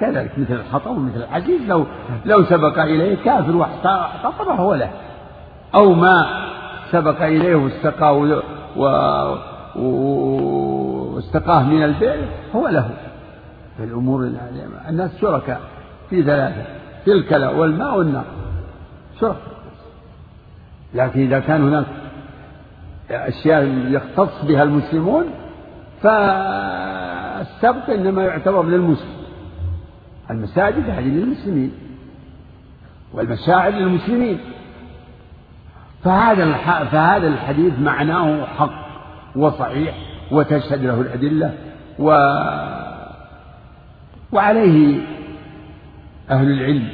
كذلك 0.01 0.39
مثل 0.39 0.55
الخطأ 0.55 0.91
ومثل 0.91 1.23
الحديث 1.23 1.61
لو 1.69 1.87
لو 2.25 2.45
سبق 2.45 2.79
إليه 2.79 3.17
كافر 3.25 3.57
واحتطب 3.57 4.49
هو 4.49 4.75
له. 4.75 4.91
أو 5.75 5.93
ما 5.93 6.27
سبق 6.91 7.23
إليه 7.23 7.55
واستقى 7.55 8.19
واستقاه 11.15 11.63
من 11.63 11.83
البئر 11.83 12.25
هو 12.55 12.69
له. 12.69 12.91
في 13.77 13.85
الأمور 13.85 14.31
الناس 14.89 15.11
شركاء 15.21 15.61
في 16.11 16.23
ثلاثة 16.23 16.63
في 17.05 17.13
الكلى 17.13 17.47
والماء 17.47 17.99
والنار 17.99 18.25
شركاء 19.21 19.51
لكن 20.95 21.21
إذا 21.21 21.41
كان 21.41 21.69
هناك 21.69 21.85
أشياء 23.11 23.65
يختص 23.89 24.45
بها 24.45 24.63
المسلمون 24.63 25.25
فالسبق 26.03 27.91
إنما 27.91 28.23
يعتبر 28.23 28.65
للمسلم 28.65 29.21
المساجد 30.31 30.91
هذه 30.91 31.09
للمسلمين 31.09 31.73
والمشاعر 33.13 33.73
للمسلمين. 33.73 34.39
فهذا 36.05 36.53
فهذا 36.85 37.29
الحديث 37.29 37.79
معناه 37.79 38.45
حق 38.45 38.87
وصحيح 39.37 39.95
وتشهد 40.31 40.85
له 40.85 41.01
الأدلة 41.01 41.55
و 41.99 42.11
وعليه 44.33 45.01
أهل 46.31 46.51
العلم. 46.51 46.89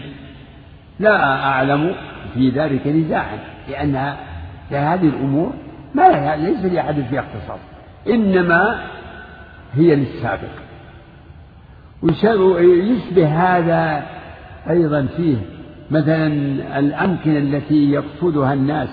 لا 1.00 1.44
أعلم 1.46 1.94
في 2.34 2.50
ذلك 2.50 2.86
نزاعا 2.86 3.38
لأنها 3.68 4.16
هذه 4.70 5.08
الأمور 5.08 5.52
ما 5.96 6.36
ليس 6.36 6.64
لأحد 6.72 7.00
فيها 7.10 7.20
اختصاص 7.20 7.58
إنما 8.08 8.80
هي 9.74 9.94
للسابق. 9.94 10.48
ويشبه 12.02 13.26
هذا 13.26 14.06
أيضا 14.70 15.06
فيه 15.16 15.36
مثلا 15.90 16.26
الأمكنة 16.78 17.38
التي 17.38 17.90
يقصدها 17.90 18.52
الناس. 18.52 18.88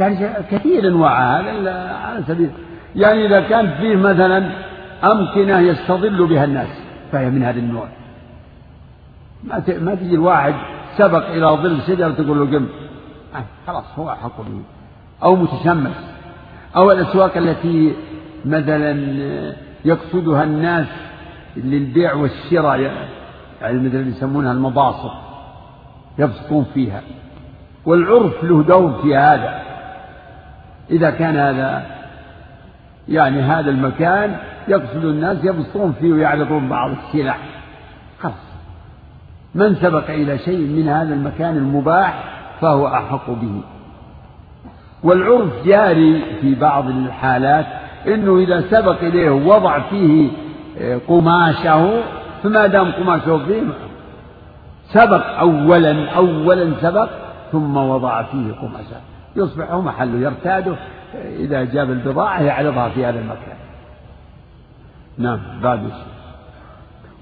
يعني 0.00 0.34
كثير 0.50 0.88
أنواع 0.88 1.40
هذا 1.40 1.72
على 2.04 2.22
سبيل 2.28 2.50
يعني 2.96 3.26
إذا 3.26 3.40
كان 3.40 3.70
فيه 3.80 3.96
مثلا 3.96 4.50
أمكنة 5.04 5.58
يستظل 5.58 6.26
بها 6.26 6.44
الناس 6.44 6.68
فهي 7.12 7.30
من 7.30 7.42
هذا 7.42 7.58
النوع. 7.58 7.88
ما 9.44 9.62
ما 9.80 9.94
تجي 9.94 10.14
الواحد 10.14 10.54
سبق 10.98 11.26
إلى 11.30 11.46
ظل 11.46 11.80
شجرة 11.86 12.10
تقول 12.10 12.38
له 12.38 12.58
قم 12.58 12.66
آه 13.34 13.44
خلاص 13.66 13.84
هو 13.98 14.10
أحق 14.10 14.40
به 14.40 14.62
أو 15.22 15.36
متشمس. 15.36 16.19
أو 16.76 16.92
الأسواق 16.92 17.36
التي 17.36 17.94
مثلا 18.44 18.90
يقصدها 19.84 20.44
الناس 20.44 20.86
للبيع 21.56 22.14
والشراء 22.14 22.80
يعني 23.62 23.78
مثل 23.78 24.08
يسمونها 24.08 24.52
المباسط 24.52 25.12
يبسطون 26.18 26.66
فيها. 26.74 27.02
والعرف 27.86 28.44
له 28.44 28.62
دور 28.62 29.02
في 29.02 29.16
هذا. 29.16 29.62
إذا 30.90 31.10
كان 31.10 31.36
هذا 31.36 31.86
يعني 33.08 33.42
هذا 33.42 33.70
المكان 33.70 34.36
يقصد 34.68 35.04
الناس 35.04 35.44
يبسطون 35.44 35.92
فيه 35.92 36.12
ويعرضون 36.12 36.68
بعض 36.68 36.90
السلع. 36.90 37.36
خلاص. 38.20 38.34
من 39.54 39.74
سبق 39.74 40.10
إلى 40.10 40.38
شيء 40.38 40.66
من 40.66 40.88
هذا 40.88 41.14
المكان 41.14 41.56
المباح 41.56 42.24
فهو 42.60 42.86
أحق 42.86 43.30
به. 43.30 43.62
والعرف 45.02 45.66
جاري 45.66 46.22
في 46.40 46.54
بعض 46.54 46.88
الحالات 46.88 47.66
إنه 48.06 48.38
إذا 48.38 48.60
سبق 48.70 49.02
إليه 49.02 49.30
وضع 49.30 49.78
فيه 49.78 50.28
آه، 50.80 51.00
قماشه 51.08 52.02
فما 52.42 52.66
دام 52.66 52.92
قماشه 52.92 53.38
فيه 53.38 53.62
سبق 54.92 55.38
اولا 55.38 56.10
اولا 56.10 56.72
سبق 56.82 57.08
ثم 57.52 57.76
وضع 57.76 58.22
فيه 58.22 58.52
قماشه. 58.52 59.00
يصبح 59.36 59.72
محله 59.72 60.18
يرتاده 60.18 60.74
إذا 61.38 61.64
جاب 61.64 61.90
البضاعة 61.90 62.42
يعرضها 62.42 62.88
في 62.88 63.04
هذا 63.04 63.18
المكان. 63.18 63.56
نعم 65.18 65.38
بعد 65.62 65.80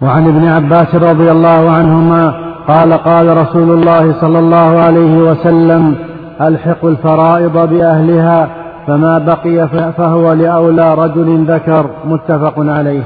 وعن 0.02 0.28
ابن 0.28 0.48
عباس 0.48 0.94
رضي 0.94 1.30
الله 1.30 1.70
عنهما 1.70 2.48
قال 2.68 2.92
قال 2.92 3.36
رسول 3.36 3.70
الله 3.70 4.20
صلى 4.20 4.38
الله 4.38 4.78
عليه 4.78 5.18
وسلم 5.18 6.07
ألحق 6.40 6.84
الفرائض 6.84 7.68
بأهلها 7.68 8.48
فما 8.86 9.18
بقي 9.18 9.68
فهو 9.92 10.32
لأولى 10.32 10.94
رجل 10.94 11.44
ذكر 11.44 11.90
متفق 12.04 12.54
عليه. 12.58 13.02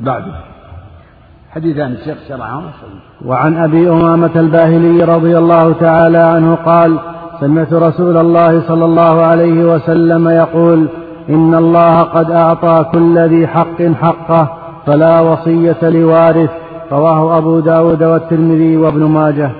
بعده. 0.00 0.32
حديثان 1.50 1.92
الشيخ 1.92 2.18
شرعهم 2.28 2.62
وعن 3.24 3.56
أبي 3.56 3.90
أمامة 3.90 4.30
الباهلي 4.36 5.04
رضي 5.04 5.38
الله 5.38 5.72
تعالى 5.72 6.18
عنه 6.18 6.54
قال 6.54 6.98
سمعت 7.40 7.72
رسول 7.72 8.16
الله 8.16 8.68
صلى 8.68 8.84
الله 8.84 9.22
عليه 9.22 9.74
وسلم 9.74 10.28
يقول 10.28 10.88
إن 11.28 11.54
الله 11.54 12.02
قد 12.02 12.30
أعطى 12.30 12.84
كل 12.92 13.18
ذي 13.18 13.46
حق 13.46 13.82
حقه 13.82 14.48
فلا 14.86 15.20
وصية 15.20 15.88
لوارث 15.88 16.50
رواه 16.92 17.38
أبو 17.38 17.60
داود 17.60 18.02
والترمذي 18.02 18.76
وابن 18.76 19.04
ماجه. 19.04 19.50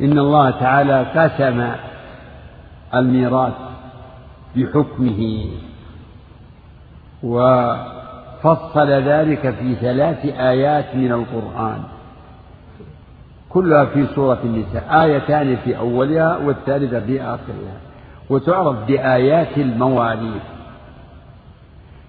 إن 0.00 0.18
الله 0.18 0.50
تعالى 0.50 1.02
قسم 1.02 1.72
الميراث 2.94 3.52
بحكمه 4.56 5.46
وفصل 7.22 8.88
ذلك 8.90 9.50
في 9.50 9.74
ثلاث 9.74 10.26
آيات 10.26 10.94
من 10.94 11.12
القرآن. 11.12 11.82
كلها 13.48 13.84
في 13.84 14.06
سورة 14.14 14.38
النساء 14.44 15.02
آيتان 15.02 15.56
في 15.56 15.78
أولها 15.78 16.36
والثالثة 16.36 17.00
في 17.00 17.22
آخرها. 17.22 17.76
وتعرف 18.30 18.76
بآيات 18.86 19.58
المواريث 19.58 20.42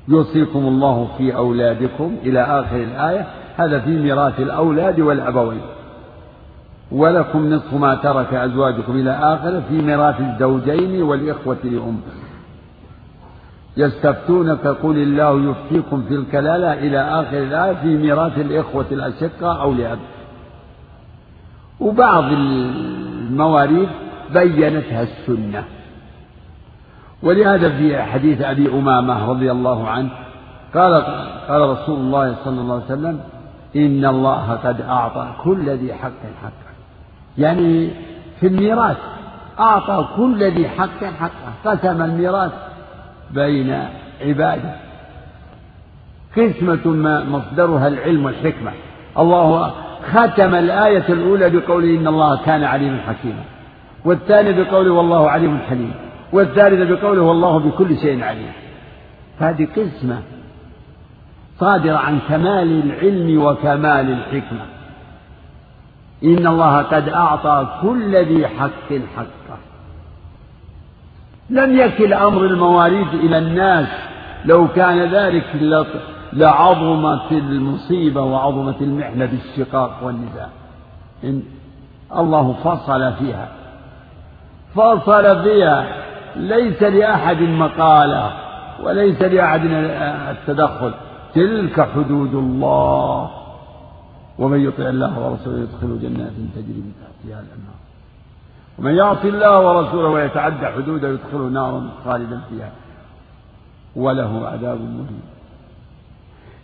يوصيكم 0.08 0.60
الله 0.60 1.08
في 1.18 1.36
أولادكم 1.36 2.16
إلى 2.24 2.42
آخر 2.42 2.76
الآية 2.76 3.28
هذا 3.58 3.80
في 3.80 3.90
ميراث 3.90 4.40
الأولاد 4.40 5.00
والأبوين. 5.00 5.62
ولكم 6.92 7.54
نصف 7.54 7.74
ما 7.74 7.96
ترك 7.96 8.34
أزواجكم 8.34 8.92
إلى 8.92 9.12
آخره 9.12 9.64
في 9.70 9.82
ميراث 9.82 10.22
الزوجين 10.22 11.02
والإخوة 11.02 11.58
لأم 11.64 12.02
يستفتونك 13.78 14.68
قل 14.68 14.98
الله 14.98 15.52
يفتيكم 15.52 16.04
في 16.08 16.16
الكلالة 16.16 16.74
إلى 16.74 17.02
آخر 17.02 17.38
الآية 17.38 17.74
في 17.74 17.98
ميراث 17.98 18.38
الإخوة 18.38 18.86
الأشقة 18.92 19.62
أو 19.62 19.74
لأب. 19.74 20.00
وبعض 21.80 22.24
المواريث 22.24 23.90
بينتها 24.34 25.04
السنة. 25.04 25.64
ولهذا 27.24 27.70
في 27.70 28.04
حديث 28.04 28.42
أبي 28.42 28.70
أمامة 28.70 29.30
رضي 29.30 29.52
الله 29.52 29.88
عنه 29.88 30.10
قال 30.74 31.04
قال 31.48 31.70
رسول 31.70 32.00
الله 32.00 32.36
صلى 32.46 32.62
الله 32.62 32.76
عليه 32.76 32.86
وسلم 32.86 33.20
إن 33.76 34.06
الله 34.06 34.52
قد 34.52 34.82
أعطى 34.82 35.28
كل 35.44 35.70
ذي 35.70 35.94
حق 35.94 36.22
حقه. 36.42 36.71
يعني 37.38 37.90
في 38.40 38.48
الميراث 38.48 38.98
أعطى 39.60 40.08
كل 40.18 40.44
ذي 40.44 40.70
حق 40.70 41.04
حقه 41.04 41.54
قسم 41.66 42.02
الميراث 42.02 42.52
بين 43.32 43.84
عباده. 44.22 44.76
قسمة 46.38 46.88
ما 46.88 47.24
مصدرها 47.24 47.88
العلم 47.88 48.26
والحكمة. 48.26 48.72
الله 49.18 49.74
ختم 50.14 50.56
الآية 50.56 51.10
الأولى 51.10 51.50
بقوله 51.50 52.00
إن 52.00 52.08
الله 52.08 52.46
كان 52.46 52.64
عليما 52.64 52.98
حكيما. 53.08 53.44
والثاني 54.06 54.64
بقوله 54.64 54.92
والله 54.92 55.30
عليم 55.30 55.60
حليم. 55.70 55.94
والثالث 56.34 56.92
بقوله 56.92 57.22
والله 57.22 57.60
بكل 57.60 57.98
شيء 57.98 58.24
عليم. 58.24 58.52
هذه 59.40 59.68
قسمة 59.78 60.22
صادرة 61.60 61.98
عن 61.98 62.20
كمال 62.30 62.84
العلم 62.84 63.42
وكمال 63.42 64.12
الحكمة. 64.12 64.66
إن 66.24 66.48
الله 66.48 66.78
قد 66.82 67.10
أعطى 67.10 67.68
كل 67.82 68.16
ذي 68.16 68.48
حق 68.48 68.94
حقه. 69.16 69.58
لم 71.50 71.78
يكل 71.80 72.14
أمر 72.14 72.46
المواريث 72.46 73.14
إلى 73.14 73.38
الناس 73.38 73.88
لو 74.46 74.68
كان 74.68 75.14
ذلك 75.14 75.46
لعظمت 76.34 77.32
المصيبة 77.32 78.22
وعظمت 78.22 78.82
المحنة 78.82 79.26
بالشقاق 79.26 80.00
والنزاع 80.04 80.48
إن 81.24 81.44
الله 82.18 82.54
فصل 82.64 83.14
فيها. 83.14 83.48
فصل 84.76 85.44
فيها. 85.44 85.88
ليس 86.36 86.84
لأحد 86.84 87.42
مقالة 87.42 88.32
وليس 88.84 89.22
لأحد 89.22 89.62
التدخل. 89.66 90.94
تلك 91.34 91.90
حدود 91.96 92.34
الله. 92.34 93.41
ومن 94.38 94.60
يطع 94.60 94.90
الله 94.90 95.20
ورسوله 95.20 95.60
يدخل 95.60 96.00
جنات 96.02 96.32
تجري 96.56 96.82
من 96.82 96.94
تحتها 97.02 97.40
الأنهار. 97.40 97.82
ومن 98.80 98.96
يعص 98.96 99.26
الله 99.26 99.60
ورسوله 99.68 100.08
ويتعدى 100.08 100.66
حدوده 100.66 101.08
يدخله 101.08 101.50
نارا 101.50 101.90
خالدا 102.06 102.42
فيها 102.50 102.72
وله 103.96 104.48
عذاب 104.48 104.82
مهين. 104.82 105.22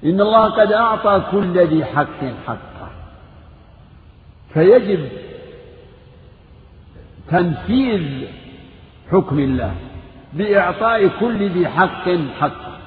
إن 0.05 0.21
الله 0.21 0.49
قد 0.49 0.71
أعطى 0.71 1.23
كل 1.31 1.67
ذي 1.67 1.85
حق 1.85 2.23
حقه. 2.47 2.89
فيجب 4.53 5.09
تنفيذ 7.27 8.27
حكم 9.11 9.39
الله 9.39 9.75
بإعطاء 10.33 11.07
كل 11.07 11.49
ذي 11.49 11.67
حق 11.67 12.09
حقه. 12.39 12.77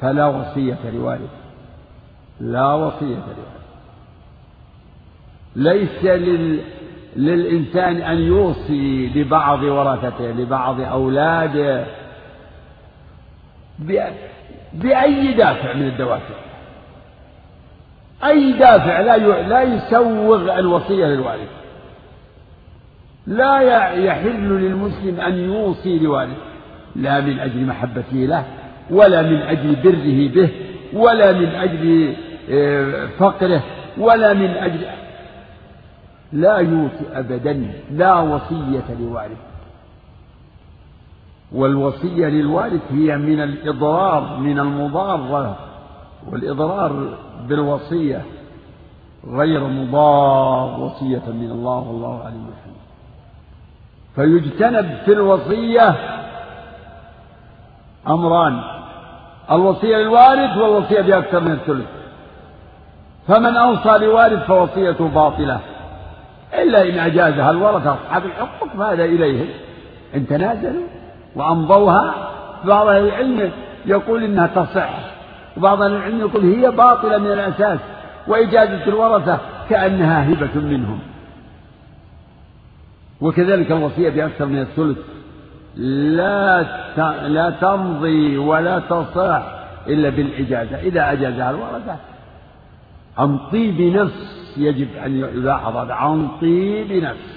فلا 0.00 0.26
وصية 0.26 0.90
لوالد. 0.90 1.45
لا 2.40 2.74
وصية 2.74 3.06
لوالد 3.06 3.56
ليس 5.56 6.04
لل 6.04 6.60
للإنسان 7.16 7.96
أن 7.96 8.18
يوصي 8.18 9.06
لبعض 9.14 9.62
ورثته 9.62 10.30
لبعض 10.30 10.80
أولاده 10.80 11.86
بأي 14.72 15.32
دافع 15.34 15.72
من 15.72 15.86
الدوافع. 15.86 16.34
أي 18.24 18.52
دافع 18.52 19.00
لا 19.00 19.16
لا 19.48 19.62
يسوغ 19.62 20.58
الوصية 20.58 21.06
للوالد. 21.06 21.48
لا 23.26 23.60
يحل 23.94 24.48
للمسلم 24.48 25.20
أن 25.20 25.34
يوصي 25.38 25.98
لوالده 25.98 26.36
لا 26.96 27.20
من 27.20 27.38
أجل 27.38 27.66
محبته 27.66 28.16
له 28.16 28.44
ولا 28.90 29.22
من 29.22 29.36
أجل 29.36 29.76
بره 29.76 30.28
به 30.34 30.50
ولا 30.92 31.32
من 31.32 31.46
أجل 31.46 32.14
فقره 33.18 33.62
ولا 33.98 34.32
من 34.32 34.50
أجل 34.50 34.86
لا 36.32 36.56
يوصي 36.56 37.04
أبدا 37.12 37.70
لا 37.90 38.14
وصية 38.14 38.84
لوالد. 39.00 39.36
والوصية 41.52 42.26
للوالد 42.28 42.80
هي 42.90 43.16
من 43.16 43.40
الإضرار 43.40 44.36
من 44.36 44.58
المضارة 44.58 45.56
والإضرار 46.30 47.08
بالوصية 47.48 48.22
غير 49.26 49.64
مضار 49.64 50.80
وصية 50.80 51.22
من 51.26 51.50
الله 51.50 51.78
والله 51.78 52.22
عليم 52.24 52.46
حكيم 52.62 52.76
فيجتنب 54.14 54.96
في 55.04 55.12
الوصية 55.12 55.94
أمران 58.08 58.60
الوصية 59.50 59.96
للوارث 59.96 60.56
والوصية 60.56 61.00
بأكثر 61.00 61.40
من 61.40 61.52
الثلث. 61.52 61.86
فمن 63.28 63.56
أوصى 63.56 63.98
لوارث 63.98 64.46
فوصيته 64.46 65.08
باطلة. 65.08 65.60
إلا 66.54 66.88
إن 66.88 66.98
أجازها 66.98 67.50
الورثة 67.50 67.94
أصحاب 67.94 68.24
الحقوق 68.24 68.68
فهذا 68.78 69.04
إليهم 69.04 69.48
إن 70.14 70.26
تنازلوا 70.26 70.86
وأمضوها 71.36 72.14
بعض 72.64 72.88
أهل 72.88 73.04
العلم 73.08 73.50
يقول 73.86 74.24
إنها 74.24 74.46
تصح 74.46 74.90
وبعض 75.56 75.82
أهل 75.82 75.92
العلم 75.92 76.20
يقول 76.20 76.44
هي 76.44 76.70
باطلة 76.70 77.18
من 77.18 77.32
الأساس 77.32 77.78
وإجازة 78.26 78.84
الورثة 78.86 79.38
كأنها 79.70 80.32
هبة 80.32 80.60
منهم. 80.60 80.98
وكذلك 83.20 83.72
الوصية 83.72 84.10
بأكثر 84.10 84.46
من 84.46 84.60
الثلث. 84.60 84.98
لا 86.16 86.64
لا 87.28 87.50
تمضي 87.50 88.38
ولا 88.38 88.78
تصح 88.78 89.42
إلا 89.86 90.08
بالإجازة. 90.08 90.78
إذا 90.80 91.12
أجازها 91.12 91.50
الورثة 91.50 91.96
عن 93.18 93.38
طيب 93.38 93.80
نفس 93.80 94.54
يجب 94.56 94.96
أن 94.96 95.16
يلاحظ 95.18 95.76
هذا 95.76 95.94
عن 95.94 96.28
طيب 96.40 96.92
نفس 96.92 97.36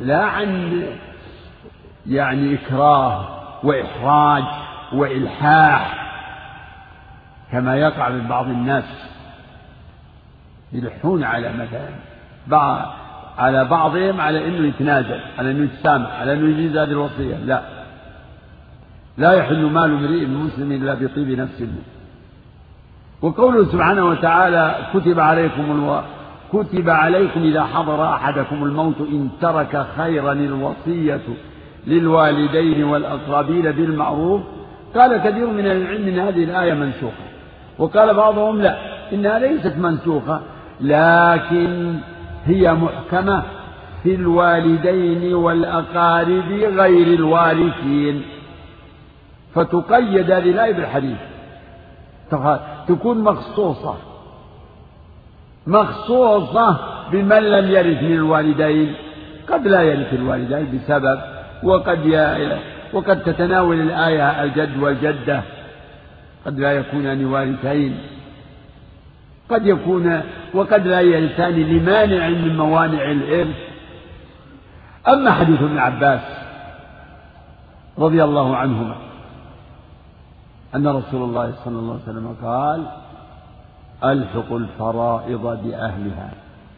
لا 0.00 0.24
عن 0.24 0.82
يعني 2.06 2.54
إكراه 2.54 3.28
وإحراج 3.62 4.44
وإلحاح 4.92 6.04
كما 7.52 7.76
يقع 7.76 8.08
من 8.08 8.28
بعض 8.28 8.46
الناس 8.46 8.84
يلحون 10.72 11.24
على 11.24 11.52
مثلا 11.52 11.88
على 13.38 13.64
بعضهم 13.64 14.20
على 14.20 14.48
إنه 14.48 14.68
يتنازل 14.68 15.20
على 15.38 15.50
إنه 15.50 15.64
يتسامح 15.64 16.10
على 16.10 16.32
إنه 16.32 16.48
يجيز 16.48 16.76
هذه 16.76 16.90
الوصية 16.90 17.36
لا 17.36 17.62
لا 19.18 19.32
يحل 19.32 19.64
مال 19.64 19.90
امرئ 19.90 20.26
مسلم 20.26 20.72
إلا 20.72 20.94
بطيب 20.94 21.28
نفس. 21.28 21.62
وقوله 23.24 23.64
سبحانه 23.64 24.04
وتعالى 24.04 24.76
كتب 24.94 25.20
عليكم 25.20 25.62
ألو... 25.70 26.00
كتب 26.52 26.90
عليكم 26.90 27.40
إذا 27.40 27.64
حضر 27.64 28.04
أحدكم 28.14 28.64
الموت 28.64 29.00
إن 29.00 29.28
ترك 29.40 29.86
خيرا 29.96 30.32
الوصية 30.32 31.20
للوالدين 31.86 32.84
والأقربين 32.84 33.70
بالمعروف. 33.72 34.40
قال 34.94 35.16
كثير 35.16 35.46
من 35.46 35.66
العلم 35.66 36.08
إن 36.08 36.18
هذه 36.18 36.44
الآية 36.44 36.74
منسوخة. 36.74 37.24
وقال 37.78 38.14
بعضهم 38.14 38.60
لا 38.62 38.76
إنها 39.12 39.38
ليست 39.38 39.76
منسوخة 39.78 40.40
لكن 40.80 41.94
هي 42.46 42.74
محكمة 42.74 43.42
في 44.02 44.14
الوالدين 44.14 45.34
والأقارب 45.34 46.52
غير 46.52 47.06
الوارثين. 47.18 48.22
فتقيد 49.54 50.30
هذه 50.30 50.50
الآية 50.50 50.72
بالحديث. 50.72 51.33
تكون 52.88 53.18
مخصوصة. 53.18 53.94
مخصوصة 55.66 56.78
بمن 57.12 57.42
لم 57.42 57.70
يرث 57.70 58.02
من 58.02 58.12
الوالدين 58.12 58.94
قد 59.48 59.66
لا 59.66 59.82
يرث 59.82 60.14
الوالدين 60.14 60.78
بسبب 60.78 61.20
وقد 61.62 62.06
ي... 62.06 62.48
وقد 62.92 63.22
تتناول 63.22 63.80
الآية 63.80 64.42
الجد 64.42 64.82
والجدة. 64.82 65.42
قد 66.46 66.58
لا 66.58 66.72
يكونان 66.72 67.24
وارثين 67.24 67.98
قد 69.50 69.66
يكون 69.66 70.22
وقد 70.54 70.86
لا 70.86 71.00
يرثان 71.00 71.54
لمانع 71.54 72.28
من 72.28 72.56
موانع 72.56 73.10
الإرث. 73.10 73.56
أما 75.08 75.32
حديث 75.32 75.62
ابن 75.62 75.78
عباس 75.78 76.20
رضي 77.98 78.24
الله 78.24 78.56
عنهما 78.56 78.96
أن 80.74 80.86
رسول 80.86 81.22
الله 81.22 81.54
صلى 81.64 81.78
الله 81.78 81.92
عليه 81.92 82.02
وسلم 82.02 82.36
قال 82.42 82.86
ألحق 84.04 84.52
الفرائض 84.52 85.42
بأهلها 85.42 86.30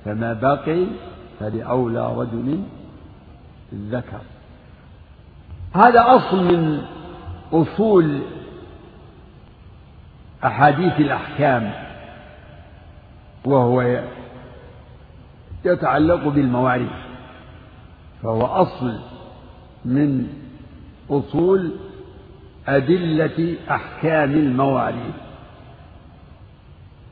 فما 0.04 0.32
بقي 0.32 0.86
فلأولى 1.40 2.14
رجل 2.16 2.58
ذكر. 3.74 4.20
هذا 5.74 6.04
أصل 6.16 6.44
من 6.44 6.82
أصول 7.52 8.20
أحاديث 10.44 11.00
الأحكام 11.00 11.72
وهو 13.44 14.02
يتعلق 15.64 16.28
بالمواريث 16.28 16.92
فهو 18.22 18.42
أصل 18.42 18.98
من 19.84 20.26
أصول 21.10 21.72
أدلة 22.68 23.54
أحكام 23.70 24.30
المواريث. 24.30 25.14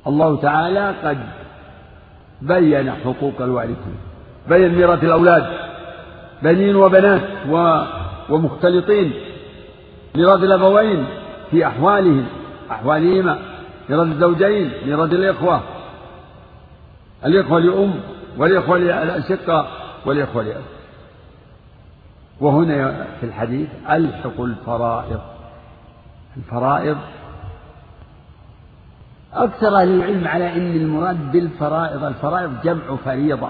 الله 0.07 0.37
تعالى 0.37 0.95
قد 1.05 1.19
بين 2.43 2.93
حقوق 2.93 3.41
الوارثين 3.41 3.97
بين 4.49 4.75
ميراث 4.75 5.05
الأولاد 5.05 5.47
بنين 6.43 6.77
وبنات 6.77 7.23
ومختلطين. 8.31 9.13
ميراث 10.15 10.43
الأبوين 10.43 11.07
في 11.51 11.67
أحوالهم 11.67 12.27
أحوالهما. 12.71 13.39
ميراث 13.89 14.07
الزوجين 14.07 14.73
ميراث 14.87 15.13
الإخوة. 15.13 15.61
الإخوة 17.25 17.59
لأم 17.61 18.01
والإخوة 18.39 18.79
لأشقة 18.79 19.69
والإخوة 20.07 20.43
لأب 20.43 20.63
وهنا 22.41 23.07
في 23.21 23.27
الحديث 23.27 23.69
ألحق 23.91 24.41
الفرائض. 24.41 25.21
الفرائض. 26.37 26.97
أكثر 29.35 29.77
أهل 29.77 29.89
العلم 29.89 30.29
على 30.29 30.53
أن 30.53 30.77
المراد 30.77 31.33
بالفرائض 31.33 32.05
الفرائض 32.05 32.61
جمع 32.65 32.97
فريضة 33.05 33.49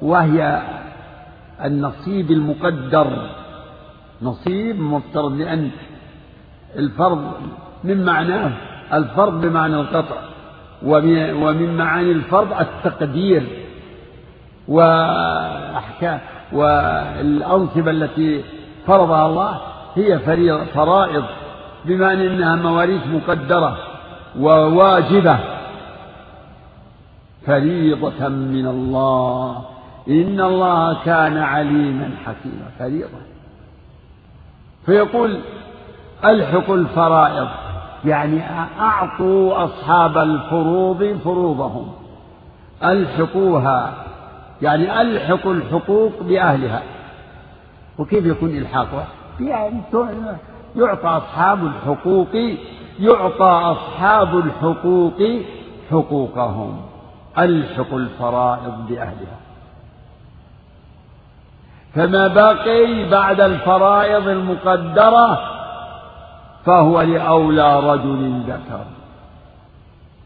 وهي 0.00 0.62
النصيب 1.64 2.30
المقدر. 2.30 3.30
نصيب 4.22 4.80
مفترض 4.80 5.32
لأن 5.32 5.70
الفرض 6.76 7.32
من 7.84 8.04
معناه 8.04 8.52
الفرض 8.92 9.40
بمعنى 9.40 9.76
القطع 9.76 10.16
ومن 10.82 11.76
معاني 11.76 12.12
الفرض 12.12 12.52
التقدير 12.52 13.46
وأحكام 14.68 16.20
والأنصبة 16.52 17.90
التي 17.90 18.44
فرضها 18.86 19.26
الله 19.26 19.60
هي 19.96 20.18
فرائض 20.74 21.24
بمعنى 21.84 22.26
أنها 22.26 22.56
مواريث 22.56 23.06
مقدرة 23.06 23.78
وواجبة. 24.38 25.38
فريضة 27.46 28.28
من 28.28 28.66
الله. 28.66 29.64
إن 30.08 30.40
الله 30.40 31.04
كان 31.04 31.36
عليما 31.36 32.10
حكيما. 32.26 32.70
فريضة. 32.78 33.18
فيقول 34.86 35.40
ألحقوا 36.24 36.76
الفرائض. 36.76 37.48
يعني 38.04 38.40
أعطوا 38.80 39.64
أصحاب 39.64 40.18
الفروض 40.18 41.18
فروضهم. 41.24 41.92
ألحقوها. 42.84 43.92
يعني 44.62 45.00
ألحقوا 45.00 45.54
الحقوق 45.54 46.12
بأهلها. 46.22 46.82
وكيف 47.98 48.26
يكون 48.26 48.50
إلحاقها؟ 48.50 49.06
يعني 49.40 49.80
يعطى 50.76 51.08
أصحاب 51.08 51.64
الحقوق 51.64 52.34
يعطى 53.00 53.76
أصحاب 53.76 54.38
الحقوق 54.38 55.22
حقوقهم 55.90 56.80
ألحقوا 57.38 57.98
الفرائض 57.98 58.86
بأهلها. 58.88 59.38
فما 61.94 62.28
بقي 62.28 63.10
بعد 63.10 63.40
الفرائض 63.40 64.28
المقدرة 64.28 65.40
فهو 66.64 67.00
لأولى 67.00 67.80
رجل 67.80 68.42
ذكر. 68.46 68.84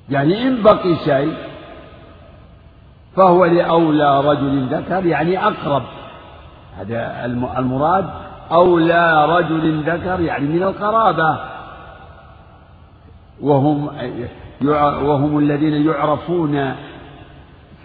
يعني 0.09 0.49
إن 0.49 0.63
بقي 0.63 0.97
شيء 1.05 1.35
فهو 3.17 3.45
لأولى 3.45 4.21
رجل 4.21 4.67
ذكر 4.67 5.07
يعني 5.07 5.47
أقرب. 5.47 5.83
هذا 6.79 7.25
المراد 7.59 8.11
أولى 8.53 9.27
رجل 9.27 9.83
ذكر 9.83 10.21
يعني 10.21 10.49
من 10.49 10.63
القرابة. 10.63 11.39
وهم 13.41 13.91
وهم 15.05 15.39
الذين 15.39 15.87
يعرفون 15.87 16.75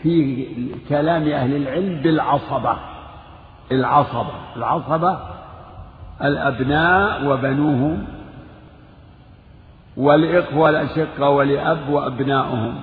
في 0.04 0.46
كلام 0.90 1.28
أهل 1.28 1.56
العلم 1.56 2.02
بالعصبة. 2.02 2.78
العصبة 3.72 4.32
العصبة 4.56 5.18
الأبناء 6.22 7.26
وبنوهم 7.28 8.06
والإخوة 9.98 10.70
الأشقة 10.70 11.30
ولأب 11.30 11.90
وأبناؤهم 11.90 12.76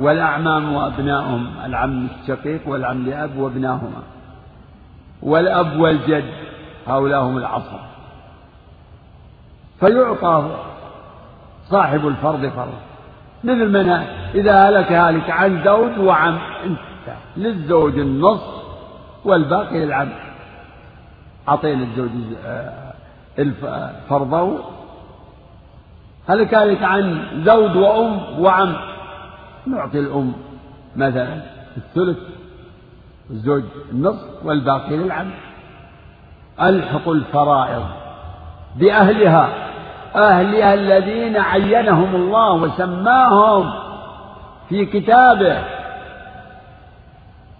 والأعمام 0.00 0.74
وأبناؤهم 0.74 1.50
العم 1.64 2.06
الشقيق 2.22 2.68
والعم 2.68 3.06
لأب 3.06 3.38
وابناهما 3.38 4.02
والأب 5.22 5.80
والجد. 5.80 6.47
هؤلاء 6.88 7.22
هم 7.22 7.38
العصر. 7.38 7.78
فيعطى 9.80 10.56
صاحب 11.70 12.06
الفرض 12.08 12.46
فرض. 12.46 12.74
مثل 13.44 13.68
من 13.68 13.88
إذا 14.34 14.68
هلك 14.68 14.92
هالك 14.92 15.30
عن 15.30 15.64
زوج 15.64 15.98
وعم 15.98 16.38
للزوج 17.36 17.98
النصف 17.98 18.62
والباقي 19.24 19.84
للعم 19.84 20.08
أعطينا 21.48 21.82
الزوج 21.82 22.10
آه، 22.46 23.90
فرضه. 24.08 24.58
هلك 26.28 26.54
هالك 26.54 26.82
عن 26.82 27.26
زوج 27.44 27.76
وأم 27.76 28.40
وعم. 28.40 28.76
نعطي 29.66 29.98
الأم 29.98 30.32
مثلا 30.96 31.42
الثلث. 31.76 32.18
الزوج 33.30 33.62
النصف 33.92 34.44
والباقي 34.44 34.96
للعم 34.96 35.30
ألحق 36.62 37.08
الفرائض 37.08 37.82
بأهلها 38.76 39.48
أهلها 40.16 40.74
الذين 40.74 41.36
عينهم 41.36 42.14
الله 42.14 42.52
وسماهم 42.52 43.70
في 44.68 44.86
كتابه. 44.86 45.58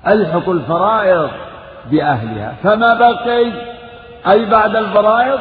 ألحق 0.07 0.49
الفرائض 0.49 1.31
بأهلها. 1.91 2.55
فما 2.63 2.95
بقي 2.95 3.53
أي 4.27 4.45
بعد 4.51 4.77
الفرائض؟ 4.77 5.39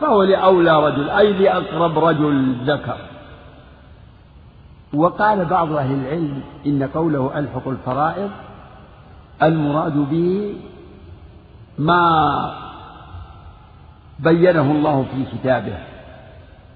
فهو 0.00 0.22
لأولى 0.22 0.86
رجل 0.86 1.10
أي 1.10 1.32
لأقرب 1.32 1.98
رجل 1.98 2.54
ذكر. 2.66 2.96
وقال 4.94 5.44
بعض 5.44 5.72
أهل 5.72 5.94
العلم 5.94 6.42
إن 6.66 6.88
قوله 6.94 7.38
ألحق 7.38 7.68
الفرائض 7.68 8.30
المراد 9.42 9.96
به 9.96 10.54
ما 11.78 12.69
بينه 14.24 14.72
الله 14.72 15.06
في 15.14 15.36
كتابه 15.36 15.78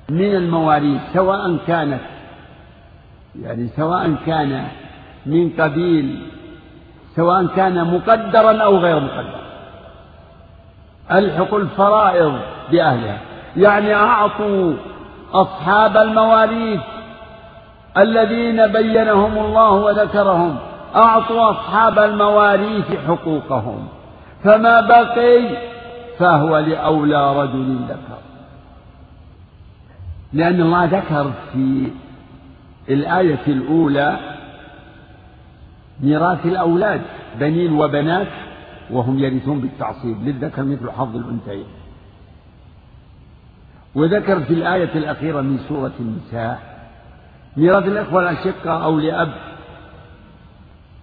من 0.08 0.34
المواريث 0.34 1.00
سواء 1.14 1.56
كانت 1.66 2.00
يعني 3.42 3.68
سواء 3.76 4.14
كان 4.26 4.66
من 5.26 5.50
قبيل 5.60 6.18
سواء 7.16 7.46
كان 7.46 7.94
مقدرا 7.94 8.62
أو 8.62 8.76
غير 8.76 9.00
مقدر. 9.00 9.44
ألحق 11.12 11.54
الفرائض 11.54 12.38
بأهلها. 12.70 13.18
يعني 13.56 13.94
أعطوا 13.94 14.74
أصحاب 15.32 15.96
المواريث 15.96 16.80
الذين 17.96 18.66
بينهم 18.66 19.38
الله 19.38 19.70
وذكرهم. 19.70 20.56
أعطوا 20.96 21.50
أصحاب 21.50 21.98
المواريث 21.98 22.84
حقوقهم. 23.08 23.88
فما 24.44 24.80
بقي 24.80 25.73
فهو 26.18 26.58
لأولى 26.58 27.42
رجل 27.42 27.76
ذكر. 27.88 28.18
لأن 30.32 30.60
الله 30.60 30.84
ذكر 30.84 31.32
في 31.52 31.90
الآية 32.88 33.46
الأولى 33.46 34.18
ميراث 36.00 36.46
الأولاد 36.46 37.00
بنين 37.40 37.72
وبنات 37.72 38.28
وهم 38.90 39.18
يرثون 39.18 39.60
بالتعصيب 39.60 40.28
للذكر 40.28 40.62
مثل 40.62 40.90
حظ 40.90 41.16
الأنثيين. 41.16 41.66
وذكر 43.94 44.40
في 44.40 44.54
الآية 44.54 44.94
الأخيرة 44.94 45.40
من 45.40 45.58
سورة 45.68 45.92
النساء 46.00 46.74
ميراث 47.56 47.84
الإخوة 47.84 48.22
الأشقة 48.22 48.84
أو 48.84 48.98
لأب 48.98 49.34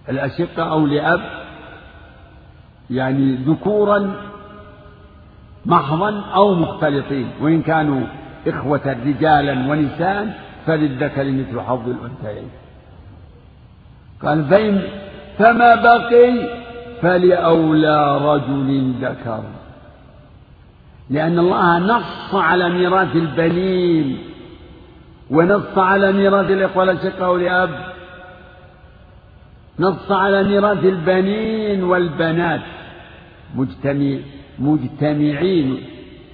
الأشقة 0.10 0.72
أو 0.72 0.86
لأب 0.86 1.22
يعني 2.90 3.36
ذكورا 3.36 4.31
محضا 5.66 6.22
أو 6.36 6.56
مختلطين. 6.56 7.28
وإن 7.42 7.62
كانوا 7.62 8.02
إخوة 8.48 8.96
رجالا 9.06 9.72
ونساء 9.72 10.42
فللذكر 10.66 11.24
مثل 11.24 11.62
حظ 11.62 11.90
الأنثيين. 11.90 12.50
قال 14.24 14.46
فإن 14.46 14.82
فما 15.38 15.76
بقي 15.76 16.34
فلأولى 17.02 18.18
رجل 18.18 18.94
ذكر. 19.02 19.44
لأن 21.10 21.40
الله 21.40 21.80
نص 21.80 22.36
على 22.36 22.70
ميراث 22.70 23.16
البنين 23.16 24.18
ونص 25.32 25.78
على 25.78 26.12
ميراث 26.12 26.52
الإخوة 26.52 26.84
الأشقاء 26.84 27.38
لأب 27.38 27.70
نص 29.80 30.12
على 30.12 30.44
ميراث 30.44 30.86
البنين 30.86 31.84
والبنات. 31.84 32.62
مجتمع 33.56 34.18
مجتمعين. 34.62 35.84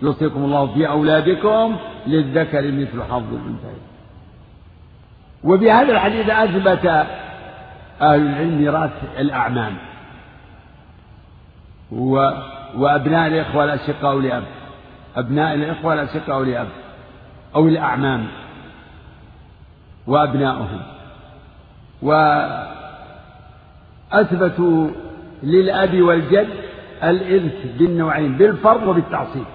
يوصيكم 0.02 0.44
الله 0.44 0.74
في 0.74 0.88
أولادكم 0.88 1.78
للذكر 2.08 2.72
مثل 2.72 3.04
حظ 3.04 3.34
الأنثيين 3.34 3.88
وبهذا 5.44 5.91
الحديث 5.91 6.30
أثبت 6.30 6.86
أهل 8.02 8.22
العلم 8.22 8.58
ميراث 8.58 8.91
الأعمام. 9.20 9.78
و 11.91 12.32
وأبناء 12.78 13.28
الإخوة 13.28 13.64
الأشقاء 13.64 14.20
لأب 14.20 14.44
أبناء 15.16 15.54
الإخوة 15.54 15.94
الأشقاء 15.94 16.44
لأب 16.44 16.68
أو 17.56 17.68
الأعمام. 17.68 18.28
وأبناؤهم 20.08 20.82
وأثبتوا 24.12 24.90
للأب 25.44 26.02
والجد 26.02 26.66
الإرث 27.03 27.78
بالنوعين 27.78 28.38
بالفرض 28.38 28.88
وبالتعصيب. 28.88 29.45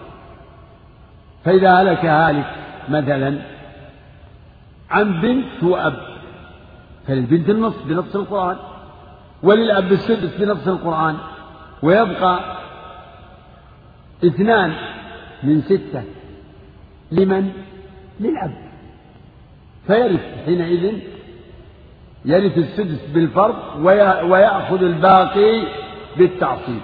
فإذا 1.44 1.74
هلك 1.74 2.04
هالك 2.04 2.54
مثلا 2.88 3.38
عن 4.90 5.20
بنت 5.20 5.62
وأب 5.62 5.96
فللبنت 7.06 7.50
النصف 7.50 7.86
بنص 7.86 8.16
القرآن 8.16 8.56
وللأب 9.42 9.92
السدس 9.92 10.36
بنص 10.36 10.68
القرآن 10.68 11.16
ويبقى 11.82 12.40
اثنان 14.24 14.74
من 15.42 15.62
ستة. 15.62 16.02
لمن؟ 17.12 17.52
للأب. 18.20 18.54
فيرث 19.86 20.20
حينئذ 20.46 20.98
يرث 22.24 22.58
السدس 22.58 23.06
بالفرض 23.14 23.56
ويأخذ 24.30 24.82
الباقي 24.82 25.62
بالتعصيب. 26.16 26.80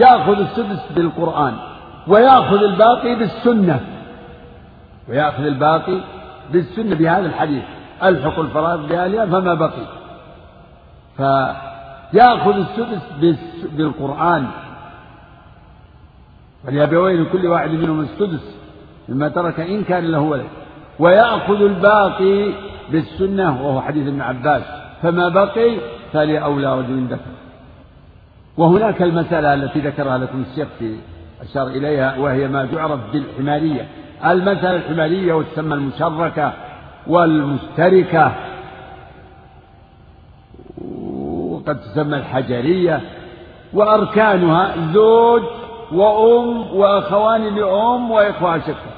يأخذ 0.00 0.40
السدس 0.40 0.92
بالقرآن 0.92 1.54
ويأخذ 2.06 2.62
الباقي 2.62 3.14
بالسنة 3.14 3.80
ويأخذ 5.08 5.44
الباقي 5.44 6.00
بالسنة 6.52 6.94
بهذا 6.94 7.26
الحديث 7.26 7.62
ألحق 8.02 8.38
الفرائض 8.38 8.88
بأهلها 8.88 9.26
فما 9.26 9.54
بقي. 9.54 9.86
فيأخذ 11.16 12.56
السدس 12.56 13.66
بالقرآن. 13.76 14.46
ولأبوين 16.64 17.24
كل 17.32 17.46
واحد 17.46 17.70
منهم 17.70 18.00
السدس 18.00 18.56
مما 19.08 19.28
ترك 19.28 19.60
إن 19.60 19.84
كان 19.84 20.04
له 20.04 20.20
ولد. 20.20 20.48
ويأخذ 20.98 21.62
الباقي 21.62 22.52
بالسنة 22.92 23.66
وهو 23.66 23.80
حديث 23.80 24.06
ابن 24.08 24.20
عباس 24.20 24.62
فما 25.02 25.28
بقي 25.28 25.76
فلأولى 26.12 26.78
رجل 26.78 27.06
ذكر 27.06 27.30
وهناك 28.56 29.02
المسألة 29.02 29.54
التي 29.54 29.80
ذكرها 29.80 30.18
لكم 30.18 30.44
الشيخ 30.50 30.68
في 30.78 30.96
أشار 31.42 31.66
إليها 31.66 32.18
وهي 32.18 32.48
ما 32.48 32.66
تعرف 32.66 33.00
بالحمارية. 33.12 33.88
المسألة 34.24 34.76
الحمارية 34.76 35.34
وتسمى 35.34 35.74
المشركة 35.74 36.52
والمشتركة 37.06 38.32
وقد 41.50 41.80
تسمى 41.80 42.16
الحجرية 42.16 43.00
وأركانها 43.72 44.92
زوج 44.92 45.42
وأم 45.92 46.76
وأخوان 46.76 47.54
لأم 47.54 48.10
وإخوة 48.10 48.58
شقة. 48.58 48.90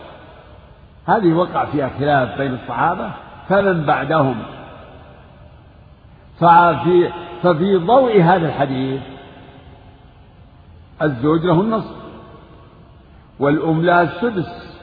هذه 1.07 1.33
وقع 1.33 1.65
فيها 1.65 1.91
خلاف 1.99 2.39
بين 2.39 2.55
الصحابة 2.55 3.11
فمن 3.49 3.85
بعدهم؟ 3.85 4.43
ففي 6.41 7.11
ففي 7.43 7.77
ضوء 7.77 8.23
هذا 8.23 8.47
الحديث 8.47 9.01
الزوج 11.03 11.45
له 11.45 11.61
النصف 11.61 11.97
والأم 13.39 13.85
لها 13.85 14.03
السدس 14.03 14.79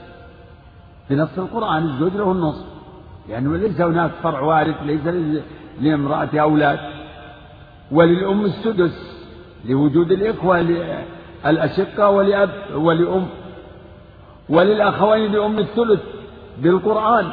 بنص 1.10 1.38
القرآن 1.38 1.84
الزوج 1.84 2.14
له 2.14 2.32
النصف 2.32 2.66
لأنه 3.30 3.52
يعني 3.52 3.68
ليس 3.68 3.82
هناك 3.82 4.12
فرع 4.24 4.42
وارث 4.42 4.76
ليس 4.84 5.02
لامرأة 5.82 6.30
أولاد. 6.34 6.80
وللأم 7.92 8.46
السدس 8.46 9.26
لوجود 9.66 10.12
الإخوة 10.12 10.60
الأشقة 11.46 12.10
ولأب 12.10 12.50
ولأم. 12.76 13.28
وللأخوين 14.50 15.32
لأم 15.32 15.60
الثلث 15.60 16.00
بالقرآن. 16.58 17.32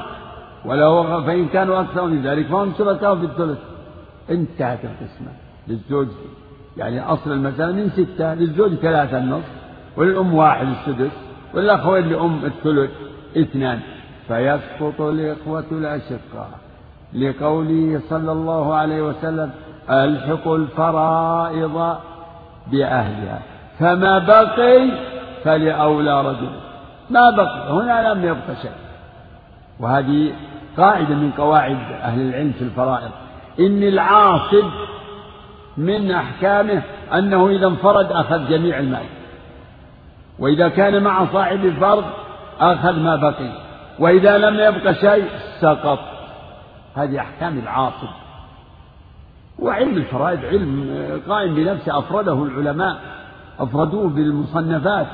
ولو 0.64 1.22
فإن 1.22 1.48
كانوا 1.48 1.80
أكثر 1.80 2.06
من 2.06 2.22
ذلك 2.22 2.46
فهم 2.46 2.72
شركاء 2.78 3.16
في 3.16 3.24
الثلث. 3.24 3.58
انتهت 4.30 4.84
القسمة 4.84 5.32
للزوج. 5.68 6.08
يعني 6.76 7.00
أصل 7.00 7.32
المسألة 7.32 7.72
من 7.72 7.90
ستة 7.90 8.34
للزوج 8.34 8.74
ثلاثة 8.74 9.18
النصف 9.18 9.50
وللأم 9.96 10.34
واحد 10.34 10.66
السدس 10.66 11.10
وللأخوين 11.54 12.08
لأم 12.08 12.40
الثلث 12.44 12.90
اثنان. 13.36 13.80
فيسقط 14.28 15.00
الإخوة 15.00 15.64
الأشقاء. 15.72 16.50
لقوله 17.14 18.00
صلى 18.10 18.32
الله 18.32 18.74
عليه 18.74 19.02
وسلم 19.02 19.50
ألحق 19.90 20.48
الفرائض 20.48 21.96
بأهلها. 22.66 23.42
فما 23.78 24.18
بقي 24.18 24.90
فلأولى 25.44 26.20
رجل. 26.20 26.50
ما 27.10 27.30
بقي 27.30 27.72
هنا 27.72 28.12
لم 28.12 28.24
يبق 28.24 28.62
شيء. 28.62 28.70
وهذه 29.80 30.32
قاعدة 30.76 31.14
من 31.14 31.30
قواعد 31.38 31.76
أهل 32.02 32.20
العلم 32.20 32.52
في 32.52 32.62
الفرائض. 32.62 33.10
إن 33.60 33.82
العاصب 33.82 34.64
من 35.76 36.10
أحكامه 36.10 36.82
أنه 37.14 37.48
إذا 37.48 37.66
انفرد 37.66 38.12
أخذ 38.12 38.48
جميع 38.48 38.78
المال. 38.78 39.06
وإذا 40.38 40.68
كان 40.68 41.02
مع 41.02 41.26
صاحب 41.32 41.64
الفرض 41.64 42.04
أخذ 42.60 43.00
ما 43.00 43.16
بقي. 43.16 43.50
وإذا 43.98 44.38
لم 44.38 44.60
يبق 44.60 44.92
شيء 44.92 45.24
سقط. 45.60 45.98
هذه 46.94 47.20
أحكام 47.20 47.58
العاصب 47.58 48.08
وعلم 49.58 49.96
الفرائض 49.96 50.44
علم 50.44 51.20
قائم 51.28 51.54
بنفسه 51.54 51.98
أفرده 51.98 52.42
العلماء 52.42 52.96
أفردوه 53.60 54.08
بالمصنفات. 54.08 55.06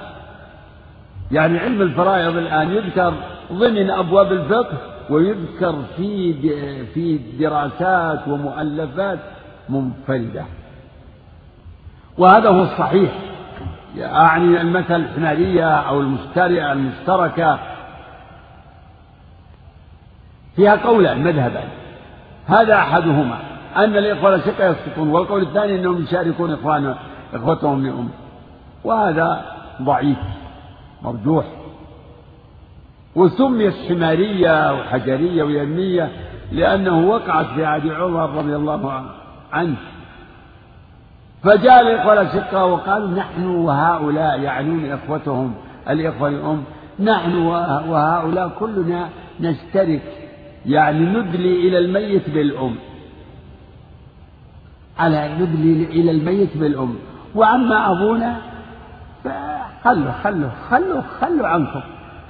يعني 1.32 1.58
علم 1.58 1.82
الفرائض 1.82 2.36
الآن 2.36 2.70
يذكر 2.70 3.14
ضمن 3.52 3.90
أبواب 3.90 4.32
الفقه 4.32 4.78
ويذكر 5.10 5.74
في 5.96 6.34
في 6.94 7.18
دراسات 7.38 8.28
ومؤلفات 8.28 9.18
منفردة. 9.68 10.44
وهذا 12.18 12.48
هو 12.48 12.62
الصحيح. 12.62 13.12
يعني 13.96 14.60
المثل 14.60 14.94
الحمارية 14.94 15.74
أو 15.74 16.00
المشتركة. 16.00 17.58
فيها 20.56 20.76
قولان 20.76 21.24
مذهبان. 21.24 21.68
هذا 22.46 22.74
أحدهما 22.74 23.38
أن 23.76 23.96
الإخوة 23.96 24.34
الأشقة 24.34 24.68
يسقطون 24.68 25.08
والقول 25.08 25.42
الثاني 25.42 25.74
أنهم 25.74 26.02
يشاركون 26.02 26.52
إخوان 26.52 26.94
إخوتهم 27.34 27.86
لأم 27.86 28.08
وهذا 28.84 29.44
ضعيف 29.82 30.18
مرجوح. 31.02 31.44
وسميت 33.16 33.74
حمارية 33.88 34.72
وحجرية 34.72 35.42
ويمية 35.42 36.10
لأنه 36.52 37.08
وقعت 37.08 37.46
في 37.46 37.64
عهد 37.64 37.86
عمر 37.86 38.30
رضي 38.30 38.56
الله 38.56 38.92
عنه. 38.92 39.21
فجاء 41.42 41.80
الإخوة 41.80 42.12
الأشقاء 42.12 42.68
وقالوا 42.68 43.08
نحن 43.08 43.44
وهؤلاء 43.44 44.40
يعنون 44.40 44.92
إخوتهم 44.92 45.54
الإخوة 45.90 46.28
الأم 46.28 46.64
نحن 47.00 47.36
وهؤلاء 47.88 48.48
كلنا 48.48 49.08
نشترك 49.40 50.02
يعني 50.66 51.00
ندلي 51.00 51.68
إلى 51.68 51.78
الميت 51.78 52.30
بالأم. 52.30 52.76
على 54.98 55.34
ندلي 55.40 55.84
إلى 55.84 56.10
الميت 56.10 56.56
بالأم. 56.56 56.94
وأما 57.34 57.92
أبونا 57.92 58.36
فخلوا 59.24 60.12
خلوا 60.12 60.50
خلوا 60.70 61.02
خلوا 61.20 61.48
عنكم. 61.48 61.80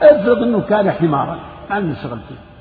افرض 0.02 0.42
إنه 0.42 0.60
كان 0.60 0.90
حمارا 0.90 1.38
ما 1.70 1.76
عندنا 1.76 1.94
شغل 2.02 2.18
فيه. 2.28 2.51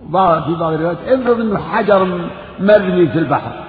في 0.00 0.54
بعض 0.54 0.72
الروايات 0.72 0.98
افرض 1.06 1.40
انه 1.40 1.58
حجر 1.58 2.28
مرمي 2.60 3.08
في 3.08 3.18
البحر. 3.18 3.64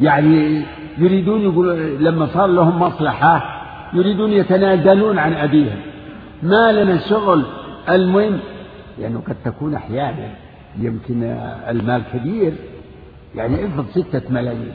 يعني 0.00 0.64
يريدون 0.98 1.40
يقولوا 1.40 1.74
لما 1.98 2.26
صار 2.26 2.46
لهم 2.46 2.80
مصلحة 2.80 3.60
يريدون 3.92 4.30
يتنازلون 4.30 5.18
عن 5.18 5.32
أبيهم. 5.32 5.80
ما 6.42 6.72
لنا 6.72 6.98
شغل. 6.98 7.44
المهم 7.88 8.38
لأنه 8.98 9.22
قد 9.28 9.36
تكون 9.44 9.74
أحيانا 9.74 10.28
يمكن 10.78 11.22
المال 11.68 12.02
كبير. 12.12 12.52
يعني 13.34 13.66
افرض 13.66 13.86
ستة 13.90 14.22
ملايين. 14.30 14.74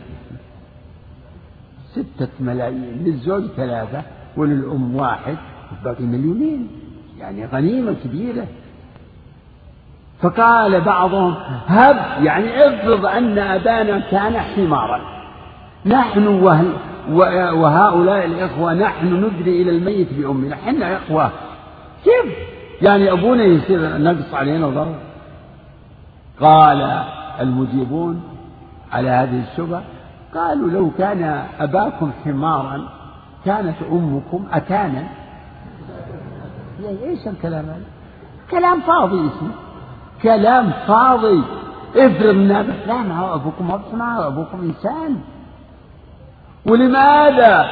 ستة 1.91 2.29
ملايين 2.39 3.03
للزوج 3.05 3.43
ثلاثة 3.57 4.01
وللأم 4.37 4.95
واحد 4.95 5.37
باقي 5.83 6.03
مليونين. 6.03 6.67
يعني 7.19 7.45
غنيمة 7.45 7.95
كبيرة. 8.03 8.47
فقال 10.21 10.81
بعضهم 10.81 11.35
هب 11.67 12.23
يعني 12.23 12.67
افرض 12.67 13.05
أن 13.05 13.37
أبانا 13.37 13.99
كان 13.99 14.39
حمارا. 14.39 15.01
نحن 15.85 16.27
وهؤلاء 17.53 18.25
الإخوة 18.25 18.73
نحن 18.73 19.05
ندري 19.05 19.61
إلى 19.61 19.71
الميت 19.71 20.13
بأمنا 20.13 20.55
حنا 20.55 20.97
إخوة 20.97 21.31
كيف؟ 22.03 22.33
يعني 22.81 23.11
أبونا 23.11 23.43
يصير 23.43 23.97
نقص 23.97 24.33
علينا 24.33 24.67
ضرر. 24.67 24.95
قال 26.41 27.03
المجيبون 27.39 28.21
على 28.91 29.09
هذه 29.09 29.43
الشبهة 29.51 29.83
قالوا 30.35 30.69
لو 30.69 30.91
كان 30.97 31.43
أباكم 31.59 32.11
حمارا 32.25 32.89
كانت 33.45 33.75
أمكم 33.91 34.45
أتانا 34.51 35.03
إيش 37.03 37.27
الكلام 37.27 37.65
هذا؟ 37.65 37.83
كلام 38.51 38.81
فاضي 38.81 39.15
اسمه. 39.15 39.51
كلام 40.23 40.71
فاضي. 40.87 41.43
افرض 41.95 42.35
لا 42.35 42.63
ما 42.87 43.19
هو 43.19 43.35
أبوكم 43.35 43.81
ما 43.93 44.27
أبوكم 44.27 44.61
إنسان. 44.61 45.21
ولماذا؟ 46.65 47.67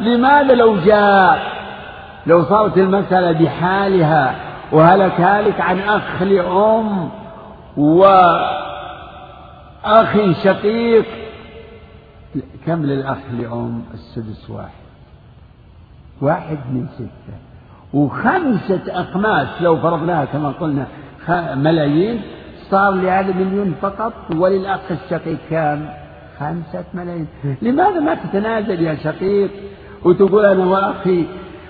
لماذا 0.00 0.54
لو 0.54 0.76
جاء 0.76 1.52
لو 2.26 2.44
صارت 2.44 2.78
المسألة 2.78 3.32
بحالها 3.32 4.34
وهلك 4.72 5.20
هالك 5.20 5.60
عن 5.60 5.78
أخ 5.78 6.22
لأم 6.22 7.10
وأخ 7.76 8.42
شقيق؟ 10.44 11.04
كم 12.66 12.82
للأخ 12.82 13.18
لأم؟ 13.38 13.82
السدس 13.94 14.50
واحد. 14.50 14.82
واحد 16.20 16.58
من 16.72 16.86
ستة. 16.94 17.34
وخمسة 17.94 18.80
أخماس 18.88 19.48
لو 19.60 19.76
فرضناها 19.76 20.24
كما 20.24 20.48
قلنا 20.48 20.86
ملايين 21.54 22.20
صار 22.70 22.90
لهذا 22.90 23.34
مليون 23.34 23.74
فقط 23.82 24.12
وللأخ 24.36 24.80
الشقيق 24.90 25.38
كم؟ 25.50 25.86
خمسة 26.40 26.84
ملايين. 26.94 27.26
لماذا 27.62 28.00
ما 28.00 28.14
تتنازل 28.14 28.82
يا 28.82 28.94
شقيق 28.94 29.50
وتقول 30.04 30.44
أنا 30.44 30.64
وأخي 30.64 31.24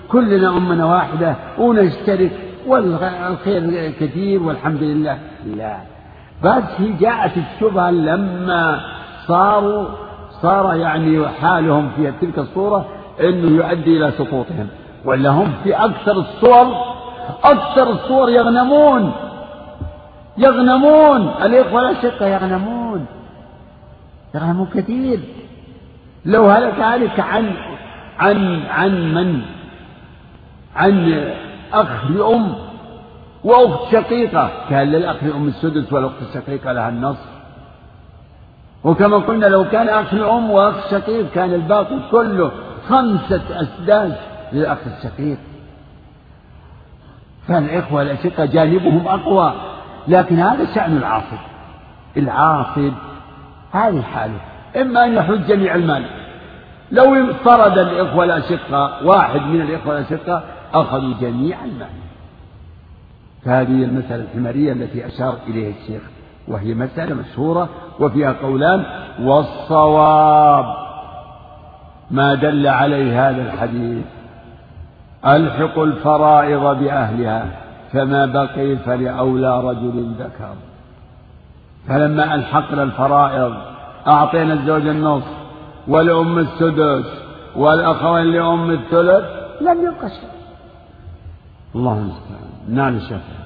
كلنا 0.09 0.57
أمنا 0.57 0.85
واحدة 0.85 1.35
ونشترك 1.59 2.31
والخير 2.67 3.91
كثير 3.99 4.43
والحمد 4.43 4.83
لله؟ 4.83 5.17
لا. 5.57 5.77
بس 6.43 6.63
هي 6.77 6.91
جاءت 6.99 7.31
الشبهة 7.37 7.91
لما 7.91 8.79
صاروا 9.27 9.85
صار 10.41 10.75
يعني 10.75 11.27
حالهم 11.27 11.89
في 11.95 12.11
تلك 12.21 12.39
الصورة 12.39 12.85
أنه 13.19 13.47
يؤدي 13.57 13.97
إلى 13.97 14.11
سقوطهم 14.11 14.67
ولا 15.05 15.29
هم 15.29 15.51
في 15.63 15.73
أكثر 15.73 16.11
الصور 16.11 16.67
أكثر 17.43 17.89
الصور 17.89 18.29
يغنمون. 18.29 19.11
يغنمون. 20.37 21.27
الإخوة 21.41 21.89
الأشقة 21.89 22.25
يغنمون. 22.25 23.05
يغنمون 24.35 24.67
كثير. 24.73 25.19
لو 26.25 26.49
هلك 26.49 26.79
هلك 26.79 27.19
عن 27.19 27.51
عن 28.19 28.65
عن 28.65 29.13
من؟ 29.13 29.41
عن 30.75 31.23
أخ 31.73 32.11
لأم 32.11 32.55
وأخت 33.43 33.91
شقيقة. 33.91 34.49
كان 34.69 34.87
للأخ 34.87 35.23
لأم 35.23 35.47
السدس 35.47 35.93
والأخت 35.93 36.21
الشقيقة 36.21 36.71
لها 36.71 36.89
النصف. 36.89 37.33
وكما 38.83 39.17
قلنا 39.17 39.45
لو 39.45 39.69
كان 39.69 39.89
أخ 39.89 40.13
لأم 40.13 40.51
وأخ 40.51 40.91
شقيق 40.91 41.31
كان 41.31 41.53
الباقي 41.53 41.99
كله 42.11 42.51
خمسة 42.89 43.61
أسداس 43.61 44.13
للأخ 44.53 44.77
الشقيق. 44.97 45.37
فالإخوة 47.47 48.01
الأشقة 48.01 48.45
جانبهم 48.45 49.07
أقوى. 49.07 49.53
لكن 50.07 50.39
هذا 50.39 50.75
شأن 50.75 50.97
العاصب 50.97 51.37
العاصب 52.17 52.93
هذه 53.71 54.01
حاله 54.01 54.39
إما 54.81 55.05
أن 55.05 55.13
يحج 55.13 55.45
جميع 55.47 55.75
المال. 55.75 56.05
لو 56.91 57.15
انفرد 57.15 57.77
الإخوة 57.77 58.23
الأشقة 58.23 59.05
واحد 59.05 59.41
من 59.41 59.61
الإخوة 59.61 59.99
الأشقة 59.99 60.43
أخذوا 60.73 61.13
جميع 61.21 61.65
المال. 61.65 61.87
فهذه 63.45 63.83
المسألة 63.83 64.23
الحمارية 64.23 64.71
التي 64.71 65.07
أشار 65.07 65.37
إليها 65.47 65.73
الشيخ 65.81 66.01
وهي 66.47 66.73
مسألة 66.73 67.15
مشهورة 67.15 67.69
وفيها 67.99 68.33
قولان 68.33 68.83
والصواب 69.21 70.65
ما 72.11 72.35
دل 72.35 72.67
عليه 72.67 73.29
هذا 73.29 73.41
الحديث 73.41 74.05
ألحق 75.25 75.79
الفرائض 75.79 76.79
بأهلها 76.79 77.62
فما 77.93 78.25
بقي 78.25 78.75
فلأولى 78.75 79.61
رجل 79.61 80.13
ذكر. 80.19 80.53
فلما 81.87 82.35
ألحقنا 82.35 82.83
الفرائض 82.83 83.53
أعطينا 84.07 84.53
الزوج 84.53 84.87
النصف 84.87 85.31
والأم 85.87 86.37
السدس 86.37 87.05
والأخوين 87.55 88.25
لأم 88.25 88.71
الثلث 88.71 89.23
لم 89.61 89.81
يبقى 89.81 90.09
شيء. 90.09 90.29
الله 91.75 91.93
المستعان. 91.93 92.49
نعم 92.69 92.95
الشافعي 92.95 93.43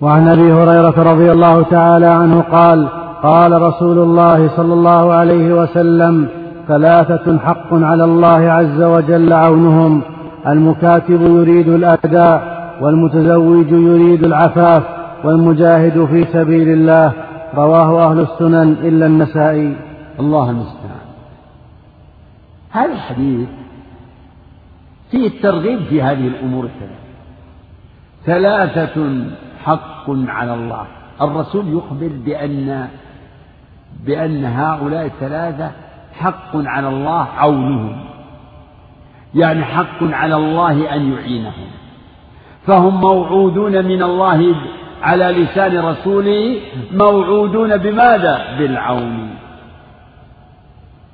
وعن 0.00 0.28
أبي 0.28 0.52
هريرة 0.52 1.12
رضي 1.12 1.32
الله 1.32 1.62
تعالى 1.62 2.06
عنه 2.06 2.40
قال 2.40 2.88
قال 3.22 3.62
رسول 3.62 3.98
الله 3.98 4.56
صلى 4.56 4.74
الله 4.74 5.12
عليه 5.12 5.54
وسلم 5.54 6.28
ثلاثة 6.68 7.38
حق 7.38 7.72
على 7.72 8.04
الله 8.04 8.50
عز 8.50 8.82
وجل 8.82 9.32
عونهم. 9.32 10.02
المكاتب 10.46 11.20
يريد 11.20 11.68
الأداء 11.68 12.49
والمتزوج 12.80 13.72
يريد 13.72 14.24
العفاف 14.24 14.82
والمجاهد 15.24 16.04
في 16.04 16.24
سبيل 16.24 16.68
الله. 16.68 17.12
رواه 17.54 18.10
أهل 18.10 18.20
السنن 18.20 18.72
إلا 18.72 19.06
النسائي. 19.06 19.76
الله 20.20 20.50
المستعان. 20.50 21.00
هذا 22.70 22.92
الحديث 22.92 23.48
فيه 25.10 25.26
الترغيب 25.26 25.82
في 25.82 26.02
هذه 26.02 26.26
الأمور 26.26 26.64
الثلاث 26.64 27.00
ثلاثة 28.24 29.24
حق 29.64 30.04
على 30.08 30.54
الله. 30.54 30.86
الرسول 31.22 31.68
يخبر 31.68 32.10
بأن 32.24 32.88
بأن 34.06 34.44
هؤلاء 34.44 35.06
الثلاثة 35.06 35.70
حق 36.18 36.56
على 36.56 36.88
الله 36.88 37.26
عونهم. 37.36 37.96
يعني 39.34 39.64
حق 39.64 40.02
على 40.02 40.36
الله 40.36 40.94
أن 40.94 41.12
يعينهم. 41.12 41.79
فهم 42.66 43.00
موعودون 43.00 43.84
من 43.84 44.02
الله 44.02 44.54
على 45.02 45.24
لسان 45.24 45.78
رسوله 45.78 46.60
موعودون 46.92 47.76
بماذا؟ 47.76 48.58
بالعون. 48.58 49.30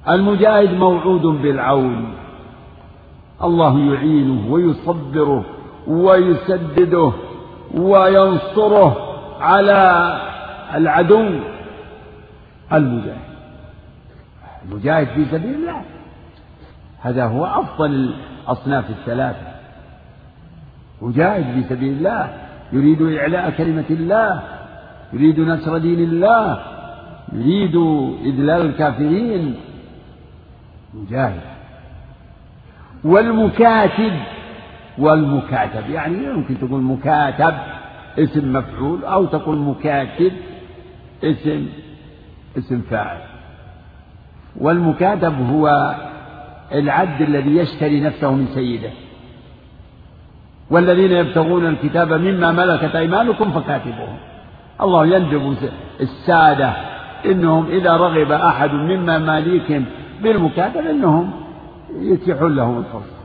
المجاهد 0.09 0.75
موعود 0.75 1.23
بالعون. 1.23 2.15
الله 3.45 3.79
يعينه 3.79 4.53
ويصبره 4.53 5.45
ويسدده 5.87 7.13
وينصره 7.75 8.97
على 9.41 10.13
العدو. 10.75 11.29
المجاهد. 12.73 13.27
المجاهد 14.65 15.07
في 15.07 15.25
سبيل 15.25 15.55
الله. 15.55 15.83
هذا 17.01 17.27
هو 17.27 17.47
أفضل 17.47 18.11
الأصناف 18.45 18.91
الثلاثة. 18.91 19.56
مجاهد 21.03 21.45
في 21.55 21.75
سبيل 21.75 21.93
الله. 21.93 22.31
يريد 22.73 23.03
إعلاء 23.03 23.51
كلمة 23.51 23.85
الله. 23.91 24.43
يريد 25.13 25.41
نصر 25.41 25.79
دين 25.79 25.99
الله. 25.99 26.63
يريد 27.33 27.77
إذلال 28.25 28.67
الكافرين. 28.67 29.55
مجاهد. 30.95 31.41
والمكاتب. 33.05 34.13
والمكاتب. 34.99 35.91
يعني 35.91 36.25
يمكن 36.25 36.59
تقول 36.59 36.83
مكاتب 36.83 37.55
اسم 38.19 38.53
مفعول 38.53 39.05
أو 39.05 39.25
تقول 39.25 39.59
مكاتب 39.59 40.33
اسم 41.25 41.67
اسم 42.59 42.81
فاعل. 42.91 43.19
والمكاتب 44.57 45.51
هو 45.51 45.95
العبد 46.73 47.21
الذي 47.21 47.57
يشتري 47.57 48.01
نفسه 48.01 48.33
من 48.33 48.47
سيده. 48.55 48.91
والذين 50.71 51.13
يبتغون 51.13 51.67
الكتاب 51.67 52.13
مما 52.13 52.53
ملكت 52.53 52.97
أيمانكم 52.97 53.51
فكاتبوهم. 53.51 54.17
الله 54.83 55.07
يندب 55.07 55.57
السادة 56.01 56.73
إنهم 57.27 57.67
إذا 57.67 57.97
رغب 57.97 58.33
أحد 58.33 58.73
مما 58.73 59.19
ماليكهم 59.19 59.85
بالمكاتب 60.23 60.87
إنهم 60.87 61.31
يتيحون 62.01 62.57
لهم 62.57 62.79
الفرصة. 62.79 63.17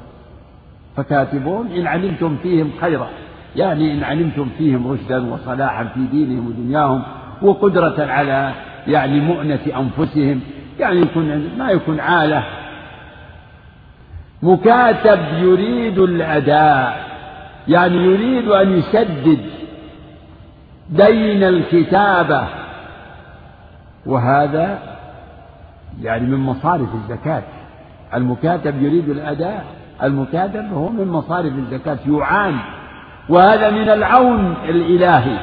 فكاتبون 0.98 1.68
إن 1.68 1.88
علمتم 1.88 2.38
فيهم 2.44 2.72
خيرا 2.82 3.08
يعني 3.56 3.94
إن 3.94 4.04
علمتم 4.04 4.48
فيهم 4.58 4.92
رشدا 4.92 5.34
وصلاحا 5.34 5.84
في 5.84 6.00
دينهم 6.12 6.48
ودنياهم 6.48 7.04
وقدرة 7.42 7.96
على 8.00 8.52
يعني 8.88 9.20
مؤنة 9.20 9.60
أنفسهم 9.78 10.42
يعني 10.80 11.02
يكون 11.02 11.50
ما 11.58 11.72
يكون 11.72 12.00
عالة. 12.00 12.44
مكاتب 14.44 15.20
يريد 15.42 16.00
الأداء. 16.00 17.11
يعني 17.68 17.98
يريد 17.98 18.48
أن 18.48 18.78
يسدد 18.78 19.40
دين 20.90 21.44
الكتابة 21.44 22.48
وهذا 24.06 24.80
يعني 26.02 26.28
من 26.28 26.38
مصارف 26.38 26.90
الزكاة. 26.96 27.44
المكاتب 28.14 28.82
يريد 28.82 29.10
الأداء 29.10 29.66
المكاتب 30.04 30.74
هو 30.74 30.90
من 30.90 31.08
مصارف 31.08 31.54
الزكاة 31.54 31.98
يعان. 32.08 32.58
وهذا 33.30 33.70
من 33.70 33.90
العون 33.90 34.56
الإلهي. 34.66 35.38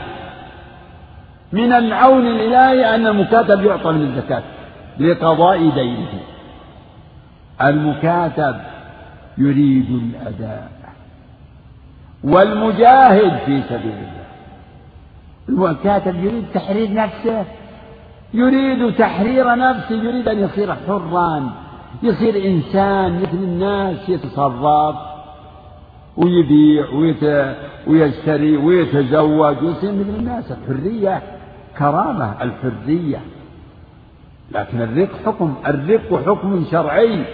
من 1.53 1.73
العون 1.73 2.27
الإلهي 2.27 2.95
أن 2.95 3.07
المكاتب 3.07 3.65
يعطى 3.65 3.93
من 3.93 4.03
الزكاة 4.03 4.43
لقضاء 4.99 5.59
دينه. 5.59 6.09
المكاتب 7.63 8.57
يريد 9.39 9.91
الأداء. 9.91 10.78
والمجاهد 12.25 13.39
في 13.47 13.63
سبيل 13.69 13.93
الله. 13.93 14.19
المكاتب 15.49 16.25
يريد 16.25 16.45
تحرير 16.55 16.93
نفسه. 16.95 17.45
يريد 18.35 18.95
تحرير 18.95 19.55
نفسه 19.57 19.95
يريد 19.95 20.29
أن 20.29 20.39
يصير 20.39 20.75
حرا 20.75 21.51
يصير 22.03 22.47
إنسان 22.47 23.23
مثل 23.23 23.37
الناس 23.37 24.09
يتصرف 24.09 24.97
ويبيع 26.17 26.87
ويشتري 27.87 28.57
ويتزوج 28.57 29.63
ويصير 29.63 29.93
مثل 29.93 30.15
الناس. 30.19 30.53
الحرية 30.53 31.23
كرامة 31.79 32.43
الحرية. 32.43 33.21
لكن 34.53 34.81
الرق 34.81 35.09
حكم 35.27 35.55
الرق 35.67 36.27
حكم 36.27 36.65
شرعي. 36.71 37.25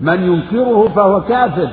من 0.00 0.22
ينكره 0.22 0.88
فهو 0.88 1.20
كافر. 1.20 1.70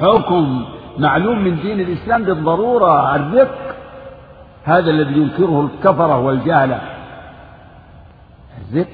حكم 0.00 0.64
معلوم 0.98 1.44
من 1.44 1.60
دين 1.62 1.80
الإسلام 1.80 2.24
بالضرورة 2.24 3.16
الرق 3.16 3.76
هذا 4.64 4.90
الذي 4.90 5.20
ينكره 5.20 5.60
الكفرة 5.60 6.18
والجهلة. 6.18 6.80
الرق 8.70 8.88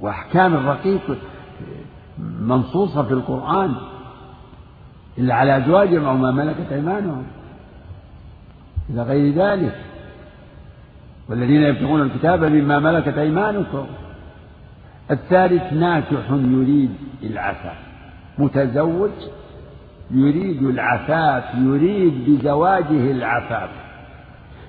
وأحكام 0.00 0.54
الرقيق 0.54 1.18
منصوصة 2.40 3.02
في 3.02 3.12
القرآن 3.14 3.74
إلا 5.18 5.34
على 5.34 5.56
أزواجهم 5.56 6.04
أو 6.04 6.16
ما 6.16 6.30
ملكت 6.30 6.72
أيمانهم. 6.72 7.24
إلى 8.90 9.02
غير 9.02 9.34
ذلك 9.34 9.76
والذين 11.28 11.62
يبتغون 11.62 12.02
الكتاب 12.02 12.44
مما 12.44 12.78
ملكت 12.78 13.18
أيمانكم. 13.18 13.86
الثالث 15.10 15.72
ناكح 15.72 16.30
يريد 16.30 16.94
العفاف 17.22 17.91
متزوج 18.38 19.10
يريد 20.10 20.62
العفاف 20.62 21.44
يريد 21.54 22.30
بزواجه 22.30 23.10
العفاف. 23.10 23.70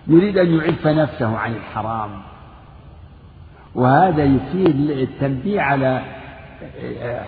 يريد 0.08 0.38
أن 0.38 0.56
يعف 0.56 0.88
نفسه 0.88 1.38
عن 1.38 1.54
الحرام. 1.54 2.10
وهذا 3.76 4.24
يفيد 4.24 4.90
التنبيه 4.90 5.62
على 5.62 6.02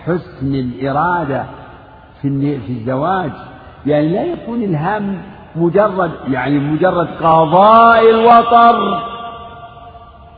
حسن 0.06 0.54
الإرادة 0.54 1.44
في 2.22 2.60
في 2.60 2.72
الزواج. 2.72 3.30
يعني 3.86 4.08
لا 4.08 4.24
يكون 4.24 4.62
الهم 4.62 5.22
مجرد 5.56 6.10
يعني 6.28 6.58
مجرد 6.58 7.08
قضاء 7.20 8.10
الوطر. 8.10 9.02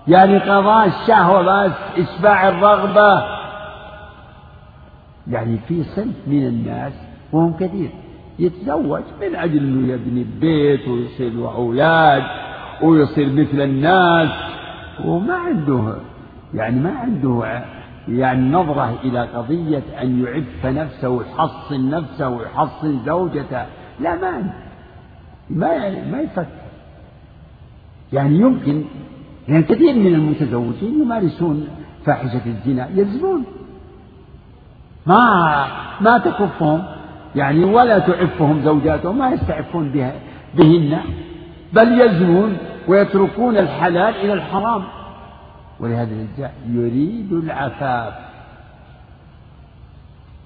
يعني 0.09 0.39
قضاء 0.39 0.87
الشهوة 0.87 1.43
بس 1.43 1.73
إشباع 1.99 2.49
الرغبة. 2.49 3.38
يعني 5.31 5.59
في 5.69 5.85
صنف 5.85 6.17
من 6.27 6.47
الناس 6.47 6.93
وهم 7.33 7.53
كثير. 7.61 7.91
يتزوج 8.39 9.03
من 9.21 9.35
أجل 9.35 9.59
أنه 9.59 9.93
يبني 9.93 10.27
بيت 10.41 10.89
ويصير 10.89 11.33
له 11.33 11.55
أولاد 11.55 12.23
ويصير 12.83 13.33
مثل 13.33 13.61
الناس 13.61 14.29
وما 15.05 15.35
عنده 15.35 15.95
يعني 16.55 16.81
ما 16.81 16.91
عنده 16.91 17.63
يعني 18.09 18.51
نظرة 18.51 18.99
إلى 19.05 19.21
قضية 19.21 19.83
أن 20.03 20.25
يعف 20.25 20.67
نفسه 20.67 21.09
ويحصن 21.09 21.91
نفسه 21.91 22.29
ويحصن 22.29 22.99
زوجته 23.07 23.67
لا 24.01 24.15
ما 24.17 24.53
ما 25.51 26.05
ما 26.11 26.21
يفكر. 26.21 26.47
يعني 28.13 28.39
يمكن 28.39 28.85
يعني 29.49 29.63
كثير 29.63 29.95
من 29.95 30.15
المتزوجين 30.15 31.03
يمارسون 31.03 31.69
فاحشة 32.05 32.43
الزنا 32.47 32.89
يزنون 32.95 33.45
ما 35.09 35.67
ما 36.01 36.19
تكفهم 36.19 36.83
يعني 37.37 37.65
ولا 37.65 37.99
تعفهم 37.99 38.63
زوجاتهم 38.65 39.19
ما 39.19 39.31
يستعفون 39.31 39.89
بها 39.89 40.13
بهن 40.55 40.99
بل 41.73 42.01
يزنون 42.01 42.57
ويتركون 42.89 43.57
الحلال 43.57 44.15
إلى 44.15 44.33
الحرام. 44.33 44.85
ولهذا 45.81 46.27
يريد 46.69 47.33
العفاف. 47.33 48.15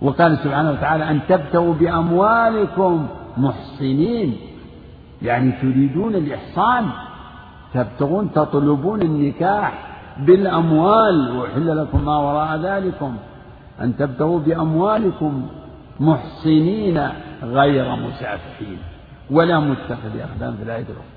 وقال 0.02 0.38
سبحانه 0.38 0.70
وتعالى 0.70 1.10
أن 1.10 1.20
تبتغوا 1.28 1.74
بأموالكم 1.74 3.06
محصنين. 3.36 4.36
يعني 5.22 5.52
تريدون 5.52 6.14
الإحصان 6.14 6.84
تبتغون 7.74 8.32
تطلبون 8.32 9.02
النكاح 9.02 9.72
بالأموال. 10.18 11.36
وحل 11.36 11.78
لكم 11.78 12.04
ما 12.04 12.16
وراء 12.16 12.56
ذلكم. 12.56 13.16
أن 13.80 13.96
تبتغوا 13.96 14.38
بأموالكم 14.38 15.46
محصنين 16.00 17.08
غير 17.42 17.96
مسافحين 17.96 18.78
ولا 19.30 19.60
متخذ 19.60 20.20
أخدام 20.20 20.56
في 20.56 20.62
الآية 20.62 20.82
الأخرى 20.82 21.12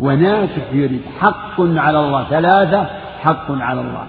وناكح 0.00 0.72
يريد 0.72 1.02
حق 1.20 1.60
على 1.60 1.98
الله 1.98 2.24
ثلاثة 2.24 2.84
حق 3.20 3.50
على 3.50 3.80
الله. 3.80 4.06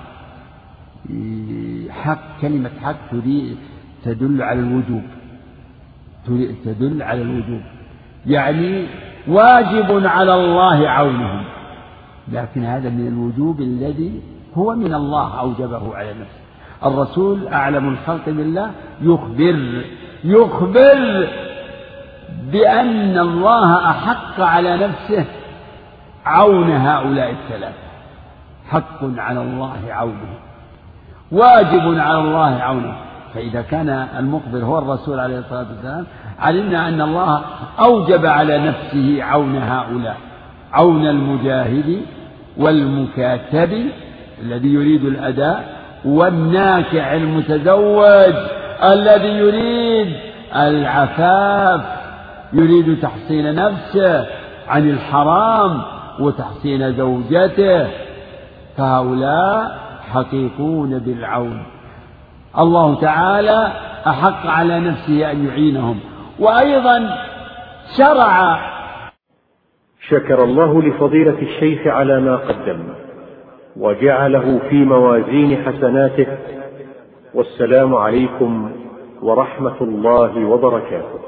حق 1.89 2.41
كلمة 2.41 2.69
حق 2.81 2.95
تريد 3.11 3.57
تدل 4.03 4.41
على 4.41 4.59
الوجوب. 4.59 5.03
تدل 6.65 7.03
على 7.03 7.21
الوجوب. 7.21 7.61
يعني 8.27 8.87
واجب 9.27 10.07
على 10.07 10.35
الله 10.35 10.89
عونهم. 10.89 11.43
لكن 12.31 12.63
هذا 12.63 12.89
من 12.89 13.07
الوجوب 13.07 13.61
الذي 13.61 14.21
هو 14.57 14.75
من 14.75 14.93
الله 14.93 15.39
أوجبه 15.39 15.95
على 15.95 16.09
نفسه. 16.09 16.40
الرسول 16.85 17.47
أعلم 17.47 17.89
الخلق 17.89 18.25
بالله 18.25 18.71
يخبر 19.01 19.81
يخبر 20.23 21.27
بأن 22.51 23.17
الله 23.17 23.89
أحق 23.89 24.41
على 24.41 24.77
نفسه 24.77 25.25
عون 26.25 26.71
هؤلاء 26.71 27.31
الثلاثة. 27.31 27.91
حق 28.69 28.99
على 29.17 29.41
الله 29.41 29.79
عونه. 29.89 30.33
واجب 31.31 31.99
على 31.99 32.19
الله 32.19 32.61
عونه. 32.61 32.93
فإذا 33.33 33.61
كان 33.61 33.89
المخبر 33.89 34.59
هو 34.59 34.77
الرسول 34.77 35.19
عليه 35.19 35.39
الصلاة 35.39 35.65
والسلام 35.69 36.05
علمنا 36.39 36.87
أن 36.87 37.01
الله 37.01 37.41
أوجب 37.79 38.25
على 38.25 38.57
نفسه 38.57 39.23
عون 39.23 39.57
هؤلاء. 39.57 40.17
عون 40.73 41.07
المجاهد 41.07 42.01
والمكاتب 42.57 43.85
الذي 44.41 44.73
يريد 44.73 45.05
الأداء 45.05 45.80
والناكع 46.05 47.13
المتزوج 47.15 48.33
الذي 48.83 49.27
يريد 49.27 50.15
العفاف 50.55 51.81
يريد 52.53 52.99
تحصين 53.01 53.55
نفسه 53.55 54.27
عن 54.67 54.89
الحرام 54.89 55.81
وتحصين 56.19 56.93
زوجته. 56.93 57.87
فهؤلاء 58.77 59.79
حقيقون 60.13 60.99
بالعون. 60.99 61.63
الله 62.57 63.01
تعالى 63.01 63.71
أحق 64.07 64.47
على 64.47 64.79
نفسه 64.79 65.31
أن 65.31 65.47
يعينهم. 65.47 65.99
وأيضا 66.39 67.17
شرع 67.97 68.59
شكر 70.09 70.43
الله 70.43 70.81
لفضيلة 70.81 71.41
الشيخ 71.41 71.87
على 71.87 72.19
ما 72.19 72.35
قدم. 72.35 73.00
وجعله 73.77 74.59
في 74.69 74.85
موازين 74.85 75.63
حسناته. 75.65 76.27
والسلام 77.33 77.95
عليكم 77.95 78.71
ورحمة 79.21 79.81
الله 79.81 80.45
وبركاته. 80.45 81.20